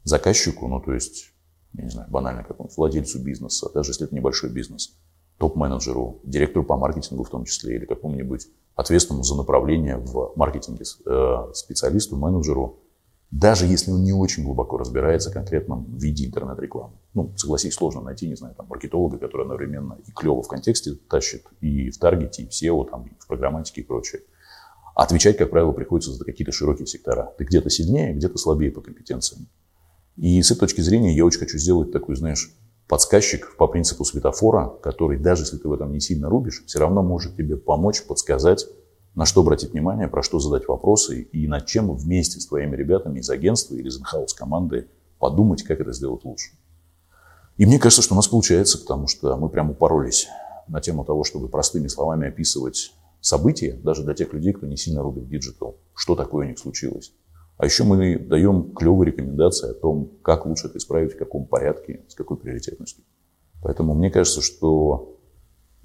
заказчику, 0.05 0.68
ну 0.68 0.80
то 0.80 0.93
есть, 0.93 1.32
я 1.74 1.84
не 1.84 1.90
знаю, 1.90 2.10
банально 2.10 2.42
какому-нибудь 2.42 2.76
владельцу 2.76 3.22
бизнеса, 3.22 3.70
даже 3.72 3.90
если 3.90 4.06
это 4.06 4.14
небольшой 4.14 4.50
бизнес, 4.50 4.96
топ-менеджеру, 5.38 6.20
директору 6.24 6.64
по 6.64 6.76
маркетингу 6.76 7.24
в 7.24 7.30
том 7.30 7.44
числе, 7.44 7.76
или 7.76 7.86
какому-нибудь 7.86 8.48
ответственному 8.74 9.24
за 9.24 9.36
направление 9.36 9.96
в 9.96 10.32
маркетинге 10.36 10.84
э, 11.06 11.52
специалисту, 11.54 12.16
менеджеру, 12.16 12.80
даже 13.30 13.66
если 13.66 13.92
он 13.92 14.02
не 14.02 14.12
очень 14.12 14.44
глубоко 14.44 14.76
разбирается 14.76 15.30
в 15.30 15.32
конкретном 15.32 15.96
виде 15.96 16.26
интернет-рекламы. 16.26 16.94
Ну, 17.14 17.32
согласись, 17.36 17.74
сложно 17.74 18.00
найти, 18.00 18.26
не 18.28 18.34
знаю, 18.34 18.54
там, 18.54 18.66
маркетолога, 18.68 19.18
который 19.18 19.42
одновременно 19.42 19.98
и 20.04 20.10
клево 20.10 20.42
в 20.42 20.48
контексте 20.48 20.94
тащит, 21.08 21.44
и 21.60 21.90
в 21.90 21.98
таргете, 21.98 22.42
и 22.42 22.46
в 22.46 22.50
SEO, 22.50 22.90
там, 22.90 23.06
и 23.06 23.12
в 23.18 23.26
программатике 23.26 23.82
и 23.82 23.84
прочее. 23.84 24.22
отвечать, 24.96 25.38
как 25.38 25.50
правило, 25.50 25.72
приходится 25.72 26.12
за 26.12 26.24
какие-то 26.24 26.52
широкие 26.52 26.86
сектора. 26.86 27.32
Ты 27.38 27.44
где-то 27.44 27.70
сильнее, 27.70 28.12
где-то 28.12 28.36
слабее 28.36 28.72
по 28.72 28.80
компетенциям. 28.80 29.46
И 30.20 30.42
с 30.42 30.50
этой 30.50 30.60
точки 30.60 30.82
зрения 30.82 31.16
я 31.16 31.24
очень 31.24 31.38
хочу 31.38 31.56
сделать 31.56 31.92
такой, 31.92 32.14
знаешь, 32.14 32.54
подсказчик 32.86 33.56
по 33.56 33.66
принципу 33.66 34.04
светофора, 34.04 34.68
который, 34.82 35.18
даже 35.18 35.44
если 35.44 35.56
ты 35.56 35.66
в 35.66 35.72
этом 35.72 35.90
не 35.92 36.00
сильно 36.00 36.28
рубишь, 36.28 36.62
все 36.66 36.78
равно 36.78 37.02
может 37.02 37.36
тебе 37.38 37.56
помочь, 37.56 38.02
подсказать, 38.02 38.66
на 39.14 39.24
что 39.24 39.40
обратить 39.40 39.72
внимание, 39.72 40.08
про 40.08 40.22
что 40.22 40.38
задать 40.38 40.68
вопросы 40.68 41.22
и 41.22 41.48
над 41.48 41.64
чем 41.64 41.94
вместе 41.94 42.38
с 42.38 42.46
твоими 42.46 42.76
ребятами 42.76 43.20
из 43.20 43.30
агентства 43.30 43.74
или 43.76 43.88
из 43.88 43.98
in-house 43.98 44.34
команды 44.34 44.88
подумать, 45.18 45.62
как 45.62 45.80
это 45.80 45.94
сделать 45.94 46.22
лучше. 46.22 46.50
И 47.56 47.64
мне 47.64 47.78
кажется, 47.78 48.02
что 48.02 48.12
у 48.12 48.16
нас 48.16 48.28
получается, 48.28 48.76
потому 48.76 49.06
что 49.06 49.34
мы 49.38 49.48
прямо 49.48 49.70
упоролись 49.70 50.28
на 50.68 50.82
тему 50.82 51.06
того, 51.06 51.24
чтобы 51.24 51.48
простыми 51.48 51.88
словами 51.88 52.28
описывать 52.28 52.92
события, 53.22 53.72
даже 53.72 54.04
для 54.04 54.12
тех 54.12 54.34
людей, 54.34 54.52
кто 54.52 54.66
не 54.66 54.76
сильно 54.76 55.02
рубит 55.02 55.30
digital, 55.30 55.78
что 55.94 56.14
такое 56.14 56.44
у 56.44 56.48
них 56.50 56.58
случилось. 56.58 57.14
А 57.61 57.66
еще 57.66 57.84
мы 57.84 58.18
даем 58.18 58.72
клевые 58.72 59.11
рекомендации 59.11 59.72
о 59.72 59.74
том, 59.74 60.12
как 60.22 60.46
лучше 60.46 60.68
это 60.68 60.78
исправить, 60.78 61.12
в 61.12 61.18
каком 61.18 61.44
порядке, 61.44 62.00
с 62.08 62.14
какой 62.14 62.38
приоритетностью. 62.38 63.04
Поэтому 63.62 63.94
мне 63.94 64.11
кажется, 64.11 64.40
что 64.40 65.20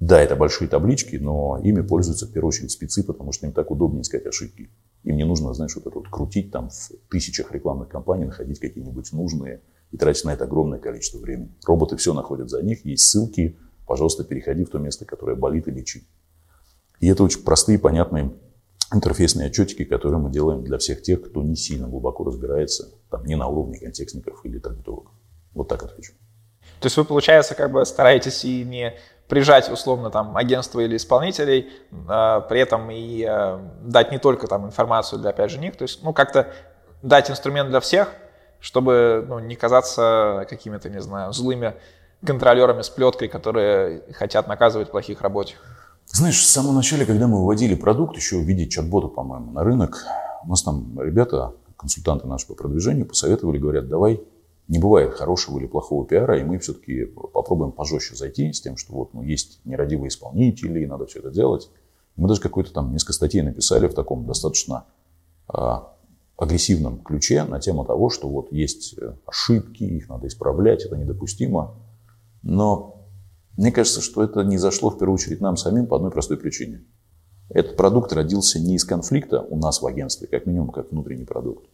да, 0.00 0.22
это 0.22 0.36
большие 0.36 0.68
таблички, 0.68 1.16
но 1.16 1.60
ими 1.62 1.82
пользуются 1.82 2.26
в 2.26 2.32
первую 2.32 2.48
очередь 2.48 2.70
спецы, 2.70 3.04
потому 3.04 3.32
что 3.32 3.46
им 3.46 3.52
так 3.52 3.70
удобнее 3.70 4.00
искать 4.00 4.24
ошибки. 4.24 4.70
Им 5.04 5.16
не 5.16 5.24
нужно, 5.24 5.52
знаешь, 5.52 5.76
вот 5.76 5.86
это 5.86 5.98
вот 5.98 6.08
крутить 6.08 6.50
там 6.50 6.70
в 6.70 7.10
тысячах 7.10 7.52
рекламных 7.52 7.90
кампаний, 7.90 8.24
находить 8.24 8.58
какие-нибудь 8.58 9.12
нужные 9.12 9.60
и 9.90 9.98
тратить 9.98 10.24
на 10.24 10.32
это 10.32 10.44
огромное 10.44 10.78
количество 10.78 11.18
времени. 11.18 11.54
Роботы 11.66 11.98
все 11.98 12.14
находят 12.14 12.48
за 12.48 12.62
них, 12.62 12.86
есть 12.86 13.04
ссылки, 13.04 13.58
пожалуйста, 13.86 14.24
переходи 14.24 14.64
в 14.64 14.70
то 14.70 14.78
место, 14.78 15.04
которое 15.04 15.36
болит 15.36 15.68
и 15.68 15.72
лечи. 15.72 16.08
И 17.00 17.06
это 17.08 17.22
очень 17.22 17.42
простые, 17.42 17.78
понятные 17.78 18.32
интерфейсные 18.92 19.48
отчетики, 19.48 19.84
которые 19.84 20.20
мы 20.20 20.30
делаем 20.30 20.62
для 20.64 20.78
всех 20.78 21.02
тех, 21.02 21.22
кто 21.22 21.42
не 21.42 21.56
сильно 21.56 21.88
глубоко 21.88 22.24
разбирается, 22.24 22.88
там, 23.10 23.24
не 23.24 23.34
на 23.34 23.46
уровне 23.46 23.78
контекстников 23.78 24.44
или 24.44 24.58
таргетологов. 24.58 25.12
Вот 25.54 25.68
так 25.68 25.82
отвечу. 25.82 26.12
То 26.80 26.86
есть 26.86 26.96
вы, 26.96 27.04
получается, 27.04 27.54
как 27.54 27.72
бы 27.72 27.84
стараетесь 27.84 28.44
и 28.44 28.64
не 28.64 28.94
прижать 29.28 29.70
условно 29.70 30.10
там 30.10 30.36
агентство 30.36 30.80
или 30.80 30.96
исполнителей, 30.96 31.68
э, 31.90 32.40
при 32.48 32.60
этом 32.60 32.90
и 32.90 33.26
э, 33.28 33.58
дать 33.82 34.12
не 34.12 34.18
только 34.18 34.46
там 34.46 34.66
информацию 34.66 35.20
для 35.20 35.30
опять 35.30 35.50
же 35.50 35.58
них, 35.58 35.76
то 35.76 35.82
есть 35.82 36.02
ну 36.02 36.12
как-то 36.12 36.52
дать 37.02 37.30
инструмент 37.30 37.70
для 37.70 37.80
всех, 37.80 38.12
чтобы 38.60 39.24
ну, 39.26 39.38
не 39.38 39.56
казаться 39.56 40.46
какими-то, 40.48 40.88
не 40.90 41.00
знаю, 41.00 41.32
злыми 41.32 41.74
контролерами 42.24 42.82
с 42.82 42.88
плеткой, 42.88 43.28
которые 43.28 44.02
хотят 44.12 44.48
наказывать 44.48 44.90
плохих 44.90 45.20
рабочих. 45.20 45.58
Знаешь, 46.12 46.40
в 46.40 46.46
самом 46.46 46.74
начале, 46.74 47.04
когда 47.04 47.26
мы 47.26 47.38
выводили 47.38 47.74
продукт, 47.74 48.16
еще 48.16 48.38
в 48.38 48.42
виде 48.42 48.66
чат-бота, 48.66 49.08
по-моему, 49.08 49.52
на 49.52 49.64
рынок, 49.64 50.04
у 50.44 50.48
нас 50.48 50.62
там 50.62 50.98
ребята, 51.00 51.54
консультанты 51.76 52.26
наши 52.26 52.46
по 52.46 52.54
продвижению, 52.54 53.06
посоветовали, 53.06 53.58
говорят, 53.58 53.88
давай 53.88 54.22
не 54.68 54.78
бывает 54.78 55.14
хорошего 55.14 55.58
или 55.58 55.66
плохого 55.66 56.06
пиара, 56.06 56.38
и 56.38 56.44
мы 56.44 56.58
все-таки 56.58 57.04
попробуем 57.04 57.72
пожестче 57.72 58.16
зайти 58.16 58.52
с 58.52 58.60
тем, 58.60 58.76
что 58.76 58.94
вот 58.94 59.14
ну, 59.14 59.22
есть 59.22 59.60
нерадивые 59.64 60.08
исполнители, 60.08 60.80
и 60.80 60.86
надо 60.86 61.06
все 61.06 61.20
это 61.20 61.30
делать. 61.30 61.70
Мы 62.16 62.28
даже 62.28 62.40
какой-то 62.40 62.72
там 62.72 62.92
несколько 62.92 63.12
статей 63.12 63.42
написали 63.42 63.86
в 63.86 63.94
таком 63.94 64.26
достаточно 64.26 64.84
а, 65.48 65.92
агрессивном 66.36 66.98
ключе 66.98 67.44
на 67.44 67.60
тему 67.60 67.84
того, 67.84 68.10
что 68.10 68.28
вот 68.28 68.52
есть 68.52 68.94
э, 68.98 69.14
ошибки, 69.26 69.84
их 69.84 70.08
надо 70.08 70.26
исправлять, 70.26 70.84
это 70.84 70.96
недопустимо. 70.96 71.74
Но 72.42 72.95
мне 73.56 73.72
кажется, 73.72 74.00
что 74.00 74.22
это 74.22 74.42
не 74.42 74.58
зашло 74.58 74.90
в 74.90 74.98
первую 74.98 75.14
очередь 75.14 75.40
нам 75.40 75.56
самим 75.56 75.86
по 75.86 75.96
одной 75.96 76.10
простой 76.10 76.36
причине. 76.36 76.84
Этот 77.48 77.76
продукт 77.76 78.12
родился 78.12 78.58
не 78.58 78.74
из 78.74 78.84
конфликта 78.84 79.40
у 79.40 79.56
нас 79.56 79.80
в 79.80 79.86
агентстве, 79.86 80.26
как 80.26 80.46
минимум, 80.46 80.70
как 80.70 80.90
внутренний 80.90 81.24
продукт, 81.24 81.66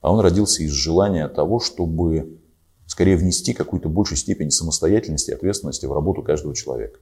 а 0.00 0.12
он 0.12 0.20
родился 0.20 0.62
из 0.62 0.72
желания 0.72 1.28
того, 1.28 1.60
чтобы 1.60 2.40
скорее 2.86 3.16
внести 3.16 3.54
какую-то 3.54 3.88
большую 3.88 4.18
степень 4.18 4.50
самостоятельности 4.50 5.30
и 5.30 5.34
ответственности 5.34 5.86
в 5.86 5.92
работу 5.92 6.22
каждого 6.22 6.54
человека. 6.54 6.98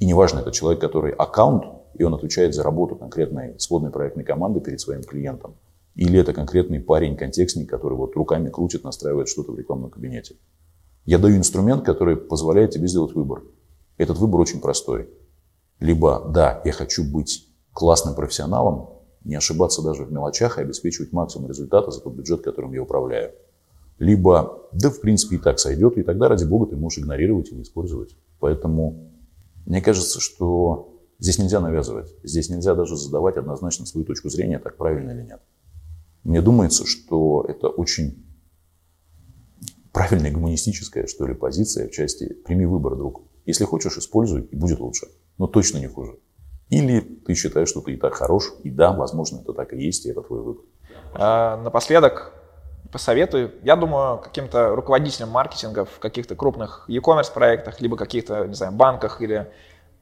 И 0.00 0.04
неважно, 0.04 0.40
это 0.40 0.50
человек, 0.50 0.80
который 0.80 1.12
аккаунт, 1.12 1.64
и 1.94 2.02
он 2.02 2.14
отвечает 2.14 2.54
за 2.54 2.64
работу 2.64 2.96
конкретной 2.96 3.58
сводной 3.60 3.92
проектной 3.92 4.24
команды 4.24 4.60
перед 4.60 4.80
своим 4.80 5.04
клиентом. 5.04 5.54
Или 5.94 6.18
это 6.18 6.32
конкретный 6.32 6.80
парень-контекстник, 6.80 7.70
который 7.70 7.96
вот 7.96 8.16
руками 8.16 8.48
крутит, 8.48 8.82
настраивает 8.82 9.28
что-то 9.28 9.52
в 9.52 9.58
рекламном 9.58 9.90
кабинете. 9.90 10.34
Я 11.04 11.18
даю 11.18 11.36
инструмент, 11.36 11.84
который 11.84 12.16
позволяет 12.16 12.70
тебе 12.70 12.86
сделать 12.86 13.14
выбор. 13.14 13.42
Этот 13.96 14.18
выбор 14.18 14.40
очень 14.40 14.60
простой. 14.60 15.10
Либо, 15.80 16.30
да, 16.32 16.62
я 16.64 16.72
хочу 16.72 17.02
быть 17.04 17.48
классным 17.72 18.14
профессионалом, 18.14 18.90
не 19.24 19.34
ошибаться 19.34 19.82
даже 19.82 20.04
в 20.04 20.12
мелочах 20.12 20.58
и 20.58 20.62
обеспечивать 20.62 21.12
максимум 21.12 21.48
результата 21.48 21.90
за 21.90 22.00
тот 22.00 22.14
бюджет, 22.14 22.42
которым 22.42 22.72
я 22.72 22.82
управляю. 22.82 23.32
Либо, 23.98 24.68
да, 24.72 24.90
в 24.90 25.00
принципе, 25.00 25.36
и 25.36 25.38
так 25.38 25.58
сойдет, 25.58 25.96
и 25.96 26.02
тогда, 26.02 26.28
ради 26.28 26.44
бога, 26.44 26.66
ты 26.66 26.76
можешь 26.76 26.98
игнорировать 26.98 27.50
и 27.50 27.54
не 27.54 27.62
использовать. 27.62 28.16
Поэтому 28.40 29.12
мне 29.66 29.80
кажется, 29.80 30.20
что 30.20 31.00
здесь 31.18 31.38
нельзя 31.38 31.60
навязывать. 31.60 32.12
Здесь 32.24 32.48
нельзя 32.48 32.74
даже 32.74 32.96
задавать 32.96 33.36
однозначно 33.36 33.86
свою 33.86 34.04
точку 34.04 34.28
зрения, 34.28 34.58
так 34.58 34.76
правильно 34.76 35.12
или 35.12 35.22
нет. 35.22 35.40
Мне 36.24 36.42
думается, 36.42 36.86
что 36.86 37.44
это 37.48 37.68
очень 37.68 38.21
правильная 39.92 40.30
гуманистическая, 40.30 41.06
что 41.06 41.26
ли, 41.26 41.34
позиция 41.34 41.88
в 41.88 41.92
части 41.92 42.32
«прими 42.32 42.66
выбор, 42.66 42.96
друг». 42.96 43.22
Если 43.44 43.64
хочешь, 43.64 43.96
используй, 43.98 44.42
и 44.42 44.56
будет 44.56 44.80
лучше. 44.80 45.08
Но 45.38 45.46
точно 45.46 45.78
не 45.78 45.88
хуже. 45.88 46.18
Или 46.70 47.00
ты 47.00 47.34
считаешь, 47.34 47.68
что 47.68 47.80
ты 47.80 47.92
и 47.92 47.96
так 47.96 48.14
хорош, 48.14 48.52
и 48.62 48.70
да, 48.70 48.92
возможно, 48.92 49.40
это 49.40 49.52
так 49.52 49.72
и 49.74 49.82
есть, 49.82 50.06
и 50.06 50.10
это 50.10 50.22
твой 50.22 50.40
выбор. 50.40 50.64
А, 51.14 51.58
напоследок, 51.58 52.32
посоветую, 52.90 53.52
я 53.62 53.76
думаю, 53.76 54.18
каким-то 54.18 54.74
руководителям 54.74 55.30
маркетинга 55.30 55.84
в 55.84 55.98
каких-то 55.98 56.34
крупных 56.34 56.84
e-commerce 56.88 57.32
проектах, 57.32 57.80
либо 57.80 57.96
каких-то, 57.96 58.46
не 58.46 58.54
знаю, 58.54 58.72
банках 58.72 59.20
или 59.20 59.36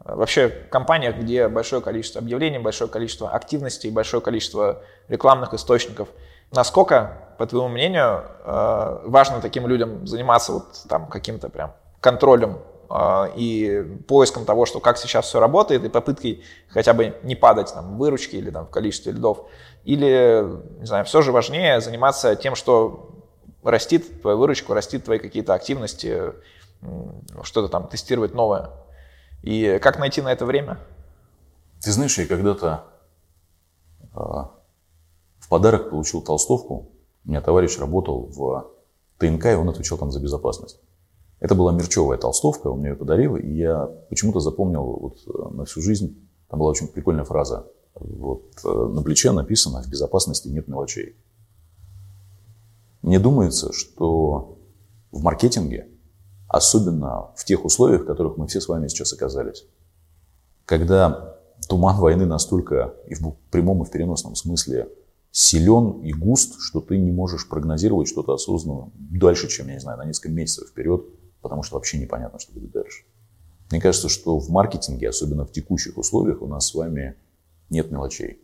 э, 0.05 0.15
вообще 0.15 0.49
компаниях, 0.49 1.17
где 1.17 1.49
большое 1.49 1.83
количество 1.83 2.21
объявлений, 2.21 2.59
большое 2.59 2.91
количество 2.91 3.31
активностей, 3.31 3.91
большое 3.91 4.23
количество 4.23 4.83
рекламных 5.09 5.55
источников. 5.55 6.09
Насколько, 6.53 7.35
по 7.39 7.47
твоему 7.47 7.69
мнению, 7.69 8.25
э, 8.45 9.01
важно 9.05 9.41
таким 9.41 9.67
людям 9.67 10.07
заниматься 10.07 10.53
вот 10.53 10.85
там 10.89 11.07
каким-то 11.07 11.49
прям 11.49 11.75
контролем 12.01 12.59
э, 12.91 13.31
и 13.37 13.83
поиском 14.09 14.45
того, 14.45 14.67
что 14.67 14.81
как 14.81 14.99
сейчас 14.99 15.27
все 15.27 15.39
работает, 15.39 15.85
и 15.85 15.89
попыткой 15.89 16.43
хотя 16.69 16.93
бы 16.93 17.17
не 17.23 17.37
падать 17.37 17.73
там, 17.73 17.95
в 17.95 17.99
выручке 17.99 18.39
или 18.39 18.51
там, 18.51 18.67
в 18.67 18.71
количестве 18.71 19.13
лидов. 19.13 19.47
Или, 19.85 20.45
не 20.81 20.87
знаю, 20.87 21.05
все 21.05 21.23
же 21.23 21.33
важнее 21.33 21.81
заниматься 21.81 22.35
тем, 22.37 22.55
что 22.55 23.11
растит 23.63 24.23
твою 24.23 24.39
выручку, 24.39 24.75
растит 24.75 25.05
твои 25.05 25.19
какие-то 25.19 25.55
активности, 25.55 26.33
что-то 27.43 27.69
там 27.69 27.87
тестировать 27.87 28.35
новое. 28.35 28.71
И 29.43 29.79
как 29.81 29.99
найти 29.99 30.21
на 30.23 30.33
это 30.33 30.45
время? 30.45 30.79
Ты 31.81 31.93
знаешь, 31.93 32.19
я 32.19 32.27
когда-то 32.27 32.85
а, 34.15 34.51
подарок 35.51 35.91
получил 35.91 36.23
толстовку. 36.23 36.89
У 37.27 37.29
меня 37.29 37.43
товарищ 37.43 37.79
работал 37.79 38.31
в 38.33 38.71
ТНК, 39.19 39.47
и 39.47 39.55
он 39.55 39.69
отвечал 39.69 39.99
там 39.99 40.11
за 40.11 40.21
безопасность. 40.21 40.81
Это 41.41 41.55
была 41.55 41.73
мерчевая 41.73 42.19
толстовка, 42.19 42.69
он 42.69 42.81
мне 42.81 42.91
ее 42.91 42.97
подарил, 42.97 43.37
и 43.37 43.49
я 43.49 43.91
почему-то 44.09 44.41
запомнил 44.41 44.85
вот 44.85 45.19
э, 45.27 45.55
на 45.55 45.65
всю 45.65 45.83
жизнь. 45.83 46.17
Там 46.49 46.61
была 46.61 46.71
очень 46.71 46.87
прикольная 46.87 47.25
фраза. 47.25 47.67
Вот 47.95 48.45
э, 48.65 48.69
на 48.69 49.03
плече 49.03 49.33
написано 49.33 49.83
«В 49.83 49.89
безопасности 49.89 50.49
нет 50.49 50.69
мелочей». 50.69 51.17
Мне 53.03 53.19
думается, 53.19 53.73
что 53.73 54.59
в 55.11 55.23
маркетинге, 55.23 55.89
особенно 56.47 57.31
в 57.35 57.45
тех 57.45 57.65
условиях, 57.65 58.03
в 58.03 58.07
которых 58.07 58.37
мы 58.37 58.47
все 58.47 58.61
с 58.61 58.69
вами 58.69 58.89
сейчас 58.89 59.13
оказались, 59.13 59.65
когда 60.67 61.39
туман 61.69 61.97
войны 61.97 62.27
настолько 62.27 62.95
и 63.07 63.15
в 63.15 63.35
прямом 63.51 63.83
и 63.83 63.87
в 63.87 63.91
переносном 63.91 64.37
смысле 64.37 64.89
силен 65.33 66.01
и 66.03 66.13
густ, 66.13 66.61
что 66.61 66.81
ты 66.81 66.99
не 66.99 67.13
можешь 67.13 67.49
прогнозировать 67.49 68.09
что-то 68.09 68.35
осознанно 68.35 68.91
дальше, 68.95 69.49
чем, 69.49 69.69
я 69.69 69.75
не 69.75 69.81
знаю, 69.81 69.99
на 69.99 70.05
несколько 70.05 70.31
месяцев 70.31 70.69
вперед, 70.69 71.05
потому 71.41 71.63
что 71.63 71.77
вообще 71.77 71.99
непонятно, 71.99 72.39
что 72.39 72.53
будет 72.53 72.73
дальше. 72.73 73.05
Мне 73.71 73.81
кажется, 73.81 74.09
что 74.09 74.39
в 74.39 74.51
маркетинге, 74.51 75.09
особенно 75.09 75.45
в 75.45 75.53
текущих 75.53 75.97
условиях, 75.97 76.43
у 76.43 76.47
нас 76.47 76.67
с 76.67 76.75
вами 76.75 77.15
нет 77.69 77.91
мелочей. 77.93 78.41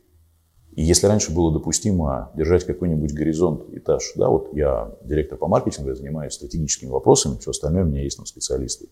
И 0.77 0.83
если 0.83 1.07
раньше 1.07 1.33
было 1.33 1.53
допустимо 1.53 2.31
держать 2.37 2.65
какой-нибудь 2.65 3.13
горизонт, 3.13 3.63
этаж, 3.73 4.13
да, 4.15 4.29
вот 4.29 4.55
я 4.55 4.95
директор 5.03 5.39
по 5.39 5.49
маркетингу, 5.49 5.89
я 5.89 5.95
занимаюсь 5.97 6.35
стратегическими 6.35 6.91
вопросами, 6.91 7.39
все 7.39 7.51
остальное 7.51 7.85
у 7.85 7.87
меня 7.87 8.03
есть 8.03 8.19
там 8.19 8.27
специалисты, 8.27 8.89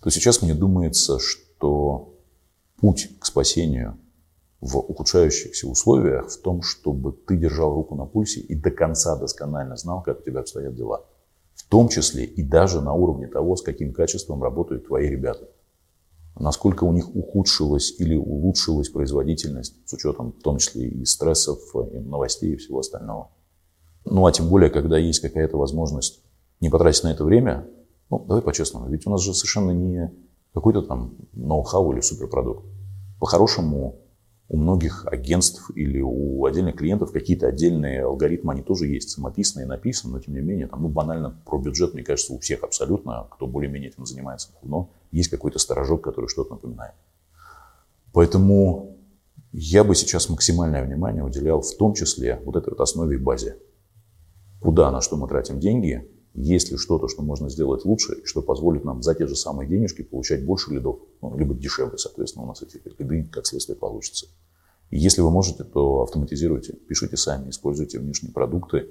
то 0.00 0.08
сейчас 0.08 0.40
мне 0.40 0.54
думается, 0.54 1.18
что 1.18 2.14
путь 2.80 3.10
к 3.18 3.26
спасению 3.26 3.98
в 4.62 4.78
ухудшающихся 4.78 5.66
условиях 5.66 6.30
в 6.30 6.40
том, 6.40 6.62
чтобы 6.62 7.12
ты 7.12 7.36
держал 7.36 7.74
руку 7.74 7.96
на 7.96 8.06
пульсе 8.06 8.38
и 8.38 8.54
до 8.54 8.70
конца 8.70 9.16
досконально 9.18 9.76
знал, 9.76 10.02
как 10.04 10.20
у 10.20 10.22
тебя 10.22 10.40
обстоят 10.40 10.76
дела. 10.76 11.04
В 11.56 11.68
том 11.68 11.88
числе 11.88 12.24
и 12.24 12.44
даже 12.44 12.80
на 12.80 12.94
уровне 12.94 13.26
того, 13.26 13.56
с 13.56 13.62
каким 13.62 13.92
качеством 13.92 14.40
работают 14.40 14.86
твои 14.86 15.08
ребята. 15.08 15.48
Насколько 16.38 16.84
у 16.84 16.92
них 16.92 17.14
ухудшилась 17.14 17.92
или 17.98 18.14
улучшилась 18.14 18.88
производительность, 18.88 19.74
с 19.84 19.92
учетом 19.94 20.32
в 20.32 20.42
том 20.42 20.58
числе 20.58 20.86
и 20.86 21.04
стрессов, 21.04 21.58
и 21.92 21.98
новостей 21.98 22.54
и 22.54 22.56
всего 22.56 22.78
остального. 22.78 23.32
Ну 24.04 24.26
а 24.26 24.32
тем 24.32 24.48
более, 24.48 24.70
когда 24.70 24.96
есть 24.96 25.20
какая-то 25.20 25.56
возможность 25.56 26.22
не 26.60 26.70
потратить 26.70 27.02
на 27.02 27.08
это 27.08 27.24
время, 27.24 27.68
ну 28.10 28.24
давай 28.28 28.42
по-честному, 28.42 28.88
ведь 28.88 29.08
у 29.08 29.10
нас 29.10 29.22
же 29.22 29.34
совершенно 29.34 29.72
не 29.72 30.12
какой-то 30.54 30.82
там 30.82 31.16
ноу-хау 31.32 31.92
или 31.92 32.00
суперпродукт. 32.00 32.64
По-хорошему, 33.18 34.01
у 34.52 34.58
многих 34.58 35.06
агентств 35.06 35.70
или 35.74 36.02
у 36.02 36.44
отдельных 36.44 36.76
клиентов 36.76 37.10
какие-то 37.10 37.48
отдельные 37.48 38.04
алгоритмы, 38.04 38.52
они 38.52 38.62
тоже 38.62 38.86
есть, 38.86 39.08
самописные, 39.08 39.64
написаны, 39.64 40.12
но 40.12 40.20
тем 40.20 40.34
не 40.34 40.40
менее, 40.40 40.66
там, 40.66 40.82
ну, 40.82 40.88
банально 40.88 41.34
про 41.46 41.58
бюджет, 41.58 41.94
мне 41.94 42.02
кажется, 42.02 42.34
у 42.34 42.38
всех 42.38 42.62
абсолютно, 42.62 43.28
кто 43.30 43.46
более-менее 43.46 43.88
этим 43.88 44.04
занимается 44.04 44.50
давно, 44.60 44.90
есть 45.10 45.30
какой-то 45.30 45.58
сторожок, 45.58 46.04
который 46.04 46.28
что-то 46.28 46.50
напоминает. 46.50 46.92
Поэтому 48.12 48.98
я 49.52 49.84
бы 49.84 49.94
сейчас 49.94 50.28
максимальное 50.28 50.84
внимание 50.84 51.24
уделял 51.24 51.62
в 51.62 51.76
том 51.78 51.94
числе 51.94 52.38
вот 52.44 52.54
этой 52.54 52.70
вот 52.70 52.80
основе 52.82 53.16
и 53.16 53.18
базе. 53.18 53.56
Куда, 54.60 54.90
на 54.90 55.00
что 55.00 55.16
мы 55.16 55.28
тратим 55.28 55.60
деньги, 55.60 56.06
есть 56.34 56.70
ли 56.70 56.78
что-то, 56.78 57.08
что 57.08 57.22
можно 57.22 57.50
сделать 57.50 57.84
лучше, 57.84 58.14
и 58.14 58.24
что 58.24 58.40
позволит 58.40 58.84
нам 58.84 59.02
за 59.02 59.14
те 59.14 59.26
же 59.26 59.36
самые 59.36 59.68
денежки 59.68 60.02
получать 60.02 60.44
больше 60.44 60.72
лидов, 60.72 61.00
ну, 61.20 61.36
либо 61.36 61.54
дешевле, 61.54 61.98
соответственно, 61.98 62.44
у 62.44 62.48
нас 62.48 62.62
эти 62.62 62.80
лиды, 62.98 63.28
как 63.30 63.46
следствие, 63.46 63.76
получится. 63.76 64.26
И 64.90 64.98
если 64.98 65.20
вы 65.20 65.30
можете, 65.30 65.64
то 65.64 66.02
автоматизируйте, 66.02 66.74
пишите 66.74 67.16
сами, 67.16 67.50
используйте 67.50 67.98
внешние 67.98 68.32
продукты. 68.32 68.88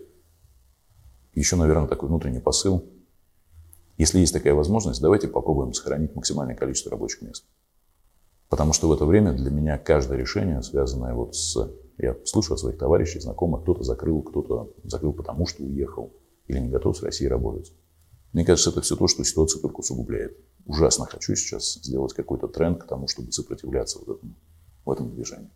Еще, 1.33 1.55
наверное, 1.55 1.87
такой 1.87 2.09
внутренний 2.09 2.39
посыл. 2.39 2.85
Если 3.97 4.19
есть 4.19 4.33
такая 4.33 4.53
возможность, 4.53 5.01
давайте 5.01 5.27
попробуем 5.27 5.73
сохранить 5.73 6.15
максимальное 6.15 6.55
количество 6.55 6.91
рабочих 6.91 7.21
мест. 7.21 7.45
Потому 8.49 8.73
что 8.73 8.87
в 8.87 8.93
это 8.93 9.05
время 9.05 9.33
для 9.33 9.49
меня 9.49 9.77
каждое 9.77 10.17
решение, 10.17 10.61
связанное 10.61 11.13
вот 11.13 11.35
с... 11.35 11.71
Я 11.97 12.17
слышу 12.25 12.53
от 12.53 12.59
своих 12.59 12.77
товарищей, 12.77 13.19
знакомых, 13.19 13.61
кто-то 13.61 13.83
закрыл, 13.83 14.21
кто-то 14.21 14.73
закрыл 14.83 15.13
потому, 15.13 15.45
что 15.45 15.63
уехал 15.63 16.11
или 16.51 16.59
не 16.59 16.69
готов 16.69 16.97
с 16.97 17.03
Россией 17.03 17.29
работать. 17.29 17.71
Мне 18.33 18.45
кажется, 18.45 18.69
это 18.69 18.81
все 18.81 18.95
то, 18.95 19.07
что 19.07 19.23
ситуация 19.23 19.61
только 19.61 19.79
усугубляет. 19.79 20.37
Ужасно 20.65 21.05
хочу 21.05 21.35
сейчас 21.35 21.73
сделать 21.73 22.13
какой-то 22.13 22.47
тренд 22.47 22.83
к 22.83 22.87
тому, 22.87 23.07
чтобы 23.07 23.31
сопротивляться 23.31 23.99
вот 23.99 24.17
этому, 24.17 24.33
в 24.85 24.91
этом 24.91 25.11
движении. 25.11 25.49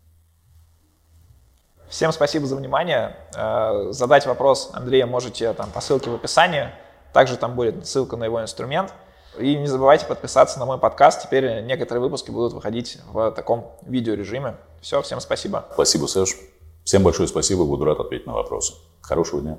Всем 1.88 2.12
спасибо 2.12 2.48
за 2.48 2.56
внимание. 2.56 3.16
Э, 3.36 3.92
задать 3.92 4.26
вопрос 4.26 4.72
Андрея 4.74 5.06
можете 5.06 5.54
там, 5.54 5.70
по 5.72 5.82
ссылке 5.82 6.10
в 6.10 6.16
описании. 6.16 6.70
Также 7.14 7.38
там 7.38 7.56
будет 7.56 7.86
ссылка 7.88 8.18
на 8.18 8.26
его 8.26 8.42
инструмент. 8.42 8.94
И 9.38 9.56
не 9.56 9.68
забывайте 9.68 10.06
подписаться 10.06 10.60
на 10.60 10.66
мой 10.66 10.80
подкаст. 10.80 11.24
Теперь 11.24 11.62
некоторые 11.64 12.02
выпуски 12.02 12.32
будут 12.32 12.54
выходить 12.54 12.98
в 13.12 13.32
таком 13.32 13.72
видеорежиме. 13.84 14.56
Все, 14.82 15.02
всем 15.02 15.20
спасибо. 15.20 15.66
Спасибо, 15.74 16.08
Сэш. 16.08 16.36
Всем 16.84 17.04
большое 17.04 17.28
спасибо. 17.28 17.66
Буду 17.66 17.86
рад 17.86 18.00
ответить 18.00 18.28
на 18.28 18.34
вопросы. 18.34 18.74
Хорошего 19.02 19.42
дня. 19.42 19.58